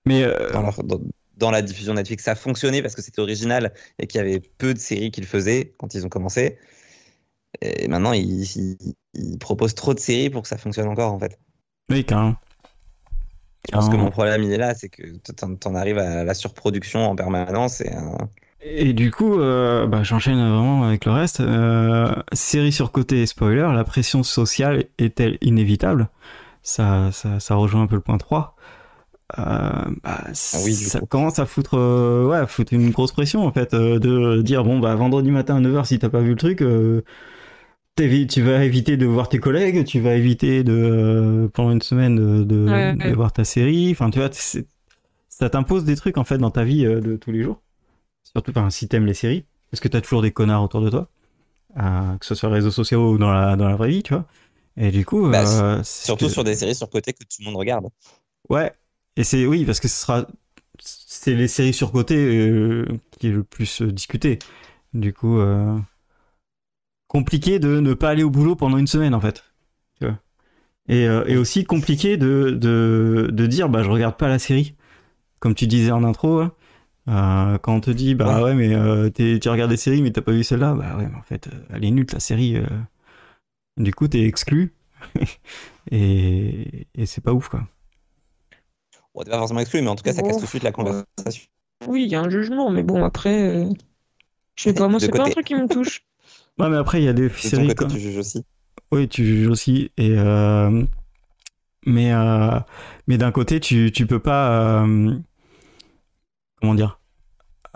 mais 0.05 0.23
euh, 0.25 0.51
dans, 0.53 0.63
leur- 0.63 0.83
dans- 0.83 1.01
dans 1.41 1.51
la 1.53 1.63
diffusion 1.63 1.95
Netflix. 1.95 2.25
Ça 2.25 2.33
a 2.33 2.37
fonctionné 2.37 2.83
parce 2.83 2.95
que 2.97 3.03
c'était 3.03 3.21
original 3.23 3.75
et 3.99 4.07
qu'il 4.09 4.19
y 4.21 4.23
avait 4.23 4.41
peu 4.41 4.75
de 4.75 4.79
séries 4.81 5.11
qui 5.13 5.23
le 5.23 5.29
faisaient 5.29 5.75
quand 5.79 5.95
ils 5.95 6.07
ont 6.07 6.11
commencé. 6.11 6.59
Et 7.63 7.89
maintenant, 7.89 8.13
ils, 8.13 8.43
ils- 8.59 8.95
ils 9.15 9.39
proposent 9.39 9.75
trop 9.75 9.95
de 9.95 10.01
séries 10.01 10.31
pour 10.31 10.43
que 10.43 10.49
ça 10.49 10.59
fonctionne 10.59 10.89
encore, 10.89 11.13
en 11.13 11.19
fait. 11.19 11.39
oui, 11.91 12.05
carrément. 12.05 12.37
Je 13.67 13.73
pense 13.73 13.89
que 13.89 13.97
mon 13.97 14.11
problème, 14.11 14.43
il 14.43 14.53
est 14.53 14.57
là, 14.59 14.75
c'est 14.75 14.89
que 14.89 15.03
t'en 15.33 15.55
t'en 15.57 15.75
arrives 15.75 15.99
à 15.99 16.25
la 16.25 16.35
surproduction 16.35 17.01
en 17.11 17.15
permanence. 17.17 17.81
Et, 17.81 17.93
euh, 17.95 18.01
Et 18.63 18.93
du 18.93 19.11
coup, 19.11 19.39
euh, 19.41 19.87
bah, 19.87 20.03
j'enchaîne 20.03 20.37
vraiment 20.39 20.85
avec 20.85 21.05
le 21.07 21.13
reste. 21.13 21.41
Euh, 21.41 22.15
série 22.33 22.73
sur 22.73 22.93
côté 22.93 23.25
spoiler, 23.27 23.69
la 23.75 23.85
pression 23.85 24.23
sociale 24.23 24.85
est-elle 24.99 25.39
inévitable? 25.41 26.09
Ça, 26.63 27.11
ça, 27.13 27.41
ça 27.41 27.55
rejoint 27.57 27.83
un 27.83 27.87
peu 27.89 27.97
le 27.97 28.03
point 28.03 28.19
3. 28.19 28.57
Euh, 29.39 29.91
bah, 30.03 30.25
oui, 30.65 30.77
du 30.77 30.91
ça 30.91 31.01
coup. 31.01 31.07
commence 31.09 31.39
à 31.39 31.47
foutre, 31.47 31.75
euh, 31.75 32.27
ouais, 32.29 32.39
à 32.39 32.47
foutre 32.47 32.73
une 32.73 32.91
grosse 32.91 33.13
pression 33.13 33.47
en 33.47 33.53
fait, 33.53 33.75
euh, 33.75 33.99
de 33.99 34.43
dire 34.43 34.65
bon 34.65 34.79
bah 34.81 34.95
vendredi 34.97 35.31
matin 35.31 35.57
à 35.57 35.61
9h 35.61 35.87
si 35.87 35.99
t'as 35.99 36.09
pas 36.09 36.21
vu 36.21 36.31
le 36.31 36.37
truc, 36.37 36.63
euh, 36.63 37.03
tu 37.97 38.43
vas 38.43 38.65
éviter 38.65 38.97
de 38.97 39.07
voir 39.07 39.29
tes 39.29 39.39
collègues, 39.39 39.85
tu 39.85 40.01
vas 40.01 40.15
éviter 40.15 40.65
de 40.65 40.73
euh, 40.73 41.49
pendant 41.49 41.73
une 41.73 41.83
semaine 41.83 42.17
de, 42.17 42.45
de, 42.45 42.67
Ouais, 42.67 42.95
de 42.97 43.13
ouais. 43.13 43.15
voir 43.15 43.33
ta 43.33 43.45
série. 43.45 43.91
Enfin 43.93 44.11
tu 44.11 44.19
vois, 44.19 44.31
ça 45.29 45.51
t'impose 45.51 45.85
des 45.85 45.97
trucs 45.97 46.19
en 46.19 46.25
fait 46.25 46.39
dans 46.39 46.51
ta 46.51 46.65
vie 46.65 46.85
euh, 46.87 47.01
de 47.01 47.17
tous 47.17 47.33
les 47.33 47.43
jours. 47.43 47.63
Surtout 48.25 48.53
enfin, 48.53 48.71
si 48.71 48.89
t'aimes 48.89 49.07
les 49.07 49.15
séries, 49.15 49.47
parce 49.71 49.81
que 49.81 49.89
t'as 49.89 50.01
toujours 50.03 50.23
des 50.23 50.33
connards 50.33 50.65
autour 50.65 50.83
de 50.83 50.91
toi. 50.91 51.09
euh, 51.79 52.17
que 52.19 52.27
ce 52.27 52.35
soit 52.35 52.51
réseaux 52.51 52.71
sociaux 52.73 53.13
ou 53.13 53.19
dans 53.19 53.33
la, 53.33 53.57
dans 53.57 53.69
la 53.69 53.77
vraie 53.77 53.91
vie, 53.91 54.03
tu 54.03 54.15
vois. 54.15 54.27
Et 54.77 54.91
du 54.93 55.05
coup, 55.07 55.27
Bah, 55.31 55.43
euh, 55.45 55.83
Surtout 55.85 56.27
que- 56.29 56.33
sur 56.33 56.45
des 56.45 56.55
séries 56.57 56.75
surcotées 56.75 57.13
que 57.13 57.25
tout 57.25 57.37
le 57.41 57.45
monde 57.47 57.57
regarde. 57.57 57.89
Ouais, 58.49 58.73
et 59.21 59.25
c'est 59.25 59.47
oui, 59.47 59.65
parce 59.65 59.81
que 59.81 59.89
ce 59.89 59.97
sera. 60.03 60.27
C'est 60.81 61.35
les 61.35 61.49
séries 61.49 61.75
surcotées 61.75 62.17
euh, 62.17 62.87
qui 63.19 63.29
est 63.29 63.33
le 63.33 63.45
plus 63.45 63.83
euh, 63.83 63.93
discuté. 63.93 64.39
Du 64.95 65.13
coup, 65.15 65.39
euh, 65.39 65.79
compliqué 67.09 67.59
de 67.59 67.79
ne 67.79 67.93
pas 67.93 68.09
aller 68.09 68.23
au 68.23 68.31
boulot 68.31 68.57
pendant 68.57 68.79
une 68.79 68.87
semaine, 68.87 69.15
en 69.15 69.21
fait. 69.21 69.45
Et, 70.89 71.07
euh, 71.07 71.25
et 71.27 71.37
aussi 71.37 71.65
compliqué 71.65 72.17
de, 72.17 72.51
de, 72.51 73.29
de 73.33 73.47
dire, 73.47 73.69
bah, 73.69 73.83
je 73.83 73.91
regarde 73.91 74.17
pas 74.17 74.29
la 74.29 74.39
série. 74.39 74.75
Comme 75.41 75.55
tu 75.55 75.67
disais 75.67 75.93
en 75.93 76.05
intro, 76.05 76.41
hein. 76.41 76.53
Quand 77.63 77.75
on 77.77 77.81
te 77.81 77.91
dit, 77.91 78.15
bah 78.15 78.43
ouais, 78.45 78.55
mais 78.55 78.75
euh, 78.75 79.11
t'es- 79.11 79.39
tu 79.41 79.49
regardes 79.51 79.71
des 79.71 79.77
séries, 79.77 80.03
mais 80.03 80.13
t'as 80.13 80.23
pas 80.23 80.33
vu 80.33 80.45
celle-là, 80.45 80.75
bah 80.75 80.97
ouais, 80.99 81.09
mais 81.11 81.19
en 81.19 81.23
fait, 81.23 81.49
elle 81.71 81.85
est 81.85 81.91
nulle, 81.91 82.07
la 82.13 82.21
série. 82.21 82.57
Du 83.77 83.93
coup, 83.95 84.09
t'es 84.09 84.25
exclu. 84.27 84.75
et 85.91 86.87
et 86.95 87.07
c'est 87.07 87.21
pas 87.23 87.33
ouf, 87.33 87.49
quoi. 87.49 87.67
Bon, 89.15 89.23
t'es 89.23 89.31
pas 89.31 89.39
forcément 89.39 89.61
exclu, 89.61 89.83
mais 89.83 89.89
en 89.89 89.97
tout 89.97 90.03
cas, 90.03 90.13
ça 90.13 90.23
casse 90.23 90.37
tout 90.39 90.45
de 90.45 90.49
suite 90.49 90.63
la 90.63 90.73
conversation. 90.73 91.45
Oui, 91.87 92.05
il 92.05 92.09
y 92.11 92.15
a 92.15 92.21
un 92.21 92.31
jugement, 92.31 92.71
mais 92.71 92.83
bon, 92.83 93.05
après, 93.05 93.43
euh, 93.43 93.69
je 94.57 94.63
sais 94.65 94.75
pas, 94.75 94.89
moi, 94.89 95.01
c'est 95.01 95.13
pas 95.13 95.25
un 95.25 95.31
truc 95.31 95.47
qui 95.47 95.55
me 95.55 95.69
touche. 95.69 96.03
Ouais, 96.59 96.69
mais 96.69 96.77
après, 96.77 97.01
il 97.01 97.05
y 97.05 97.09
a 97.09 97.13
des 97.13 97.29
De 97.29 97.33
séries 97.35 97.69
côté, 97.69 97.75
comme... 97.75 97.89
tu 97.89 98.01
juges 98.01 98.19
aussi. 98.19 98.45
Oui, 98.93 99.09
tu 99.09 99.25
juges 99.25 99.49
aussi. 99.49 99.91
Et 99.97 100.13
euh, 100.19 100.85
mais 101.87 102.13
euh, 102.13 102.59
mais 103.07 103.19
d'un 103.19 103.33
côté, 103.33 103.61
tu 103.61 103.91
tu 103.93 104.07
peux 104.07 104.21
pas. 104.21 104.83
euh, 104.85 105.19
Comment 106.61 106.75
dire 106.75 107.01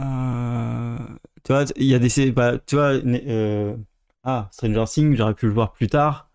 Euh, 0.00 0.98
Tu 1.44 1.52
vois, 1.52 1.64
il 1.76 1.86
y 1.86 1.94
a 1.94 1.98
des 1.98 2.08
séries. 2.08 2.32
bah, 2.32 2.58
tu 2.66 2.76
vois, 2.76 2.92
euh, 2.94 3.76
ah 4.24 4.48
Stranger 4.52 4.84
Things, 4.88 5.16
j'aurais 5.16 5.34
pu 5.34 5.46
le 5.46 5.52
voir 5.52 5.72
plus 5.72 5.88
tard. 5.88 6.30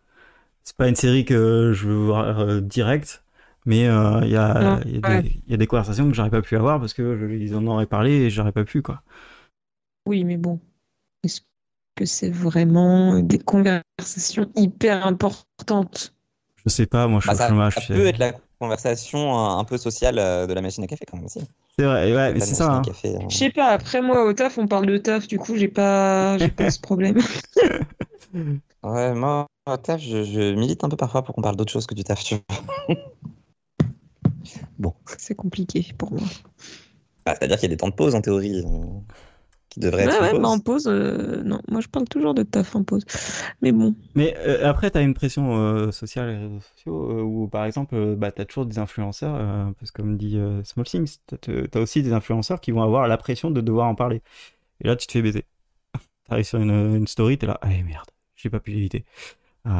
C'est 0.63 0.77
pas 0.77 0.89
une 0.89 0.95
série 0.95 1.25
que 1.25 1.73
je 1.73 1.87
veux 1.87 1.95
voir 2.07 2.39
euh, 2.41 2.61
direct, 2.61 3.23
mais 3.65 3.87
euh, 3.87 4.21
il 4.23 4.31
y 4.31 4.37
a 4.37 4.79
il 4.85 5.05
y 5.07 5.11
a 5.11 5.17
ouais. 5.17 5.25
y 5.47 5.53
a 5.53 5.57
des 5.57 5.67
conversations 5.67 6.07
que 6.09 6.13
j'aurais 6.15 6.29
pas 6.29 6.41
pu 6.41 6.55
avoir 6.55 6.79
parce 6.79 6.93
que 6.93 7.17
je- 7.17 7.25
ils 7.35 7.55
en 7.55 7.65
auraient 7.67 7.85
parlé 7.87 8.11
et 8.13 8.29
j'aurais 8.29 8.51
pas 8.51 8.63
pu 8.65 8.81
quoi. 8.81 9.01
Oui, 10.05 10.23
mais 10.23 10.37
bon, 10.37 10.59
est-ce 11.23 11.41
que 11.95 12.05
c'est 12.05 12.29
vraiment 12.31 13.19
des 13.21 13.39
conversations 13.39 14.51
hyper 14.55 15.05
importantes? 15.07 16.15
Je 16.65 16.69
sais 16.69 16.85
pas, 16.85 17.07
moi 17.07 17.19
je 17.19 17.25
Bah, 17.25 17.33
suis 17.33 17.35
au 17.35 17.37
ça, 17.37 17.47
chômage. 17.47 17.75
ça 17.75 17.81
peut 17.93 18.05
être 18.07 18.17
la 18.17 18.33
conversation 18.59 19.37
un, 19.37 19.59
un 19.59 19.63
peu 19.65 19.77
sociale 19.77 20.19
euh, 20.19 20.47
de 20.47 20.53
la 20.53 20.61
machine 20.61 20.83
à 20.83 20.87
café, 20.87 21.05
quand 21.05 21.17
même 21.17 21.25
aussi. 21.25 21.41
C'est 21.77 21.85
vrai, 21.85 22.13
ouais, 22.15 22.33
mais 22.33 22.39
c'est 22.41 22.55
ça. 22.55 22.71
hein. 22.71 22.81
café, 22.81 23.15
euh, 23.15 23.19
Je 23.29 23.35
sais 23.37 23.49
pas, 23.51 23.67
après 23.67 24.01
moi 24.01 24.25
au 24.25 24.33
taf, 24.33 24.57
on 24.57 24.67
parle 24.67 24.87
de 24.87 24.97
taf, 24.97 25.27
du 25.27 25.37
coup, 25.39 25.55
j'ai 25.55 25.67
pas, 25.67 26.37
j'ai 26.37 26.51
pas 26.51 26.69
ce 26.69 26.79
problème. 26.79 27.19
Ouais, 28.83 29.13
moi, 29.13 29.47
au 29.67 29.77
taf, 29.77 30.01
je, 30.01 30.23
je 30.23 30.53
milite 30.55 30.83
un 30.83 30.89
peu 30.89 30.97
parfois 30.97 31.23
pour 31.23 31.35
qu'on 31.35 31.41
parle 31.41 31.55
d'autre 31.55 31.71
chose 31.71 31.85
que 31.87 31.93
du 31.95 32.03
taf, 32.03 32.23
tu 32.23 32.35
vois. 32.49 32.59
C'est 35.17 35.35
compliqué 35.35 35.85
pour 35.97 36.11
moi. 36.13 36.27
Bah, 37.25 37.35
C'est-à-dire 37.35 37.57
qu'il 37.59 37.69
y 37.69 37.71
a 37.71 37.75
des 37.75 37.77
temps 37.77 37.89
de 37.89 37.93
pause, 37.95 38.15
en 38.15 38.21
théorie, 38.21 38.61
euh, 38.65 38.99
qui 39.69 39.79
devraient 39.81 40.03
Ouais, 40.03 40.05
être 40.05 40.21
ouais, 40.21 40.23
en 40.23 40.27
mais 40.33 40.47
en 40.47 40.59
pause. 40.59 40.61
pause, 40.61 40.87
euh, 40.87 41.43
non, 41.43 41.61
moi 41.67 41.81
je 41.81 41.87
parle 41.89 42.07
toujours 42.07 42.33
de 42.33 42.43
taf 42.43 42.75
en 42.75 42.83
pause. 42.85 43.03
Mais 43.61 43.71
bon, 43.73 43.95
Mais 44.15 44.35
euh, 44.37 44.67
après, 44.67 44.89
tu 44.91 44.97
as 44.97 45.01
une 45.01 45.13
pression 45.13 45.55
euh, 45.57 45.91
sociale 45.91 46.29
et 46.31 46.37
réseaux 46.37 46.59
sociaux 46.61 47.11
euh, 47.11 47.21
où, 47.21 47.47
par 47.47 47.65
exemple, 47.65 47.95
euh, 47.95 48.15
bah, 48.15 48.31
tu 48.31 48.41
as 48.41 48.45
toujours 48.45 48.65
des 48.65 48.79
influenceurs, 48.79 49.35
euh, 49.35 49.71
parce 49.79 49.91
que 49.91 50.01
comme 50.01 50.17
dit 50.17 50.37
euh, 50.37 50.63
Small 50.63 50.85
Things, 50.85 51.17
tu 51.41 51.69
as 51.73 51.79
aussi 51.79 52.01
des 52.01 52.11
influenceurs 52.13 52.59
qui 52.59 52.71
vont 52.71 52.81
avoir 52.81 53.07
la 53.07 53.17
pression 53.17 53.51
de 53.51 53.61
devoir 53.61 53.87
en 53.87 53.95
parler. 53.95 54.21
Et 54.81 54.87
là, 54.87 54.95
tu 54.95 55.07
te 55.07 55.13
fais 55.13 55.21
baiser. 55.23 55.45
Tu 56.27 56.33
arrives 56.33 56.45
sur 56.45 56.59
une, 56.59 56.71
une 56.71 57.07
story, 57.07 57.37
tu 57.39 57.45
es 57.45 57.47
là, 57.49 57.59
ah 57.63 57.69
merde, 57.69 58.09
j'ai 58.35 58.49
pas 58.51 58.59
pu 58.61 58.71
l'éviter. 58.71 59.05
Euh, 59.67 59.71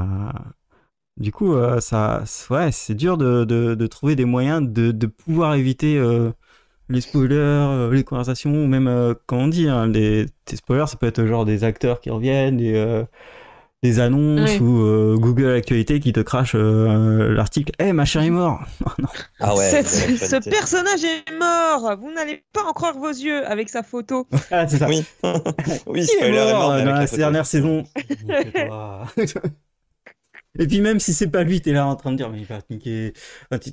du 1.19 1.31
coup, 1.31 1.53
euh, 1.53 1.79
ça, 1.81 2.23
ouais, 2.49 2.71
c'est 2.71 2.95
dur 2.95 3.17
de, 3.17 3.43
de, 3.45 3.75
de 3.75 3.87
trouver 3.87 4.15
des 4.15 4.25
moyens 4.25 4.61
de, 4.67 4.91
de 4.91 5.07
pouvoir 5.07 5.55
éviter 5.55 5.97
euh, 5.97 6.31
les 6.89 7.01
spoilers, 7.01 7.35
euh, 7.37 7.91
les 7.93 8.03
conversations, 8.03 8.51
ou 8.53 8.67
même, 8.67 8.87
euh, 8.87 9.13
comme 9.27 9.39
on 9.39 9.47
dit, 9.49 9.69
hein, 9.69 9.87
des, 9.87 10.27
des 10.47 10.55
spoilers, 10.57 10.87
ça 10.87 10.97
peut 10.97 11.07
être 11.07 11.25
genre 11.25 11.45
des 11.45 11.63
acteurs 11.63 12.01
qui 12.01 12.09
reviennent, 12.11 12.57
des, 12.57 12.75
euh, 12.75 13.03
des 13.83 13.99
annonces 14.01 14.59
Oui. 14.59 14.65
ou 14.65 14.81
euh, 14.81 15.15
Google 15.17 15.51
Actualité 15.51 16.01
qui 16.01 16.11
te 16.11 16.19
crache 16.19 16.53
euh, 16.55 17.33
l'article 17.33 17.71
Eh, 17.79 17.93
machin 17.93 18.21
est 18.23 18.29
mort 18.29 18.59
Ah 19.39 19.55
ouais, 19.55 19.69
Cette- 19.69 19.87
ce 20.17 20.49
personnage 20.49 21.03
est 21.05 21.31
mort, 21.39 21.95
vous 22.01 22.11
n'allez 22.11 22.43
pas 22.51 22.63
en 22.63 22.73
croire 22.73 22.97
vos 22.97 23.09
yeux 23.09 23.45
avec 23.47 23.69
sa 23.69 23.83
photo. 23.83 24.27
Ah, 24.51 24.67
c'est 24.67 24.79
ça. 24.79 24.89
Oui, 24.89 25.03
oui, 25.87 25.99
est 26.01 26.03
spoiler 26.03 26.37
est 26.37 26.53
mort 26.53 26.69
dans 26.69 26.75
la 26.75 27.05
dernière 27.05 27.45
saison. 27.45 27.83
Et 30.59 30.67
puis 30.67 30.81
même 30.81 30.99
si 30.99 31.13
c'est 31.13 31.29
pas 31.29 31.43
lui, 31.43 31.61
t'es 31.61 31.71
là 31.73 31.87
en 31.87 31.95
train 31.95 32.11
de 32.11 32.17
dire 32.17 32.29
mais 32.31 32.39
il 32.41 32.45
va 32.45 32.61
te 32.61 32.71
niquer. 32.73 33.13
Enfin, 33.45 33.59
tu- 33.59 33.71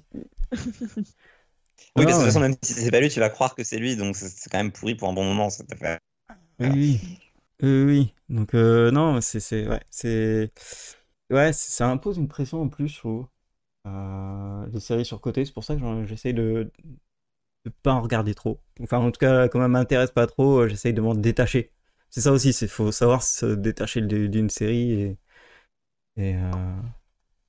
Oui, 1.97 2.05
Ah, 2.05 2.07
parce 2.07 2.19
que 2.19 2.23
de 2.25 2.29
toute 2.29 2.35
ouais. 2.35 2.35
façon, 2.35 2.41
même 2.41 2.55
si 2.63 2.75
c'est 2.75 2.91
pas 2.91 3.01
lui, 3.01 3.09
tu 3.09 3.21
vas 3.21 3.29
croire 3.31 3.55
que 3.55 3.65
c'est 3.65 3.79
lui, 3.79 3.97
donc 3.97 4.17
c'est 4.17 4.51
quand 4.51 4.59
même 4.59 4.73
pourri 4.73 4.95
pour 4.95 5.09
un 5.09 5.13
bon 5.15 5.25
moment, 5.25 5.51
cette 5.51 5.73
affaire. 5.73 5.99
Oui, 6.59 6.69
oui. 6.71 7.01
Oui, 7.63 7.85
oui. 7.85 8.15
Donc, 8.29 8.55
euh, 8.55 8.91
non, 8.91 9.21
c'est, 9.21 9.41
c'est, 9.41 9.67
ouais, 9.69 9.81
c'est, 9.91 10.53
ouais, 11.31 11.53
ça 11.53 11.89
impose 11.91 12.19
une 12.19 12.29
pression 12.29 12.63
en 12.63 12.69
plus, 12.69 12.89
je 12.89 12.99
trouve. 12.99 13.27
Euh, 13.87 14.67
les 14.73 14.81
séries 14.81 15.05
sur 15.07 15.21
côté, 15.21 15.45
c'est 15.45 15.53
pour 15.55 15.65
ça 15.65 15.77
que 15.77 16.05
j'essaye 16.07 16.35
de, 16.35 16.71
de 17.65 17.71
pas 17.83 17.93
en 17.95 18.03
regarder 18.03 18.35
trop. 18.35 18.61
Enfin, 18.81 18.99
en 18.99 19.11
tout 19.13 19.19
cas, 19.21 19.49
quand 19.49 19.61
ça 19.61 19.69
m'intéresse 19.69 20.11
pas 20.13 20.27
trop, 20.27 20.61
euh, 20.63 20.69
j'essaye 20.69 20.95
de 20.95 21.01
m'en 21.03 21.15
détacher. 21.15 21.73
C'est 22.11 22.21
ça 22.23 22.33
aussi, 22.33 22.53
c'est 22.53 22.69
faut 22.69 22.93
savoir 22.93 23.23
se 23.23 23.47
détacher 23.47 24.01
d'une 24.03 24.51
série 24.51 24.93
et, 24.93 25.19
et, 26.17 26.35
euh, 26.35 26.51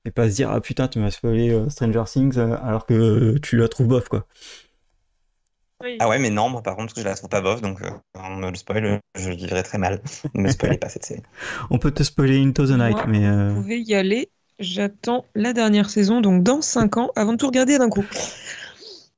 et 0.06 0.12
pas 0.12 0.30
se 0.30 0.36
dire, 0.36 0.52
ah 0.52 0.62
putain, 0.62 0.88
tu 0.88 1.00
m'as 1.00 1.12
spoilé 1.12 1.50
euh, 1.50 1.70
Stranger 1.70 2.04
Things 2.06 2.38
euh, 2.38 2.58
alors 2.64 2.86
que 2.86 3.38
tu 3.40 3.58
la 3.58 3.68
trouves 3.68 3.88
bof, 3.88 4.08
quoi. 4.10 4.28
Ah 6.00 6.10
ouais, 6.10 6.18
mais 6.18 6.32
non, 6.32 6.50
moi 6.50 6.64
par 6.64 6.76
contre, 6.76 6.94
je 6.98 7.04
la 7.04 7.14
trouve 7.14 7.30
pas 7.30 7.42
bof, 7.42 7.62
donc 7.62 7.82
euh, 7.84 7.90
on 8.16 8.36
me 8.38 8.50
le 8.50 8.56
spoil, 8.56 9.00
je 9.16 9.30
le 9.30 9.36
vivrai 9.36 9.62
très 9.62 9.78
mal. 9.78 10.02
Ne 10.34 10.42
me 10.42 10.50
spoilez 10.50 10.78
pas 10.78 10.90
cette 10.90 11.06
série. 11.06 11.22
On 11.70 11.78
peut 11.78 11.92
te 11.92 12.02
spoiler 12.02 12.44
Into 12.44 12.66
the 12.66 12.72
Night, 12.72 12.96
Moi, 12.96 13.06
mais 13.08 13.28
euh, 13.28 13.50
Vous 13.54 13.62
pouvez 13.62 13.80
y 13.80 13.94
aller. 13.94 14.30
J'attends 14.60 15.26
la 15.36 15.54
dernière 15.54 15.90
saison, 15.92 16.20
donc 16.20 16.42
dans 16.42 16.62
5 16.62 16.98
ans, 16.98 17.12
avant 17.16 17.34
de 17.34 17.38
tout 17.38 17.46
regarder 17.46 17.78
d'un 17.78 17.90
coup. 17.90 18.04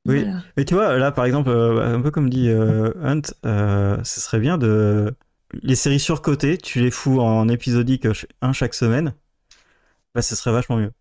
Oui. 0.05 0.23
Voilà. 0.23 0.43
Mais 0.57 0.65
tu 0.65 0.73
vois, 0.73 0.97
là, 0.97 1.11
par 1.11 1.25
exemple, 1.25 1.49
euh, 1.49 1.95
un 1.95 2.01
peu 2.01 2.11
comme 2.11 2.29
dit 2.29 2.49
euh, 2.49 2.91
Hunt, 3.01 3.21
euh, 3.45 3.97
ce 4.03 4.19
serait 4.19 4.39
bien 4.39 4.57
de... 4.57 5.15
Les 5.63 5.75
séries 5.75 5.99
surcotées, 5.99 6.57
tu 6.57 6.79
les 6.79 6.91
fous 6.91 7.19
en 7.21 7.47
épisodique 7.47 8.07
un 8.41 8.53
chaque 8.53 8.75
semaine, 8.75 9.15
bah, 10.15 10.21
ce 10.21 10.35
serait 10.35 10.51
vachement 10.51 10.77
mieux. 10.77 10.91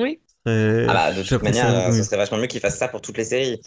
Oui. 0.00 0.20
Ah 0.46 0.84
bah, 0.86 1.12
de 1.12 1.22
toute 1.22 1.42
manière, 1.42 1.88
euh, 1.88 1.92
ce 1.92 2.02
serait 2.02 2.16
vachement 2.16 2.38
mieux 2.38 2.46
qu'ils 2.46 2.60
fassent 2.60 2.78
ça 2.78 2.88
pour 2.88 3.00
toutes 3.00 3.16
les 3.16 3.24
séries. 3.24 3.60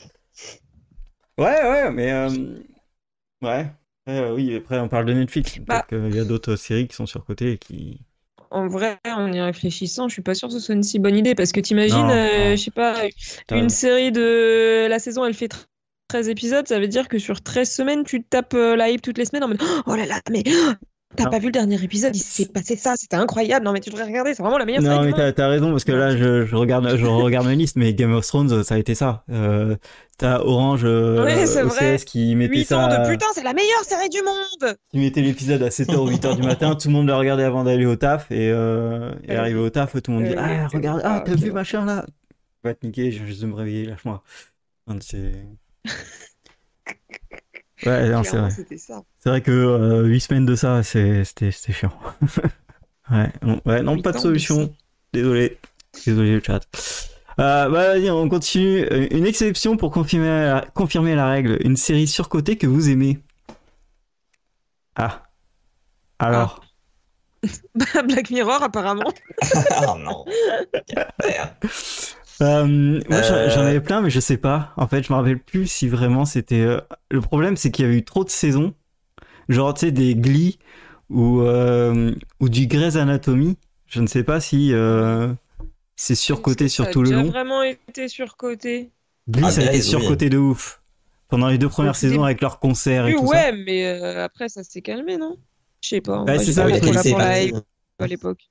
Ouais, 1.37 1.45
ouais, 1.45 1.91
mais... 1.91 2.11
euh, 2.11 2.29
Ouais. 3.41 3.67
Euh, 4.09 4.33
oui, 4.33 4.55
après, 4.55 4.79
on 4.79 4.87
parle 4.87 5.05
de 5.05 5.13
Netflix. 5.13 5.59
Bah. 5.59 5.85
qu'il 5.87 6.15
y 6.15 6.19
a 6.19 6.23
d'autres 6.23 6.55
séries 6.55 6.87
qui 6.87 6.95
sont 6.95 7.05
surcotées 7.05 7.53
et 7.53 7.57
qui... 7.57 8.01
En 8.49 8.67
vrai, 8.67 8.97
en 9.05 9.31
y 9.33 9.41
réfléchissant, 9.41 10.07
je 10.07 10.13
suis 10.13 10.21
pas 10.21 10.33
sûre 10.33 10.47
que 10.47 10.53
ce 10.53 10.59
soit 10.61 10.75
une 10.75 10.83
si 10.83 10.99
bonne 10.99 11.17
idée 11.17 11.35
parce 11.35 11.51
que 11.51 11.59
t'imagines, 11.59 12.09
euh, 12.09 12.51
je 12.51 12.63
sais 12.63 12.71
pas, 12.71 12.95
une 13.51 13.67
série 13.67 14.13
de 14.13 14.87
la 14.89 14.99
saison, 14.99 15.25
elle 15.25 15.33
fait 15.33 15.49
13 16.07 16.29
épisodes, 16.29 16.65
ça 16.65 16.79
veut 16.79 16.87
dire 16.87 17.09
que 17.09 17.19
sur 17.19 17.41
13 17.41 17.69
semaines, 17.69 18.03
tu 18.05 18.23
tapes 18.23 18.53
euh, 18.53 18.77
la 18.77 18.89
hype 18.89 19.01
toutes 19.01 19.17
les 19.17 19.25
semaines 19.25 19.43
en 19.43 19.49
mode 19.49 19.61
Oh 19.85 19.95
là 19.95 20.05
là, 20.05 20.21
mais 20.31 20.43
t'as 21.15 21.23
Non. 21.25 21.29
pas 21.31 21.39
vu 21.39 21.45
le 21.47 21.51
dernier 21.51 21.81
épisode, 21.81 22.15
il 22.15 22.19
s'est 22.19 22.45
passé 22.47 22.75
ça, 22.75 22.95
c'était 22.97 23.15
incroyable. 23.15 23.65
Non, 23.65 23.71
mais 23.71 23.79
tu 23.79 23.89
devrais 23.89 24.03
regarder, 24.05 24.33
c'est 24.33 24.43
vraiment 24.43 24.57
la 24.57 24.65
meilleure 24.65 24.81
Non, 24.81 24.89
série 24.91 25.05
mais 25.07 25.13
du 25.13 25.19
monde. 25.21 25.33
t'as, 25.35 25.47
raison, 25.47 25.71
parce 25.71 25.83
que 25.83 25.91
là, 25.93 26.15
je, 26.17 26.45
je 26.45 26.55
regarde, 26.55 26.95
je 26.97 27.05
regarde 27.05 27.47
mes 27.47 27.55
listes, 27.55 27.75
mais 27.77 27.93
Game 27.93 28.13
of 28.13 28.25
Thrones, 28.27 28.63
ça 28.63 28.75
a 28.75 28.77
été 28.77 28.93
ça. 28.93 29.23
Euh, 29.31 29.75
t'as 30.17 30.39
Orange 30.41 30.81
euh, 30.83 31.23
Ouais, 31.23 31.45
c'est 31.45 31.63
vrai. 31.63 31.95
OCS 31.95 32.03
qui 32.05 32.35
mettait 32.35 32.55
8 32.57 32.65
ça... 32.65 32.77
ans 32.79 32.87
de 32.89 33.09
putain, 33.09 33.25
c'est 33.33 33.43
la 33.43 33.53
meilleure 33.53 33.83
série 33.83 34.09
du 34.09 34.19
monde 34.21 34.75
qui 34.91 34.99
mettait 34.99 35.21
l'épisode 35.21 35.61
à 35.63 35.69
7h 35.69 35.95
ou 35.95 36.09
8h 36.11 36.35
du 36.35 36.43
matin, 36.43 36.75
tout 36.75 36.87
le 36.89 36.93
monde 36.93 37.07
le 37.07 37.15
regardait 37.15 37.43
avant 37.43 37.63
d'aller 37.63 37.85
au 37.85 37.95
taf, 37.95 38.29
et, 38.31 38.49
euh, 38.51 39.11
et 39.23 39.29
Ouais. 39.31 39.35
arrivé 39.37 39.59
au 39.59 39.69
taf, 39.69 39.93
tout 40.01 40.11
le 40.11 40.17
monde 40.17 40.25
dit 40.25 40.31
Ouais, 40.35 40.37
Ah, 40.37 40.67
regarde, 40.67 41.01
ah, 41.03 41.23
t'as 41.25 41.35
vu 41.35 41.51
machin 41.51 41.85
là 41.85 42.05
Va 42.63 42.73
te 42.73 42.85
niquer, 42.85 43.11
je 43.11 43.17
viens 43.19 43.27
juste 43.27 43.41
de 43.41 43.47
me 43.47 43.53
réveiller, 43.55 43.85
lâche-moi. 43.85 44.21
Non, 44.87 44.97
c'est. 45.01 45.31
Ouais, 47.85 48.09
non, 48.09 48.23
c'est 48.23 48.37
vrai. 48.37 48.49
C'est 49.19 49.29
vrai 49.29 49.41
que 49.41 49.51
euh, 49.51 50.03
8 50.05 50.19
semaines 50.19 50.45
de 50.45 50.55
ça, 50.55 50.81
c'est- 50.83 51.23
c'était 51.23 51.51
c'était 51.51 51.73
chiant. 51.73 51.93
ouais, 53.11 53.31
non, 53.43 53.61
ouais, 53.65 53.81
non 53.83 54.01
pas 54.01 54.11
de 54.11 54.17
solution. 54.17 54.73
Désolé. 55.13 55.57
Désolé 56.05 56.35
le 56.35 56.41
chat. 56.43 56.61
Euh, 57.39 57.69
bah 57.69 57.69
vas-y, 57.69 58.09
on 58.09 58.27
continue. 58.29 58.83
Euh, 58.91 59.07
Une 59.11 59.25
exception 59.27 59.77
pour 59.77 59.91
confirmer 59.91 60.27
la, 60.27 60.65
confirmer 60.73 61.13
la 61.15 61.29
règle. 61.29 61.59
Une 61.63 61.77
série 61.77 62.07
surcotée 62.07 62.57
que 62.57 62.65
vous 62.65 62.89
aimez. 62.89 63.19
Ah. 64.95 65.23
Alors. 66.17 66.61
Black 68.07 68.31
Mirror, 68.31 68.63
apparemment. 68.63 69.13
oh 69.87 69.97
non. 69.99 70.25
Affaire. 72.39 72.65
Euh, 72.65 73.01
moi, 73.09 73.21
j'en- 73.21 73.35
Euh. 73.35 73.49
j'en 73.49 73.61
avais 73.65 73.81
plein, 73.81 74.01
mais 74.01 74.09
je 74.09 74.19
sais 74.19 74.37
pas. 74.37 74.73
En 74.77 74.87
fait, 74.87 75.03
je 75.03 75.11
me 75.11 75.17
rappelle 75.17 75.39
plus 75.39 75.67
si 75.67 75.87
vraiment 75.87 76.25
c'était. 76.25 76.61
euh, 76.61 76.81
Le 77.11 77.21
problème, 77.21 77.57
c'est 77.57 77.71
qu'il 77.71 77.85
y 77.85 77.87
avait 77.87 77.97
eu 77.97 78.03
trop 78.05 78.23
de 78.23 78.29
saisons. 78.29 78.73
Genre, 79.49 79.73
tu 79.73 79.81
sais, 79.81 79.91
des 79.91 80.15
Glee 80.15 80.59
ou, 81.09 81.41
euh, 81.41 82.15
ou 82.39 82.49
du 82.49 82.67
Grey's 82.67 82.95
Anatomy. 82.97 83.57
Je 83.87 84.01
ne 84.01 84.07
sais 84.07 84.23
pas 84.23 84.41
si 84.41 84.73
euh, 84.73 85.33
c'est 85.95 86.15
surcoté 86.15 86.69
sur 86.69 86.85
Ça 86.85 86.89
a 86.89 86.93
tout 86.93 87.03
le 87.03 87.11
long. 87.11 87.31
vraiment 87.31 87.63
été 87.63 88.07
surcoté? 88.07 88.91
Glee, 89.29 89.43
Ah, 89.45 89.51
ça 89.51 89.61
a 89.61 89.65
été 89.65 89.77
oui. 89.77 89.83
surcoté 89.83 90.29
de 90.29 90.37
ouf. 90.37 90.81
Pendant 91.29 91.47
les 91.49 91.57
deux 91.57 91.69
premières 91.69 91.95
saisons 91.95 92.23
avec 92.23 92.41
leurs 92.41 92.59
concerts 92.59 93.07
et 93.07 93.13
Oui, 93.13 93.19
tout 93.19 93.27
ça. 93.27 93.37
ouais, 93.37 93.51
mais 93.51 93.85
euh, 93.87 94.23
après, 94.23 94.49
ça 94.49 94.63
s'est 94.63 94.81
calmé, 94.81 95.17
non? 95.17 95.37
Je 95.81 95.89
sais 95.89 96.01
pas. 96.01 96.23
Bah, 96.25 96.33
Moi, 96.33 96.43
c'est 96.43 96.53
ça, 96.53 96.63
pas 96.63 96.69
la 96.69 97.61
à 97.99 98.07
l'époque. 98.07 98.49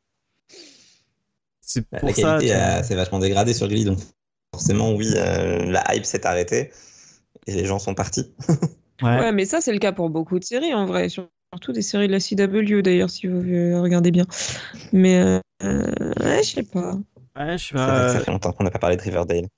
C'est 1.66 1.85
La 1.92 1.98
pour 2.00 2.14
ça. 2.14 2.38
qualité 2.38 2.55
euh, 2.55 2.83
s'est 2.83 2.94
vachement 2.94 3.18
dégradée 3.18 3.52
sur 3.52 3.66
Glee, 3.68 3.85
donc 3.85 3.98
forcément, 4.55 4.94
oui, 4.94 5.09
euh, 5.16 5.64
la 5.66 5.85
hype 5.94 6.05
s'est 6.07 6.24
arrêtée 6.26 6.70
et 7.46 7.52
les 7.55 7.66
gens 7.66 7.79
sont 7.79 7.94
partis. 7.94 8.33
Ouais. 9.02 9.18
Ouais, 9.18 9.31
mais 9.33 9.44
ça, 9.44 9.61
c'est 9.61 9.74
le 9.74 9.79
cas 9.79 9.92
pour 9.92 10.09
beaucoup 10.09 10.38
de 10.38 10.44
séries, 10.44 10.72
en 10.72 10.87
vrai. 10.87 11.11
Surtout 11.11 11.72
des 11.72 11.83
séries 11.83 12.07
de 12.09 12.12
la 12.12 12.18
CW, 12.18 12.81
d'ailleurs, 12.81 13.11
si 13.11 13.26
vous 13.26 13.42
euh, 13.46 13.79
regardez 13.83 14.11
bien. 14.11 14.24
Mais, 14.90 15.18
euh, 15.62 15.92
ouais, 16.18 16.42
je 16.42 16.48
sais 16.55 16.62
pas. 16.62 16.94
Ouais, 17.38 17.59
je 17.59 17.66
sais 17.68 17.74
pas. 17.74 18.09
ça 18.09 18.20
fait 18.20 18.31
longtemps 18.31 18.52
qu'on 18.52 18.64
n'a 18.64 18.70
pas 18.70 18.79
parlé 18.79 18.96
de 18.96 19.02
Riverdale. 19.02 19.48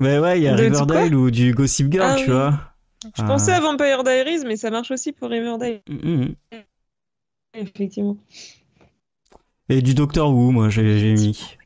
Ouais, 0.00 0.18
ouais, 0.18 0.40
il 0.40 0.42
y 0.42 0.48
a 0.48 0.56
De- 0.56 0.62
Riverdale 0.62 1.14
ou 1.14 1.30
du 1.30 1.54
Gossip 1.54 1.92
Girl, 1.92 2.04
Ah 2.10 2.16
tu 2.16 2.24
oui. 2.24 2.32
vois. 2.32 2.60
Je 3.04 3.22
Ah. 3.22 3.26
pensais 3.28 3.52
à 3.52 3.60
Vampire 3.60 4.02
Diaries, 4.02 4.44
mais 4.44 4.56
ça 4.56 4.70
marche 4.72 4.90
aussi 4.90 5.12
pour 5.12 5.28
Riverdale, 5.30 5.82
Mhm. 5.88 6.34
effectivement. 7.54 8.16
Et 9.70 9.82
du 9.82 9.94
Doctor 9.94 10.34
Who, 10.34 10.50
moi, 10.50 10.68
j'ai 10.68 11.14
mis. 11.14 11.56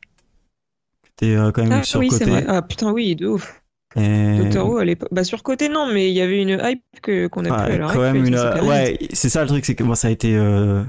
C'était 1.03 1.35
euh, 1.35 1.51
quand 1.51 1.63
même 1.63 1.79
Ah 1.79 1.83
surcoté. 1.83 2.43
Ah 2.47 2.61
putain, 2.61 2.91
oui, 2.91 3.15
de 3.15 3.27
ouf. 3.27 3.61
Et- 3.95 4.37
Doctor 4.37 4.67
Who 4.69 4.77
à 4.77 4.85
l'époque. 4.85 5.09
Bah, 5.11 5.23
sur 5.23 5.41
côté, 5.43 5.69
non, 5.69 5.91
mais 5.91 6.09
il 6.09 6.13
y 6.13 6.21
avait 6.21 6.41
une 6.41 6.59
hype 6.61 6.83
que 7.01 7.27
qu'on 7.27 7.45
a 7.45 7.53
à 7.55 7.69
l'heure 7.69 7.93
quand 7.93 8.01
même 8.01 8.25
une. 8.25 8.35
Ouais, 8.35 8.97
c'est 9.13 9.29
ça 9.29 9.41
le 9.41 9.47
truc, 9.47 9.65
c'est 9.65 9.75
que 9.75 9.83
moi, 9.83 9.95
ça 9.95 10.09
a 10.09 10.11
été 10.11 10.35
euh, 10.35 10.83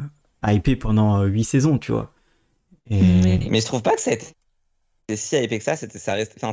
hypé 0.44 0.76
pendant 0.76 1.22
8 1.22 1.44
saisons, 1.44 1.78
tu 1.78 1.92
vois. 1.92 2.12
Et... 2.90 3.00
Ouais. 3.00 3.40
Mais 3.50 3.60
je 3.60 3.66
trouve 3.66 3.82
pas 3.82 3.94
que 3.94 4.00
ça 4.00 4.10
a 4.10 4.14
été 4.14 4.26
si 5.14 5.36
hypé 5.36 5.58
que 5.58 5.64
ça. 5.64 5.76
C'était, 5.76 5.98
ça 5.98 6.14
reste, 6.14 6.34
enfin, 6.42 6.52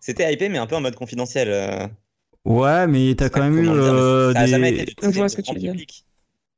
c'était 0.00 0.32
hypé, 0.32 0.48
mais 0.48 0.58
un 0.58 0.66
peu 0.66 0.76
en 0.76 0.80
mode 0.80 0.96
confidentiel. 0.96 1.48
euh, 1.50 1.86
Ouais, 2.44 2.86
mais 2.86 3.14
t'as 3.16 3.28
quand 3.30 3.40
même 3.40 3.58
eu 3.58 3.62
dire, 3.62 3.74
mais 3.74 3.80
euh, 3.80 4.32
ça 4.32 4.40
a 4.40 4.46
jamais 4.46 4.72
des. 4.72 4.82
été 4.82 4.84
du 4.86 4.94
Je 5.02 5.06
vois 5.10 5.28
côté 5.28 5.28
ce 5.28 5.36
que 5.36 5.42
tu 5.42 5.46
grand 5.46 5.54
veux 5.54 5.60
dire. 5.60 5.72
public. 5.72 6.04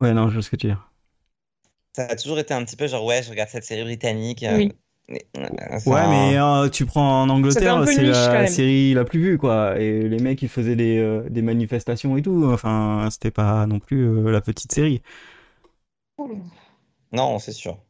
Ouais, 0.00 0.12
non, 0.14 0.28
je 0.28 0.34
vois 0.34 0.42
ce 0.42 0.50
que 0.50 0.56
tu 0.56 0.66
veux 0.66 0.72
dire. 0.74 0.90
Ça 1.96 2.06
a 2.06 2.16
toujours 2.16 2.38
été 2.38 2.52
un 2.54 2.64
petit 2.64 2.76
peu 2.76 2.86
genre, 2.86 3.04
ouais, 3.04 3.22
je 3.22 3.30
regarde 3.30 3.48
cette 3.50 3.64
série 3.64 3.82
britannique. 3.84 4.42
euh, 4.42 4.58
Oui. 4.58 4.72
euh, 5.10 5.48
Ouais, 5.84 6.08
mais 6.08 6.36
euh, 6.36 6.68
tu 6.68 6.84
prends 6.84 7.22
en 7.22 7.28
Angleterre, 7.28 7.86
c'est 7.86 8.02
la 8.02 8.46
série 8.48 8.92
la 8.92 9.04
plus 9.04 9.20
vue, 9.20 9.38
quoi. 9.38 9.78
Et 9.78 10.08
les 10.08 10.18
mecs, 10.18 10.42
ils 10.42 10.48
faisaient 10.48 10.74
des, 10.74 10.98
euh, 10.98 11.28
des 11.30 11.42
manifestations 11.42 12.16
et 12.16 12.22
tout. 12.22 12.44
Enfin, 12.52 13.06
c'était 13.12 13.30
pas 13.30 13.66
non 13.66 13.78
plus 13.78 14.04
euh, 14.04 14.32
la 14.32 14.40
petite 14.40 14.72
série. 14.72 15.00
Non, 17.10 17.38
c'est 17.40 17.52
sûr. 17.52 17.82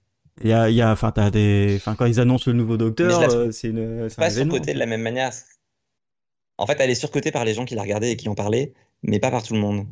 Il 0.42 0.48
y 0.48 0.52
a, 0.52 0.68
il 0.70 0.76
y 0.76 0.82
a, 0.82 0.90
enfin, 0.92 1.12
t'as 1.12 1.30
des, 1.30 1.74
enfin, 1.76 1.94
quand 1.96 2.04
ils 2.06 2.20
annoncent 2.20 2.50
le 2.50 2.56
nouveau 2.56 2.76
docteur, 2.76 3.52
c'est 3.52 3.68
une, 3.68 4.08
c'est 4.10 4.20
un 4.20 4.24
Pas 4.24 4.30
surcotée 4.30 4.74
de 4.74 4.78
la 4.78 4.86
même 4.86 5.02
manière. 5.02 5.32
En 6.58 6.66
fait, 6.66 6.78
elle 6.80 6.90
est 6.90 6.94
surcotée 6.94 7.32
par 7.32 7.46
les 7.46 7.54
gens 7.54 7.64
qui 7.64 7.74
la 7.74 7.80
regardaient 7.80 8.12
et 8.12 8.16
qui 8.18 8.28
en 8.28 8.34
parlaient, 8.34 8.74
mais 9.02 9.18
pas 9.20 9.30
par 9.30 9.42
tout 9.42 9.54
le 9.54 9.60
monde. 9.60 9.86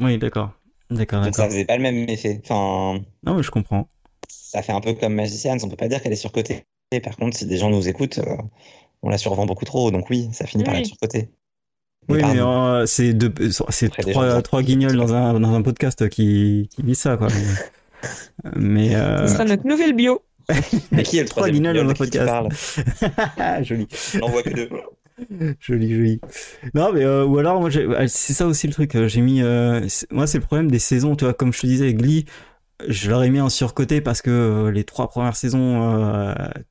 Oui, 0.00 0.18
d'accord, 0.18 0.59
d'accord, 0.90 1.24
Donc 1.24 1.34
ça 1.34 1.46
faisait 1.46 1.64
pas 1.64 1.76
le 1.76 1.82
même 1.82 2.08
effet. 2.08 2.40
Enfin, 2.44 3.00
Non, 3.24 3.34
mais 3.34 3.42
je 3.42 3.50
comprends. 3.50 3.88
ça 4.28 4.62
fait 4.62 4.72
un 4.72 4.80
peu 4.80 4.94
comme 4.94 5.14
Magicians, 5.14 5.56
on 5.62 5.68
peut 5.68 5.76
pas 5.76 5.88
dire 5.88 6.02
qu'elle 6.02 6.12
est 6.12 6.16
surcotée. 6.16 6.64
Par 7.04 7.16
contre, 7.16 7.36
si 7.36 7.46
des 7.46 7.56
gens 7.56 7.70
nous 7.70 7.88
écoutent, 7.88 8.18
euh, 8.18 8.36
on 9.02 9.10
la 9.10 9.18
survend 9.18 9.46
beaucoup 9.46 9.64
trop, 9.64 9.90
donc 9.90 10.10
oui, 10.10 10.28
ça 10.32 10.46
finit 10.46 10.64
par 10.64 10.74
être 10.74 10.86
surcoté. 10.86 11.30
Oui, 12.08 12.20
mais 12.22 12.40
euh, 12.40 12.86
c'est 12.86 13.12
deux, 13.12 13.32
c'est 13.68 13.90
gens 14.12 14.42
trois, 14.42 14.62
guignols 14.62 14.96
dans 14.96 15.14
un, 15.14 15.38
dans 15.38 15.54
un 15.54 15.62
podcast 15.62 16.08
qui, 16.08 16.68
qui 16.74 16.82
disent 16.82 16.98
ça, 16.98 17.16
quoi. 17.16 17.28
Mais, 17.28 18.56
mais, 18.56 18.94
euh, 18.96 19.26
Ce 19.26 19.34
sera 19.34 19.44
notre 19.44 19.66
nouvelle 19.66 19.92
bio. 19.92 20.22
Mais 20.90 21.04
qui 21.04 21.18
est 21.18 21.22
le 21.22 21.28
trois 21.28 21.42
troisième 21.42 21.62
guignols 21.62 21.84
dans 21.84 21.90
un 21.90 21.94
podcast? 21.94 22.80
joli. 23.62 23.86
On 24.20 24.28
voit 24.30 24.42
que 24.42 24.50
deux. 24.50 24.68
Joli, 25.60 25.94
joli. 25.94 26.20
Non, 26.74 26.92
mais 26.92 27.04
euh, 27.04 27.24
ou 27.26 27.38
alors, 27.38 27.60
moi, 27.60 27.70
ah, 27.96 28.08
c'est 28.08 28.32
ça 28.32 28.46
aussi 28.46 28.66
le 28.66 28.72
truc. 28.72 28.94
euh, 28.94 29.08
J'ai 29.08 29.20
mis, 29.20 29.42
euh, 29.42 29.86
moi, 30.10 30.26
c'est 30.26 30.38
le 30.38 30.44
problème 30.44 30.70
des 30.70 30.78
saisons. 30.78 31.16
Tu 31.16 31.24
vois, 31.24 31.34
comme 31.34 31.52
je 31.52 31.60
te 31.60 31.66
disais, 31.66 31.92
Glee, 31.94 32.24
je 32.88 33.10
l'aurais 33.10 33.30
mis 33.30 33.40
en 33.40 33.48
surcoté 33.50 34.00
parce 34.00 34.22
que 34.22 34.30
euh, 34.30 34.70
les 34.70 34.84
trois 34.84 35.08
premières 35.08 35.36
saisons, 35.36 35.80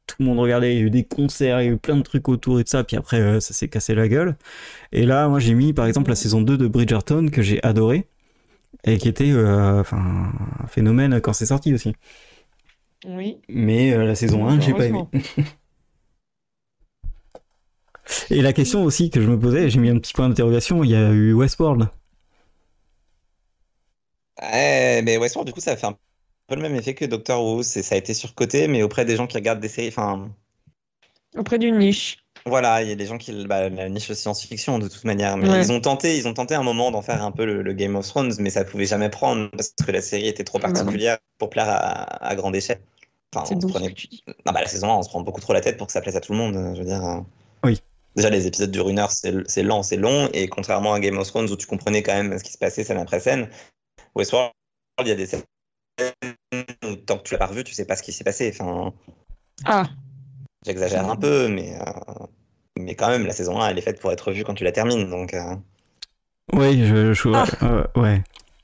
tout 0.08 0.16
le 0.20 0.26
monde 0.26 0.40
regardait. 0.40 0.76
Il 0.76 0.80
y 0.80 0.82
a 0.84 0.86
eu 0.86 0.90
des 0.90 1.04
concerts, 1.06 1.62
il 1.62 1.66
y 1.66 1.70
a 1.70 1.72
eu 1.74 1.78
plein 1.78 1.96
de 1.98 2.02
trucs 2.04 2.28
autour 2.30 2.60
et 2.60 2.64
tout 2.64 2.72
ça. 2.72 2.84
Puis 2.84 2.98
après, 2.98 3.42
ça 3.42 3.54
s'est 3.54 3.68
cassé 3.70 3.96
la 3.96 4.08
gueule. 4.08 4.36
Et 4.92 5.06
là, 5.06 5.28
moi, 5.30 5.40
j'ai 5.40 5.54
mis, 5.54 5.74
par 5.74 5.86
exemple, 5.88 6.10
la 6.10 6.16
saison 6.16 6.42
2 6.42 6.58
de 6.58 6.68
Bridgerton 6.68 7.30
que 7.32 7.42
j'ai 7.42 7.64
adoré 7.64 8.08
et 8.86 8.98
qui 8.98 9.10
était, 9.10 9.34
enfin, 9.34 10.32
un 10.64 10.68
phénomène 10.68 11.22
quand 11.22 11.34
c'est 11.34 11.48
sorti 11.48 11.74
aussi. 11.74 11.94
Oui. 13.06 13.38
Mais 13.50 13.96
la 13.98 14.16
saison 14.16 14.48
1, 14.48 14.60
j'ai 14.60 14.74
pas 14.74 14.86
aimé. 14.88 15.04
Et 18.30 18.42
la 18.42 18.54
question 18.54 18.84
aussi 18.84 19.10
que 19.10 19.22
je 19.22 19.28
me 19.30 19.40
posais, 19.40 19.70
j'ai 19.70 19.80
mis 19.80 19.90
un 19.90 19.98
petit 20.00 20.14
point 20.14 20.30
d'interrogation, 20.30 20.84
il 20.84 20.92
y 20.92 20.96
a 20.96 21.12
eu 21.12 21.34
Westworld. 21.34 21.90
Ouais, 24.42 25.02
mais 25.04 25.18
Westworld, 25.18 25.48
du 25.48 25.54
coup, 25.54 25.60
ça 25.62 25.76
fait 25.78 25.88
un 25.88 25.98
peu 26.48 26.56
le 26.56 26.62
même 26.62 26.76
effet 26.76 26.94
que 26.96 27.06
Doctor 27.06 27.44
Who. 27.44 27.64
C'est, 27.64 27.84
ça 27.84 27.96
a 27.96 27.98
été 27.98 28.14
surcoté, 28.14 28.68
mais 28.68 28.84
auprès 28.84 29.06
des 29.06 29.16
gens 29.16 29.28
qui 29.28 29.38
regardent 29.38 29.60
des 29.60 29.68
séries. 29.70 29.90
Enfin, 29.90 30.30
Auprès 31.36 31.58
d'une 31.58 31.80
niche. 31.80 32.18
voilà, 32.46 32.82
il 32.84 32.90
y 32.90 32.92
a 32.92 32.96
des 32.96 33.06
gens 33.06 33.18
qui. 33.18 33.46
Bah, 33.46 33.70
la 33.70 33.90
niche 33.90 34.12
science-fiction, 34.12 34.80
de 34.80 34.88
toute 34.88 35.04
manière. 35.04 35.38
Mais 35.38 35.50
Ouais. 35.50 35.60
ils 35.60 35.72
ont 35.72 35.82
tenté, 35.82 36.18
ils 36.18 36.28
ont 36.28 36.34
tenté 36.34 36.56
un 36.56 36.64
moment 36.64 36.90
d'en 36.92 37.02
faire 37.02 37.24
un 37.24 37.32
peu 37.32 37.46
le, 37.46 37.62
le 37.62 37.74
Game 37.74 37.96
of 37.96 38.08
Thrones, 38.08 38.34
mais 38.40 38.50
ça 38.50 38.64
pouvait 38.66 38.86
jamais 38.86 39.10
prendre 39.10 39.50
parce 39.52 39.70
que 39.86 39.92
la 39.92 40.02
série 40.02 40.28
était 40.28 40.44
trop 40.44 40.60
Ah 40.64 40.72
bah 40.72 40.74
particulière 40.74 41.18
pour 41.38 41.50
plaire 41.50 41.70
à, 41.70 42.26
à 42.26 42.36
grande 42.36 42.56
échelle. 42.56 42.82
Enfin, 43.36 43.46
on 43.56 43.62
se 43.62 43.68
prenait. 43.68 43.94
Non, 44.46 44.54
bah, 44.54 44.62
la 44.62 44.68
saison 44.68 44.92
1, 44.92 44.96
on 44.98 45.04
se 45.04 45.10
prend 45.10 45.22
beaucoup 45.22 45.42
trop 45.42 45.54
la 45.54 45.62
tête 45.62 45.78
pour 45.78 45.88
que 45.88 45.94
ça 45.94 46.02
plaise 46.02 46.16
à 46.16 46.22
tout 46.22 46.32
le 46.32 46.38
monde. 46.40 46.56
Je 46.76 46.80
veux 46.80 46.86
dire. 46.86 47.04
euh. 47.06 47.20
Oui. 47.64 47.80
Déjà, 48.20 48.30
les 48.30 48.48
épisodes 48.48 48.70
durent 48.70 48.90
une 48.90 49.00
heure, 49.00 49.12
c'est 49.12 49.64
lent, 49.64 49.82
c'est 49.82 49.96
long. 49.96 50.28
Et 50.34 50.50
contrairement 50.50 50.94
à 50.94 51.00
Game 51.00 51.18
of 51.18 51.26
Thrones 51.30 51.50
où 51.50 51.56
tu 51.56 51.66
comprenais 51.68 52.04
quand 52.04 52.14
même 52.14 52.38
ce 52.38 52.44
qui 52.44 52.52
se 52.52 52.58
passait 52.58 52.84
scène 52.84 52.98
après 52.98 53.22
scène, 53.22 53.48
Westworld, 54.14 54.52
il 55.00 55.08
y 55.08 55.12
a 55.12 55.16
des 55.16 55.26
scènes 55.26 55.44
où 56.86 56.96
tant 56.98 57.18
que 57.18 57.24
tu 57.24 57.34
l'as 57.34 57.38
pas 57.38 57.46
revu, 57.46 57.64
tu 57.64 57.74
sais 57.74 57.86
pas 57.86 57.96
ce 57.96 58.04
qui 58.04 58.12
s'est 58.12 58.26
passé. 58.26 58.52
Enfin, 58.54 58.92
Ah, 59.64 59.86
j'exagère 60.66 61.10
un 61.10 61.16
peu, 61.16 61.48
mais, 61.48 61.80
euh, 61.80 62.26
mais 62.78 62.94
quand 62.96 63.08
même, 63.08 63.26
la 63.26 63.32
saison 63.32 63.62
1, 63.62 63.70
elle 63.70 63.78
est 63.78 63.82
faite 63.84 64.02
pour 64.02 64.12
être 64.12 64.34
vue 64.34 64.44
quand 64.44 64.54
tu 64.54 64.66
la 64.66 64.74
termines. 64.74 65.10
Donc, 65.10 65.34
euh, 65.34 65.56
Oui, 66.52 66.86
je, 66.86 67.14
je 67.14 67.30
Ah. 67.34 67.46
euh, 67.64 67.84
ouais. 67.96 68.22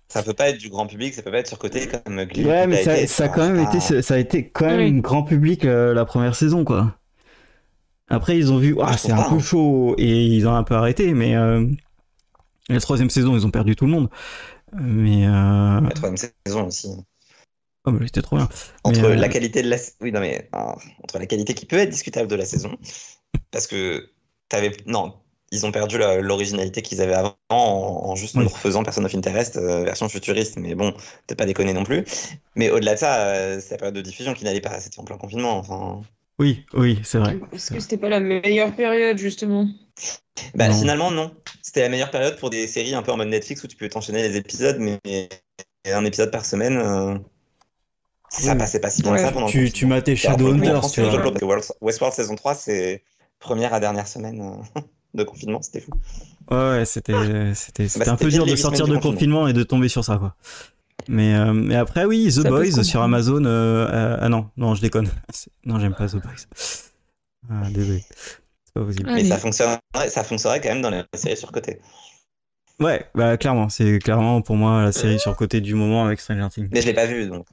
ça 0.10 0.22
peut 0.22 0.34
pas 0.34 0.50
être 0.50 0.58
du 0.58 0.68
grand 0.68 0.86
public, 0.86 1.14
ça 1.14 1.22
peut 1.22 1.32
pas 1.32 1.40
être 1.40 1.48
surcoté 1.48 1.88
comme 1.88 2.26
Glee. 2.26 2.44
Ouais, 2.46 2.68
mais 2.68 2.84
ça, 2.84 2.98
été, 2.98 3.08
ça 3.08 3.24
a 3.24 3.30
quand 3.30 3.48
même 3.48 3.66
Ah. 3.66 3.74
été, 3.74 4.02
ça 4.02 4.16
a 4.16 4.18
été 4.18 4.50
quand 4.50 4.66
même 4.66 4.80
Oui. 4.96 5.02
grand 5.02 5.24
public 5.24 5.64
euh, 5.64 5.94
la 5.94 6.04
première 6.04 6.36
saison, 6.36 6.66
quoi. 6.66 6.94
Après, 8.08 8.38
ils 8.38 8.52
ont 8.52 8.58
vu, 8.58 8.76
ah, 8.82 8.98
c'est 8.98 9.12
un 9.12 9.24
peu 9.24 9.36
hein. 9.36 9.40
chaud, 9.40 9.96
et 9.98 10.26
ils 10.28 10.48
ont 10.48 10.54
un 10.56 10.64
peu 10.64 10.76
arrêté, 10.76 11.14
mais 11.14 11.36
euh, 11.36 11.66
la 12.70 12.80
troisième 12.80 13.10
saison, 13.10 13.36
ils 13.36 13.46
ont 13.46 13.52
perdu 13.52 13.76
tout 13.76 13.86
le 13.86 13.92
monde. 13.92 14.10
Mais, 14.74 15.26
euh... 15.28 15.82
La 15.82 15.92
troisième 15.92 16.32
saison 16.46 16.68
aussi. 16.68 16.90
oh, 17.86 17.92
mais 17.92 18.06
c'était 18.08 18.22
trop 18.22 18.38
bien. 18.38 18.50
Entre 18.84 19.02
Mais, 19.02 19.08
euh, 19.10 19.16
la 19.16 19.30
qualité 19.30 19.62
de 19.64 19.70
la 19.70 19.78
oui 20.02 20.12
non 20.12 20.20
mais 20.20 20.50
entre 21.04 21.20
la 21.20 21.26
qualité 21.28 21.54
qui 21.54 21.66
peut 21.66 21.78
être 21.78 21.90
discutable 21.90 22.28
de 22.30 22.36
la 22.36 22.46
saison 22.46 22.78
parce 23.52 23.68
que 23.68 24.12
t'avais 24.50 24.72
non 24.86 25.14
ils 25.52 25.66
ont 25.66 25.72
perdu 25.72 25.98
l'originalité 25.98 26.82
qu'ils 26.82 27.02
avaient 27.02 27.14
avant 27.14 27.38
en, 27.50 27.56
en 28.12 28.16
juste 28.16 28.36
Oui. 28.36 28.44
nous 28.44 28.50
refaisant 28.50 28.84
Person 28.84 29.06
of 29.06 29.16
Interest 29.16 29.58
euh, 29.58 29.84
version 29.84 30.10
futuriste 30.10 30.58
mais 30.58 30.76
bon 30.76 30.92
peut-être 30.92 31.38
pas 31.38 31.46
déconner 31.46 31.74
non 31.74 31.84
plus 31.84 32.04
mais 32.56 32.70
au-delà 32.70 32.96
de 32.96 33.00
ça 33.00 33.28
euh, 33.28 33.60
c'est 33.62 33.72
la 33.72 33.78
période 33.78 33.96
de 33.96 34.02
diffusion 34.02 34.34
qui 34.34 34.44
n'allait 34.46 34.62
pas 34.62 34.80
c'était 34.80 35.00
en 35.00 35.04
plein 35.06 35.18
confinement 35.18 35.58
enfin 35.58 36.02
Oui, 36.38 36.66
oui, 36.74 37.00
c'est 37.04 37.18
vrai. 37.20 37.38
est-ce 37.54 37.72
que 37.72 37.80
c'était 37.80 37.98
pas 37.98 38.10
la 38.10 38.20
meilleure 38.20 38.76
période, 38.76 39.18
justement? 39.18 39.68
Bah 40.54 40.68
Non. 40.68 40.76
finalement 40.78 41.12
non 41.12 41.32
c'était 41.62 41.82
la 41.82 41.88
meilleure 41.90 42.12
période 42.12 42.38
pour 42.38 42.50
des 42.50 42.68
séries 42.68 42.94
un 42.94 43.02
peu 43.02 43.12
en 43.14 43.18
mode 43.18 43.30
Netflix 43.30 43.64
où 43.64 43.68
tu 43.68 43.78
peux 43.78 43.88
t'enchaîner 43.88 44.22
les 44.28 44.36
épisodes 44.36 44.78
mais 44.80 45.00
un 45.88 46.04
épisode 46.04 46.30
par 46.30 46.46
semaine 46.46 46.76
euh, 46.78 47.18
ça 48.30 48.52
Oui. 48.52 48.58
passait 48.60 48.80
pas 48.80 48.90
si 48.90 49.02
bien 49.02 49.12
que 49.14 49.18
Ouais. 49.18 49.26
ça 49.26 49.32
pendant 49.32 49.46
le 49.48 49.52
Tu, 49.52 49.72
tu 49.72 49.86
confinement. 49.86 49.96
matais 49.96 50.16
Shadowhunters, 50.16 50.92
tu 50.92 51.02
vois. 51.46 51.62
Westworld 51.82 52.14
saison 52.16 52.36
3, 52.36 52.54
c'est 52.56 53.04
première 53.40 53.74
à 53.74 53.80
dernière 53.80 54.08
semaine 54.08 54.42
euh, 54.42 54.82
de 55.14 55.24
confinement, 55.24 55.62
c'était 55.62 55.80
fou. 55.80 55.92
Ouais, 56.52 56.58
ouais, 56.58 56.86
c'était, 56.86 57.54
c'était, 57.56 57.88
c'était 57.88 58.06
Bah, 58.06 58.14
un 58.14 58.18
peu 58.18 58.30
dur 58.30 58.46
de 58.46 58.56
sortir 58.56 58.88
de 58.88 58.98
confinement 58.98 59.48
et 59.48 59.54
de 59.54 59.64
tomber 59.64 59.88
sur 59.88 60.04
ça, 60.04 60.18
quoi. 60.18 60.36
Mais, 61.08 61.36
euh, 61.36 61.54
mais 61.54 61.76
après, 61.76 62.06
oui, 62.06 62.26
The 62.28 62.44
Ça 62.44 62.50
Boys 62.50 62.84
sur 62.84 63.02
Amazon. 63.02 63.46
euh, 63.46 63.88
euh, 63.88 64.18
ah 64.20 64.30
non, 64.30 64.50
non, 64.58 64.76
je 64.76 64.82
déconne. 64.82 65.10
Non, 65.66 65.80
j'aime 65.80 65.96
pas 65.96 66.08
The 66.08 66.16
Boys. 66.16 66.48
Ah, 67.50 67.70
désolé. 67.70 68.04
C'est 68.66 68.74
pas 68.74 68.84
possible. 68.84 69.10
Allez. 69.10 69.24
Mais 69.24 69.30
ça 69.30 69.38
fonctionnerait, 69.38 69.80
ça 70.10 70.24
fonctionnerait 70.24 70.62
quand 70.62 70.70
même 70.70 70.82
dans 70.82 70.90
les 70.90 71.04
séries 71.14 71.38
surcotées. 71.38 71.80
Ouais, 72.80 73.06
bah 73.16 73.38
clairement, 73.38 73.70
c'est 73.70 74.00
clairement 74.00 74.42
pour 74.42 74.58
moi 74.58 74.84
la 74.84 74.92
série 74.92 75.20
sur 75.20 75.36
côté 75.36 75.62
du 75.62 75.76
moment 75.76 76.06
avec 76.06 76.20
Stranger 76.20 76.48
Things. 76.52 76.68
Mais 76.72 76.82
je 76.82 76.88
l'ai 76.88 76.94
pas 76.94 77.06
vu, 77.06 77.28
donc. 77.28 77.48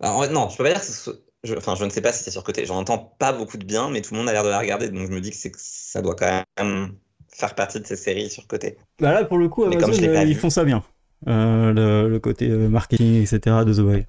Alors, 0.00 0.14
en 0.14 0.18
vrai, 0.18 0.28
non, 0.30 0.48
je 0.48 0.56
peux 0.56 0.62
pas 0.64 0.70
dire 0.70 0.80
que 0.80 0.86
ce 0.86 0.92
soit- 0.92 1.16
je, 1.42 1.54
enfin, 1.54 1.74
je 1.74 1.84
ne 1.84 1.90
sais 1.90 2.00
pas 2.00 2.12
si 2.12 2.22
c'est 2.22 2.30
surcoté. 2.30 2.66
J'en 2.66 2.76
entends 2.76 2.98
pas 3.18 3.32
beaucoup 3.32 3.56
de 3.56 3.64
bien, 3.64 3.90
mais 3.90 4.00
tout 4.00 4.14
le 4.14 4.18
monde 4.20 4.28
a 4.28 4.32
l'air 4.32 4.44
de 4.44 4.48
la 4.48 4.58
regarder, 4.58 4.90
donc 4.90 5.08
je 5.08 5.12
me 5.12 5.20
dis 5.20 5.30
que, 5.30 5.36
ça 5.56 6.02
doit 6.02 6.14
quand 6.14 6.44
même 6.58 6.94
faire 7.32 7.54
partie 7.54 7.80
de 7.80 7.86
ces 7.86 7.96
séries 7.96 8.30
surcotées. 8.30 8.78
Bah 9.00 9.12
là, 9.12 9.24
pour 9.24 9.38
le 9.38 9.48
coup, 9.48 9.62
Mais 9.62 9.74
Amazon, 9.76 9.86
comme 9.86 9.96
je 9.96 10.00
l'ai 10.02 10.12
pas 10.12 10.20
euh, 10.20 10.24
ils 10.24 10.36
font 10.36 10.50
ça 10.50 10.64
bien. 10.64 10.84
Euh, 11.26 11.72
le, 11.72 12.08
le 12.08 12.20
côté 12.20 12.48
euh, 12.50 12.68
marketing, 12.68 13.22
etc. 13.22 13.64
de 13.66 13.74
The 13.74 13.80
Boy. 13.80 14.06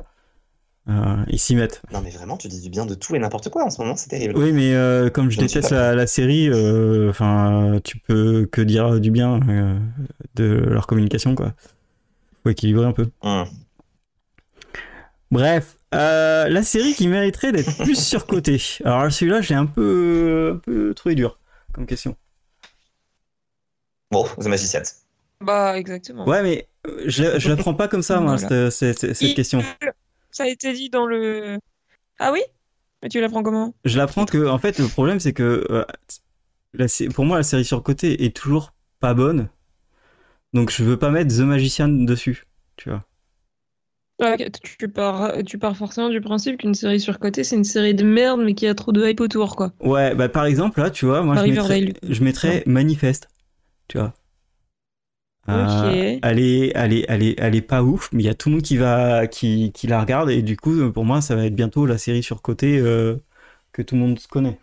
Euh, 0.89 1.23
ils 1.27 1.39
s'y 1.39 1.55
mettent. 1.55 1.81
Non, 1.91 2.01
mais 2.01 2.09
vraiment, 2.09 2.35
tu 2.37 2.47
dis 2.47 2.61
du 2.61 2.69
bien 2.69 2.85
de 2.85 2.95
tout 2.95 3.15
et 3.15 3.19
n'importe 3.19 3.49
quoi 3.49 3.63
en 3.63 3.69
ce 3.69 3.79
moment, 3.81 3.95
c'est 3.95 4.09
terrible. 4.09 4.35
Oui, 4.37 4.51
mais 4.51 4.73
euh, 4.73 5.09
comme 5.09 5.29
je 5.29 5.37
déteste 5.37 5.69
la, 5.69 5.93
la 5.93 6.07
série, 6.07 6.49
euh, 6.49 7.09
enfin, 7.09 7.79
tu 7.83 7.99
peux 7.99 8.47
que 8.51 8.61
dire 8.61 8.99
du 8.99 9.11
bien 9.11 9.39
de 10.35 10.45
leur 10.45 10.87
communication, 10.87 11.35
quoi. 11.35 11.53
Faut 12.43 12.49
équilibrer 12.49 12.85
un 12.85 12.93
peu. 12.93 13.07
Hum. 13.21 13.45
Bref, 15.29 15.77
la 15.91 16.63
série 16.63 16.93
qui 16.95 17.07
mériterait 17.07 17.51
d'être 17.51 17.77
plus 17.83 17.99
surcotée. 17.99 18.59
Alors 18.83 19.11
celui-là, 19.11 19.41
j'ai 19.41 19.55
un 19.55 19.67
peu, 19.67 20.53
un 20.55 20.57
peu 20.57 20.93
trouvé 20.95 21.13
dur 21.13 21.39
comme 21.71 21.85
question. 21.85 22.15
Bon, 24.11 24.25
The 24.39 24.47
Magicians. 24.47 24.98
Bah, 25.41 25.77
exactement. 25.77 26.25
Ouais, 26.27 26.43
mais 26.43 26.67
euh, 26.87 27.03
je, 27.05 27.23
la- 27.23 27.39
je 27.39 27.49
la 27.49 27.55
prends 27.55 27.73
pas 27.73 27.87
comme 27.87 28.01
ça, 28.01 28.19
moi, 28.19 28.35
Voilà. 28.35 28.69
cette, 28.71 28.97
cette- 28.99 29.13
cette 29.15 29.29
Il- 29.29 29.35
question. 29.35 29.63
Ça 30.31 30.43
a 30.43 30.47
été 30.47 30.73
dit 30.73 30.89
dans 30.89 31.05
le. 31.05 31.57
Ah 32.19 32.31
oui? 32.31 32.41
Mais 33.01 33.09
tu 33.09 33.19
l'apprends 33.21 33.43
comment? 33.43 33.73
Je 33.85 33.97
la 33.97 34.07
prends 34.07 34.25
que, 34.25 34.47
en 34.47 34.57
fait, 34.57 34.77
le 34.79 34.87
problème, 34.87 35.19
c'est 35.19 35.33
que 35.33 35.65
euh, 35.69 35.85
la 36.73 36.85
pour 37.13 37.25
moi, 37.25 37.37
la 37.37 37.43
série 37.43 37.65
surcotée 37.65 38.25
est 38.25 38.35
toujours 38.35 38.73
pas 38.99 39.13
bonne. 39.13 39.49
Donc, 40.53 40.71
je 40.71 40.83
veux 40.83 40.97
pas 40.97 41.09
mettre 41.11 41.33
The 41.35 41.39
Magician 41.41 41.87
dessus, 41.89 42.45
tu 42.75 42.89
vois. 42.89 43.05
Tu, 44.77 44.89
pars, 44.89 45.31
tu 45.45 45.57
pars 45.57 45.77
forcément 45.77 46.09
du 46.09 46.19
principe 46.19 46.57
qu'une 46.57 46.73
série 46.73 46.99
surcotée, 46.99 47.45
c'est 47.45 47.55
une 47.55 47.63
série 47.63 47.93
de 47.95 48.03
merde, 48.03 48.41
mais 48.43 48.53
qui 48.53 48.67
a 48.67 48.75
trop 48.75 48.91
de 48.91 49.07
hype 49.07 49.21
autour, 49.21 49.55
quoi. 49.55 49.71
Ouais, 49.79 50.13
bah 50.13 50.27
par 50.27 50.43
exemple, 50.45 50.81
là, 50.81 50.89
tu 50.89 51.05
vois, 51.05 51.21
moi, 51.21 51.35
Par 51.35 51.45
je 51.45 51.51
mettrais, 51.51 51.93
je 52.03 52.23
mettrais 52.23 52.63
Manifeste, 52.65 53.29
tu 53.87 53.97
vois. 53.97 54.13
Euh, 55.49 56.19
elle, 56.23 56.39
est, 56.39 56.71
elle, 56.75 56.93
est, 56.93 57.05
elle, 57.09 57.23
est, 57.23 57.35
elle 57.39 57.55
est 57.55 57.61
pas 57.61 57.83
ouf, 57.83 58.09
mais 58.11 58.23
il 58.23 58.25
y 58.25 58.29
a 58.29 58.35
tout 58.35 58.49
le 58.49 58.55
monde 58.55 58.63
qui, 58.63 58.77
va, 58.77 59.27
qui, 59.27 59.71
qui 59.73 59.87
la 59.87 59.99
regarde, 60.01 60.29
et 60.29 60.41
du 60.41 60.57
coup, 60.57 60.91
pour 60.91 61.05
moi, 61.05 61.21
ça 61.21 61.35
va 61.35 61.45
être 61.45 61.55
bientôt 61.55 61.85
la 61.85 61.97
série 61.97 62.23
surcotée 62.23 62.77
euh, 62.79 63.17
que 63.71 63.81
tout 63.81 63.95
le 63.95 64.01
monde 64.01 64.19
connaît. 64.29 64.59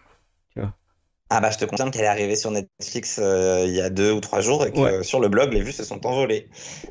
Ah 1.29 1.41
bah 1.41 1.51
je 1.51 1.59
te 1.59 1.65
confirme 1.65 1.91
qu'elle 1.91 2.05
est 2.05 2.07
arrivée 2.07 2.37
sur 2.37 2.53
Netflix 2.53 3.19
euh, 3.21 3.65
il 3.67 3.75
y 3.75 3.81
a 3.81 3.91
deux 3.91 4.13
ou 4.13 4.21
trois 4.21 4.41
jours 4.41 4.65
et 4.65 4.71
que 4.71 4.79
Ouais. 4.79 4.93
euh, 4.93 5.03
sur 5.03 5.19
le 5.19 5.27
blog 5.29 5.53
les 5.53 5.61
vues 5.61 5.73
se 5.73 5.83
sont 5.83 6.07
envolées. 6.07 6.47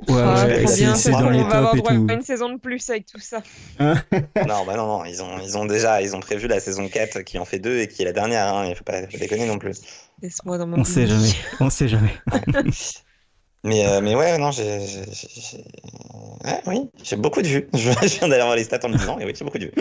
Ouais, 0.09 0.21
Ah, 0.21 0.45
ouais, 0.45 0.59
trop 0.59 0.67
c'est- 0.67 0.83
bien, 0.83 0.93
c'est 0.95 1.13
ça, 1.13 1.21
dans 1.21 1.27
on 1.27 1.29
les 1.29 1.41
va 1.43 1.57
avoir 1.59 1.75
droit 1.77 1.91
à 2.09 2.13
une 2.15 2.21
saison 2.21 2.49
de 2.49 2.59
plus 2.59 2.89
avec 2.89 3.05
tout 3.05 3.19
ça. 3.21 3.41
non 3.79 4.65
bah 4.65 4.75
non 4.75 4.87
non 4.87 5.05
ils 5.05 5.23
ont 5.23 5.39
ils 5.39 5.57
ont 5.57 5.65
déjà 5.65 6.01
ils 6.01 6.17
ont 6.17 6.19
prévu 6.19 6.47
la 6.49 6.59
saison 6.59 6.89
4 6.89 7.21
qui 7.21 7.37
en 7.39 7.45
fait 7.45 7.59
deux 7.59 7.79
et 7.79 7.87
qui 7.87 8.01
est 8.01 8.05
la 8.05 8.11
dernière 8.11 8.53
hein, 8.53 8.65
il 8.67 8.75
faut 8.75 8.83
pas, 8.83 9.03
faut 9.03 9.11
pas 9.13 9.17
déconner 9.19 9.47
non 9.47 9.57
plus. 9.57 9.79
Laisse-moi 10.21 10.57
dans 10.57 10.67
mon 10.67 10.79
On 10.79 10.83
sait 10.83 11.07
jamais, 11.07 11.31
on 11.61 11.69
sait 11.69 11.87
jamais. 11.87 12.11
Mais 13.65 13.85
euh, 13.87 13.99
mais 14.01 14.15
ouais 14.15 14.37
non 14.37 14.51
j'ai 14.51 14.63
ouais, 16.45 16.61
oui 16.67 16.89
j'ai 17.03 17.15
beaucoup 17.15 17.41
de 17.41 17.47
vues. 17.47 17.67
Je, 17.73 17.89
viens 18.19 18.27
d'aller 18.27 18.43
voir 18.43 18.55
les 18.55 18.63
stats 18.63 18.79
en 18.83 18.89
me 18.89 18.97
disant 18.97 19.17
et 19.19 19.25
oui 19.25 19.33
j'ai 19.37 19.43
beaucoup 19.43 19.57
de 19.57 19.65
vues 19.65 19.73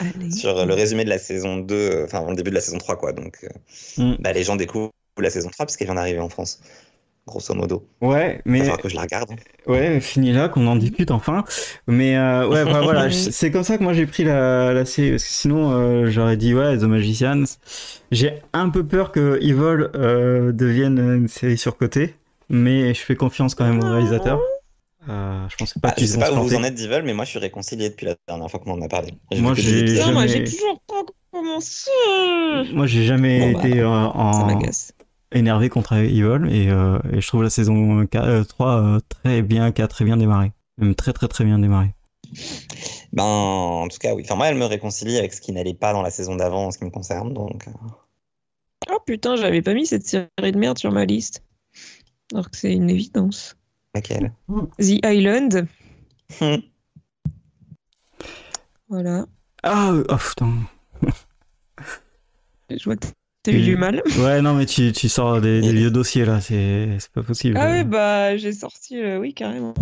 Allez. 0.00 0.30
sur 0.30 0.56
euh, 0.58 0.64
le 0.66 0.74
résumé 0.74 1.04
de 1.04 1.08
la 1.10 1.18
saison 1.18 1.56
2 1.56 1.74
euh, 1.74 2.04
enfin 2.04 2.24
le 2.28 2.36
début 2.36 2.50
de 2.50 2.54
la 2.56 2.60
saison 2.60 2.78
3 2.78 2.96
quoi 2.96 3.12
donc 3.12 3.38
euh, 3.44 3.48
Mm. 3.98 4.16
bah, 4.20 4.32
les 4.32 4.44
gens 4.44 4.56
découvrent 4.56 4.92
la 5.18 5.30
saison 5.30 5.48
3 5.50 5.66
parce 5.66 5.76
qu'elle 5.76 5.88
vient 5.88 5.94
d'arriver 5.96 6.20
en 6.20 6.28
France 6.28 6.60
grosso 7.26 7.52
modo. 7.54 7.86
Ouais, 8.00 8.40
Il 8.46 8.52
mais 8.52 8.58
falloir 8.60 8.78
que 8.78 8.88
je 8.88 8.94
la 8.96 9.02
regarde. 9.02 9.30
ouais, 9.66 10.00
fini 10.00 10.32
là, 10.32 10.48
qu'on 10.48 10.66
en 10.66 10.76
discute 10.76 11.10
enfin. 11.10 11.44
Mais 11.86 12.16
euh, 12.16 12.48
ouais, 12.48 12.64
bah, 12.64 12.80
voilà, 12.82 13.10
c'est 13.10 13.50
comme 13.50 13.64
ça 13.64 13.76
que 13.76 13.82
moi 13.82 13.92
j'ai 13.92 14.06
pris 14.06 14.24
la, 14.24 14.72
la 14.72 14.86
série, 14.86 15.10
parce 15.10 15.24
que 15.24 15.30
sinon 15.32 15.72
euh, 15.72 16.06
j'aurais 16.10 16.38
dit 16.38 16.54
ouais, 16.54 16.78
The 16.78 16.84
Magicians. 16.84 17.44
J'ai 18.10 18.34
un 18.54 18.70
peu 18.70 18.86
peur 18.86 19.12
que 19.12 19.38
Evil 19.42 19.90
euh, 19.94 20.52
devienne 20.52 20.98
une 20.98 21.28
série 21.28 21.58
surcotée, 21.58 22.14
mais 22.48 22.94
je 22.94 23.00
fais 23.00 23.16
confiance 23.16 23.54
quand 23.54 23.64
même 23.66 23.82
au 23.82 23.90
réalisateur. 23.90 24.40
Euh, 25.08 25.46
je 25.48 25.56
pense 25.56 25.72
pas 25.74 25.88
Ah, 25.88 25.92
je 25.92 25.98
qu'ils 26.00 26.08
sais 26.08 26.14
vont 26.14 26.20
pas 26.20 26.26
se 26.26 26.32
où 26.32 26.42
vous 26.42 26.54
en 26.54 26.62
êtes 26.64 26.74
d'Evil, 26.74 27.02
mais 27.04 27.14
moi 27.14 27.24
je 27.24 27.30
suis 27.30 27.38
réconcilié 27.38 27.88
depuis 27.88 28.04
la 28.06 28.14
dernière 28.26 28.50
fois 28.50 28.60
qu'on 28.60 28.72
en 28.72 28.82
a 28.82 28.88
parlé. 28.88 29.14
Moi, 29.36 29.54
j'ai 29.54 29.86
jamais- 29.86 30.28
j'ai 30.28 30.44
toujours 30.44 30.80
pas 30.86 31.02
commencé. 31.32 31.90
Moi 32.72 32.86
j'ai 32.86 33.04
jamais 33.04 33.52
Bon, 33.52 33.58
bah, 33.58 33.66
été 33.68 33.80
euh, 33.80 33.88
en 33.88 34.60
énervé 35.32 35.68
contre 35.68 35.94
Evil 35.94 36.46
et, 36.50 36.70
euh, 36.70 36.98
et 37.12 37.20
je 37.20 37.26
trouve 37.26 37.42
la 37.42 37.50
saison 37.50 38.06
4, 38.06 38.26
euh, 38.26 38.44
3 38.44 38.82
euh, 38.82 39.00
très 39.08 39.40
bien, 39.42 39.72
qui 39.72 39.80
a 39.82 39.88
très 39.88 40.04
bien 40.04 40.16
démarré. 40.16 40.52
Même 40.78 40.94
très 40.94 41.12
très 41.12 41.28
très 41.28 41.44
bien 41.44 41.58
démarré. 41.58 41.94
Ben, 43.12 43.22
en 43.24 43.88
tout 43.88 43.98
cas, 43.98 44.14
oui. 44.14 44.22
Enfin, 44.24 44.34
moi, 44.36 44.48
elle 44.48 44.56
me 44.56 44.66
réconcilie 44.66 45.16
avec 45.16 45.32
ce 45.32 45.40
qui 45.40 45.52
n'allait 45.52 45.74
pas 45.74 45.92
dans 45.94 46.02
la 46.02 46.10
saison 46.10 46.36
d'avant 46.36 46.66
en 46.66 46.70
ce 46.70 46.78
qui 46.78 46.84
me 46.84 46.90
concerne. 46.90 47.32
Donc, 47.32 47.66
Oh 48.90 48.98
putain, 49.06 49.36
j'avais 49.36 49.62
pas 49.62 49.74
mis 49.74 49.86
cette 49.86 50.06
série 50.06 50.28
de 50.38 50.58
merde 50.58 50.78
sur 50.78 50.92
ma 50.92 51.04
liste. 51.04 51.42
Alors 52.32 52.50
que 52.50 52.56
c'est 52.56 52.72
une 52.72 52.88
évidence. 52.88 53.54
laquelle 53.94 54.32
The 54.78 54.98
Island. 55.04 55.68
Hum. 56.40 56.62
Voilà. 58.88 59.26
Ah, 59.62 59.92
oh 60.08 60.16
putain. 60.18 60.68
Je 62.70 62.84
vois 62.84 62.96
que 62.96 63.06
t'as 63.42 63.52
eu 63.52 63.60
du 63.62 63.76
mal. 63.76 64.02
Ouais, 64.14 64.42
non, 64.42 64.54
mais 64.54 64.66
tu, 64.66 64.92
tu 64.92 65.08
sors 65.08 65.40
des, 65.40 65.62
des 65.62 65.72
vieux 65.72 65.90
dossiers 65.90 66.24
là, 66.24 66.40
c'est 66.40 66.96
c'est 66.98 67.10
pas 67.12 67.22
possible. 67.22 67.60
Ah 67.60 67.68
oui, 67.72 67.84
bah 67.84 68.36
j'ai 68.38 68.52
sorti, 68.52 68.96
euh, 68.98 69.18
oui, 69.18 69.34
carrément. 69.34 69.74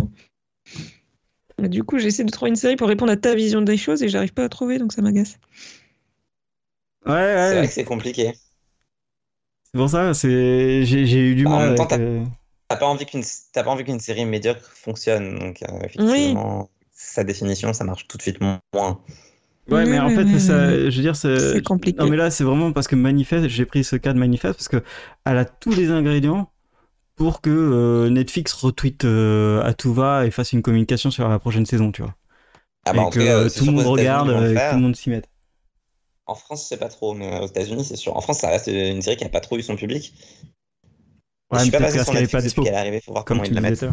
Mais 1.61 1.69
Du 1.69 1.83
coup, 1.83 1.99
j'essaie 1.99 2.23
de 2.23 2.31
trouver 2.31 2.49
une 2.49 2.55
série 2.55 2.75
pour 2.77 2.87
répondre 2.87 3.11
à 3.11 3.15
ta 3.17 3.35
vision 3.35 3.61
des 3.61 3.77
choses 3.77 4.01
et 4.01 4.09
j'arrive 4.09 4.33
pas 4.33 4.45
à 4.45 4.49
trouver, 4.49 4.79
donc 4.79 4.91
ça 4.91 5.03
m'agace. 5.03 5.37
Ouais, 7.05 7.13
C'est 7.35 7.55
ouais, 7.55 7.57
vrai 7.57 7.67
que 7.67 7.73
c'est 7.73 7.83
compliqué. 7.85 8.33
c'est 9.63 9.77
pour 9.77 9.89
ça, 9.89 10.13
c'est 10.13 10.83
j'ai 10.85 11.05
j'ai 11.05 11.19
eu 11.31 11.35
du 11.35 11.45
Bah, 11.45 11.51
en 11.55 11.59
mal 11.59 11.61
même 11.61 11.75
temps, 11.75 11.87
avec, 11.87 11.93
euh, 11.93 12.23
T'as 12.69 12.75
pas 12.75 12.85
envie 12.85 13.05
qu'une 13.05 13.23
t'as 13.53 13.63
pas 13.63 13.69
envie 13.69 13.85
qu'une 13.85 13.99
série 13.99 14.25
médiocre 14.25 14.69
fonctionne. 14.73 15.39
Donc, 15.39 15.63
euh, 15.63 15.79
effectivement, 15.83 16.69
sa 16.91 17.23
définition, 17.23 17.73
ça 17.73 17.83
marche 17.83 18.07
tout 18.07 18.17
de 18.17 18.21
suite 18.21 18.41
moins. 18.41 18.59
Ouais, 19.69 19.85
mais 19.85 19.99
en 19.99 20.09
fait, 20.09 20.39
ça, 20.39 20.89
je 20.89 20.95
veux 20.95 21.01
dire, 21.01 21.15
c'est. 21.15 21.63
Compliqué. 21.63 21.99
Non, 21.99 22.07
mais 22.07 22.17
là, 22.17 22.31
c'est 22.31 22.43
vraiment 22.43 22.71
parce 22.71 22.87
que 22.87 22.95
Manifest, 22.95 23.47
j'ai 23.47 23.65
pris 23.65 23.83
ce 23.83 23.95
cas 23.95 24.13
de 24.13 24.19
Manifest 24.19 24.55
parce 24.55 24.67
que 24.67 24.83
elle 25.25 25.37
a 25.37 25.45
tous 25.45 25.71
les 25.71 25.91
ingrédients 25.91 26.51
pour 27.17 27.41
que 27.41 27.49
euh, 27.49 28.09
Netflix 28.09 28.53
retweet 28.53 29.03
euh, 29.03 29.61
à 29.63 29.73
tout 29.73 29.93
va 29.93 30.25
et 30.25 30.31
fasse 30.31 30.53
une 30.53 30.61
communication 30.61 31.11
sur 31.11 31.27
la 31.27 31.39
prochaine 31.39 31.65
saison, 31.65 31.91
tu 31.91 32.03
vois. 32.03 32.15
Ah 32.85 32.93
bah, 32.93 33.01
et 33.01 33.05
en 33.05 33.09
que 33.09 33.19
tout 33.19 33.25
cas, 33.25 33.37
euh, 33.37 33.49
c'est 33.49 33.59
tout 33.59 33.65
le 33.65 33.71
monde 33.71 33.85
regarde 33.85 34.29
le 34.29 34.51
et 34.51 34.55
que 34.55 34.69
tout 34.69 34.75
le 34.75 34.81
monde 34.81 34.95
s'y 34.95 35.09
mette. 35.09 35.27
En 36.27 36.35
France, 36.35 36.63
je 36.63 36.67
sais 36.67 36.77
pas 36.77 36.89
trop, 36.89 37.13
mais 37.13 37.39
aux 37.39 37.47
États-Unis, 37.47 37.83
c'est 37.85 37.95
sûr. 37.95 38.15
En 38.15 38.21
France, 38.21 38.39
ça 38.39 38.49
reste 38.49 38.67
une 38.67 39.01
série 39.01 39.17
qui 39.17 39.23
a 39.23 39.29
pas 39.29 39.39
trop 39.39 39.57
eu 39.57 39.63
son 39.63 39.75
public. 39.75 40.13
Ouais, 41.51 41.59
je 41.59 41.63
suis 41.63 41.71
pas 41.71 41.79
passé 41.79 41.97
parce 41.97 42.05
sur 42.05 42.13
qu'elle 42.13 42.23
est 42.23 42.25
Netflix 42.25 42.31
pas 42.31 42.37
depuis 42.39 42.47
dispo, 42.47 42.63
qu'elle 42.63 42.73
est 42.73 42.77
arrivée. 42.77 43.01
Faut 43.01 43.11
voir 43.11 43.25
comme 43.25 43.37
comment 43.37 43.49
ils 43.49 43.53
la 43.53 43.61
mettent. 43.61 43.85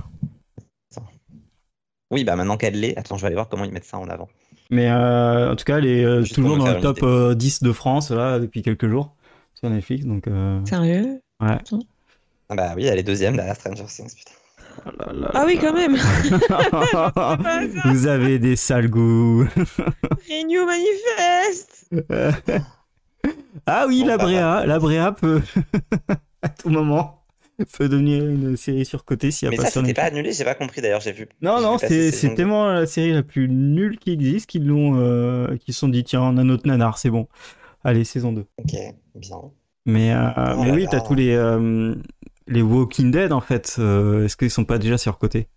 Oui, 2.10 2.24
bah 2.24 2.36
maintenant 2.36 2.56
qu'elle 2.56 2.78
l'est, 2.78 2.96
attends, 2.96 3.16
je 3.16 3.22
vais 3.22 3.26
aller 3.26 3.34
voir 3.34 3.48
comment 3.48 3.64
ils 3.64 3.72
mettent 3.72 3.84
ça 3.84 3.98
en 3.98 4.08
avant. 4.08 4.28
Mais 4.70 4.88
euh, 4.88 5.52
en 5.52 5.56
tout 5.56 5.64
cas, 5.64 5.78
elle 5.78 5.86
est 5.86 6.04
euh, 6.04 6.22
toujours 6.22 6.56
dans 6.56 6.66
le 6.66 6.80
top 6.80 7.02
euh, 7.02 7.34
10 7.34 7.62
de 7.62 7.72
France, 7.72 8.10
là, 8.10 8.38
depuis 8.38 8.62
quelques 8.62 8.88
jours, 8.88 9.14
sur 9.54 9.68
Netflix, 9.70 10.04
donc... 10.04 10.28
Euh... 10.28 10.64
Sérieux? 10.64 11.20
Ouais. 11.40 11.58
Ah 12.48 12.54
bah 12.54 12.72
oui, 12.76 12.86
elle 12.86 12.98
est 12.98 13.02
deuxième 13.02 13.36
derrière 13.36 13.56
Stranger 13.56 13.84
Things, 13.86 14.14
putain. 14.14 14.32
Ah 15.32 15.44
oui, 15.46 15.58
quand 15.60 15.72
même 15.72 15.96
Vous 17.84 18.06
avez 18.06 18.38
des 18.38 18.56
sales 18.56 18.90
goûts. 18.90 19.44
Renew 20.28 20.66
Manifest 20.66 21.90
ah 23.66 23.86
oui, 23.88 24.00
Bon, 24.00 24.06
la 24.06 24.18
Bréa, 24.18 24.66
la 24.66 24.78
Bréa 24.78 25.12
peut, 25.12 25.42
à 26.42 26.48
tout 26.48 26.68
moment, 26.68 27.23
peut 27.78 27.88
devenir 27.88 28.26
une 28.26 28.56
série 28.56 28.84
surcotée 28.84 29.30
s'il 29.30 29.48
n'y 29.48 29.54
a 29.54 29.58
Mais 29.58 29.64
pas 29.64 29.70
ça, 29.70 29.70
c'était 29.80 29.88
Netflix. 29.88 30.10
pas 30.10 30.14
annulé, 30.16 30.32
j'ai 30.32 30.44
pas 30.44 30.54
compris 30.54 30.80
d'ailleurs, 30.80 31.00
j'ai 31.00 31.12
vu. 31.12 31.28
Non, 31.42 31.60
non, 31.60 31.78
c'est 31.78 32.10
tellement 32.34 32.72
la 32.72 32.86
série 32.86 33.12
la 33.12 33.22
plus 33.22 33.48
nulle 33.48 33.98
qui 33.98 34.10
existe 34.12 34.48
qu'ils 34.48 34.66
l'ont, 34.66 34.96
euh, 34.98 35.56
qu'ils 35.56 35.74
se 35.74 35.80
sont 35.80 35.88
dit, 35.88 36.04
tiens, 36.04 36.22
on 36.22 36.36
a 36.36 36.44
notre 36.44 36.66
nanar, 36.66 36.98
c'est 36.98 37.10
bon. 37.10 37.28
Allez, 37.84 38.04
saison 38.04 38.32
2. 38.32 38.46
Ok, 38.58 38.72
bien. 39.14 39.36
Mais, 39.86 40.12
euh, 40.14 40.30
Oh 40.56 40.62
mais 40.62 40.68
là 40.68 40.74
oui, 40.74 40.86
t'as 40.90 41.00
tous 41.02 41.14
les, 41.14 41.34
euh, 41.34 41.94
les 42.48 42.62
Walking 42.62 43.10
Dead, 43.10 43.32
en 43.32 43.40
fait. 43.42 43.76
euh, 43.78 44.24
Est-ce 44.24 44.36
qu'ils 44.36 44.50
sont 44.50 44.64
pas 44.64 44.78
déjà 44.78 44.96
surcotés? 44.96 45.48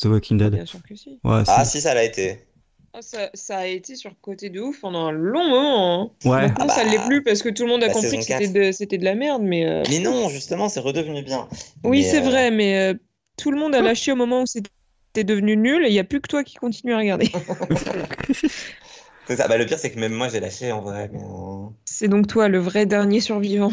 The 0.00 0.06
Walking 0.06 0.38
Dead. 0.38 0.54
Bien 0.54 0.66
sûr 0.66 0.82
que 0.82 0.94
si. 0.94 1.20
Ouais, 1.22 1.42
Ah 1.46 1.64
si, 1.64 1.80
ça 1.80 1.94
l'a 1.94 2.04
été. 2.04 2.38
Ah, 2.94 3.00
ça, 3.00 3.30
ça 3.32 3.56
a 3.58 3.66
été 3.66 3.96
sur 3.96 4.12
côté 4.20 4.50
de 4.50 4.60
ouf 4.60 4.80
pendant 4.82 5.06
un 5.06 5.12
long 5.12 5.48
moment. 5.48 6.02
hein. 6.24 6.28
Ouais. 6.28 6.42
Maintenant, 6.48 6.66
Ah 6.68 6.74
ça 6.74 6.84
bah, 6.84 6.90
l'est 6.90 7.06
plus 7.06 7.22
parce 7.22 7.42
que 7.42 7.48
tout 7.48 7.62
le 7.64 7.70
monde 7.70 7.82
a 7.82 7.86
la 7.86 7.92
compris 7.94 8.18
que 8.18 8.22
c'était 8.24 8.44
4. 8.48 8.52
de, 8.52 8.72
c'était 8.72 8.98
de 8.98 9.04
la 9.04 9.14
merde. 9.14 9.42
Mais 9.42 9.66
euh, 9.66 9.82
Mais 9.88 9.98
non, 10.00 10.28
justement, 10.28 10.68
c'est 10.68 10.80
redevenu 10.80 11.22
bien. 11.22 11.48
oui, 11.84 12.00
Mais, 12.00 12.02
c'est 12.02 12.18
euh, 12.20 12.24
vrai, 12.28 12.50
mais 12.50 12.92
euh, 12.92 12.94
tout 13.38 13.50
le 13.50 13.58
monde 13.58 13.74
a 13.74 13.80
lâché 13.80 14.12
au 14.12 14.16
moment 14.16 14.42
où 14.42 14.46
c'était 14.46 15.24
devenu 15.24 15.56
nul 15.56 15.84
et 15.86 15.88
il 15.88 15.92
n'y 15.92 15.98
a 16.00 16.04
plus 16.04 16.20
que 16.20 16.28
toi 16.28 16.44
qui 16.44 16.56
continue 16.56 16.92
à 16.92 16.98
regarder. 16.98 17.30
C'est 19.28 19.36
ça. 19.36 19.48
Bah, 19.48 19.56
le 19.56 19.64
pire, 19.66 19.78
c'est 19.78 19.90
que 19.92 19.98
même 20.00 20.12
moi, 20.12 20.28
j'ai 20.28 20.40
lâché 20.40 20.72
en 20.72 20.80
vrai. 20.82 21.08
mais, 21.12 21.20
C'est 21.84 22.08
donc 22.08 22.26
toi 22.26 22.48
le 22.48 22.58
vrai 22.58 22.86
dernier 22.86 23.20
survivant. 23.20 23.70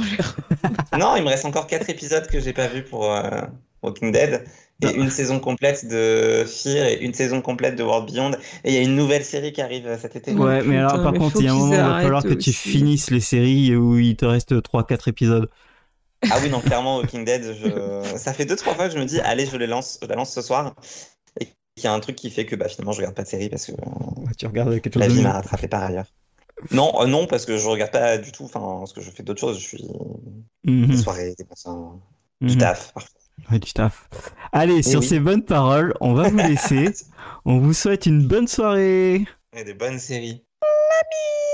Non, 0.98 1.16
il 1.16 1.24
me 1.24 1.28
reste 1.30 1.46
encore 1.46 1.68
4 1.68 1.90
épisodes 1.90 2.28
que 2.28 2.40
j'ai 2.40 2.54
pas 2.54 2.68
vus 2.68 2.84
pour 2.84 3.12
euh, 3.12 3.42
Walking 3.84 4.12
Dead. 4.12 4.46
Et 4.82 4.94
une 4.94 5.10
saison 5.10 5.40
complète 5.40 5.86
de 5.88 6.46
Fear 6.48 6.88
et 6.88 7.00
une 7.02 7.14
saison 7.14 7.42
complète 7.42 7.76
de 7.76 7.84
World 7.84 8.10
Beyond. 8.12 8.32
Et 8.64 8.70
il 8.70 8.74
y 8.74 8.78
a 8.78 8.82
une 8.82 8.96
nouvelle 8.96 9.26
série 9.26 9.52
qui 9.52 9.62
arrive 9.62 9.88
euh, 9.88 9.98
cet 9.98 10.16
été. 10.16 10.34
Ouais. 10.34 10.64
Mais 10.64 10.78
alors 10.78 11.02
par 11.02 11.12
mais 11.12 11.20
contre, 11.20 11.42
il 11.42 11.46
y 11.46 11.48
a 11.48 11.52
un 11.54 11.56
moment, 11.56 11.82
il 11.82 11.84
va 11.84 11.96
falloir 11.96 12.26
que 12.26 12.34
tu 12.34 12.52
aussi. 12.52 12.54
finisses 12.54 13.12
les 13.12 13.20
séries 13.20 13.76
où 13.76 13.98
il 13.98 14.16
te 14.16 14.26
reste 14.26 14.54
3-4 14.62 15.10
épisodes. 15.10 15.50
Ah 16.30 16.40
oui, 16.42 16.50
non, 16.50 16.62
clairement, 16.62 16.98
Walking 16.98 17.26
Dead, 17.26 17.44
je... 17.56 18.18
ça 18.18 18.34
fait 18.34 18.46
deux, 18.46 18.56
trois 18.56 18.76
fois 18.76 18.88
que 18.88 18.94
je 18.94 19.00
me 19.00 19.06
dis, 19.06 19.20
allez, 19.22 19.46
je, 19.46 19.58
les 19.58 19.68
lance, 19.68 20.00
je 20.02 20.08
la 20.08 20.16
lance 20.16 20.32
ce 20.34 20.42
soir. 20.42 20.76
Et 21.42 21.46
qu'il 21.76 21.86
y 21.86 21.88
a 21.88 21.94
un 21.94 22.00
truc 22.00 22.16
qui 22.16 22.30
fait 22.30 22.46
que 22.46 22.56
bah, 22.56 22.70
finalement, 22.70 22.92
je 22.94 22.98
regarde 23.00 23.16
pas 23.16 23.24
de 23.24 23.28
série 23.28 23.50
parce 23.50 23.66
que 23.68 23.74
Tu 24.38 24.48
regardes 24.48 24.80
quelque 24.82 24.94
chose 24.94 25.02
la 25.02 25.08
vie 25.08 25.22
m'a 25.22 25.34
rattrapé 25.34 25.68
par 25.68 25.84
ailleurs. 25.84 26.08
Non, 26.72 27.02
euh, 27.02 27.06
non, 27.08 27.26
parce 27.28 27.46
que 27.46 27.58
je 27.58 27.68
regarde 27.68 27.92
pas 27.92 28.18
du 28.18 28.32
tout, 28.32 28.46
enfin, 28.46 28.60
parce 28.80 28.94
que 28.94 29.02
je 29.02 29.12
fais 29.12 29.24
d'autres 29.24 29.40
choses, 29.40 29.60
je 29.60 29.66
suis 29.68 29.84
Mhm, 30.64 30.88
des 30.90 30.98
soirées, 30.98 31.36
des 31.38 31.46
machins, 31.46 32.00
du 32.46 32.56
mhm. 32.56 32.58
taf. 32.58 32.94
parfois. 32.94 33.19
Ouais, 33.52 33.60
du 33.60 33.74
taf. 33.74 34.10
Allez, 34.52 34.84
sur 34.84 35.02
oui. 35.02 35.08
ces 35.08 35.20
bonnes 35.20 35.44
paroles, 35.44 35.94
on 36.02 36.14
va 36.14 36.30
vous 36.30 36.38
laisser. 36.38 36.94
on 37.46 37.60
vous 37.60 37.74
souhaite 37.74 38.06
une 38.06 38.28
bonne 38.28 38.48
soirée. 38.48 39.26
Et 39.54 39.64
des 39.64 39.74
bonnes 39.74 40.00
séries. 40.00 40.44
Mamie 40.62 41.49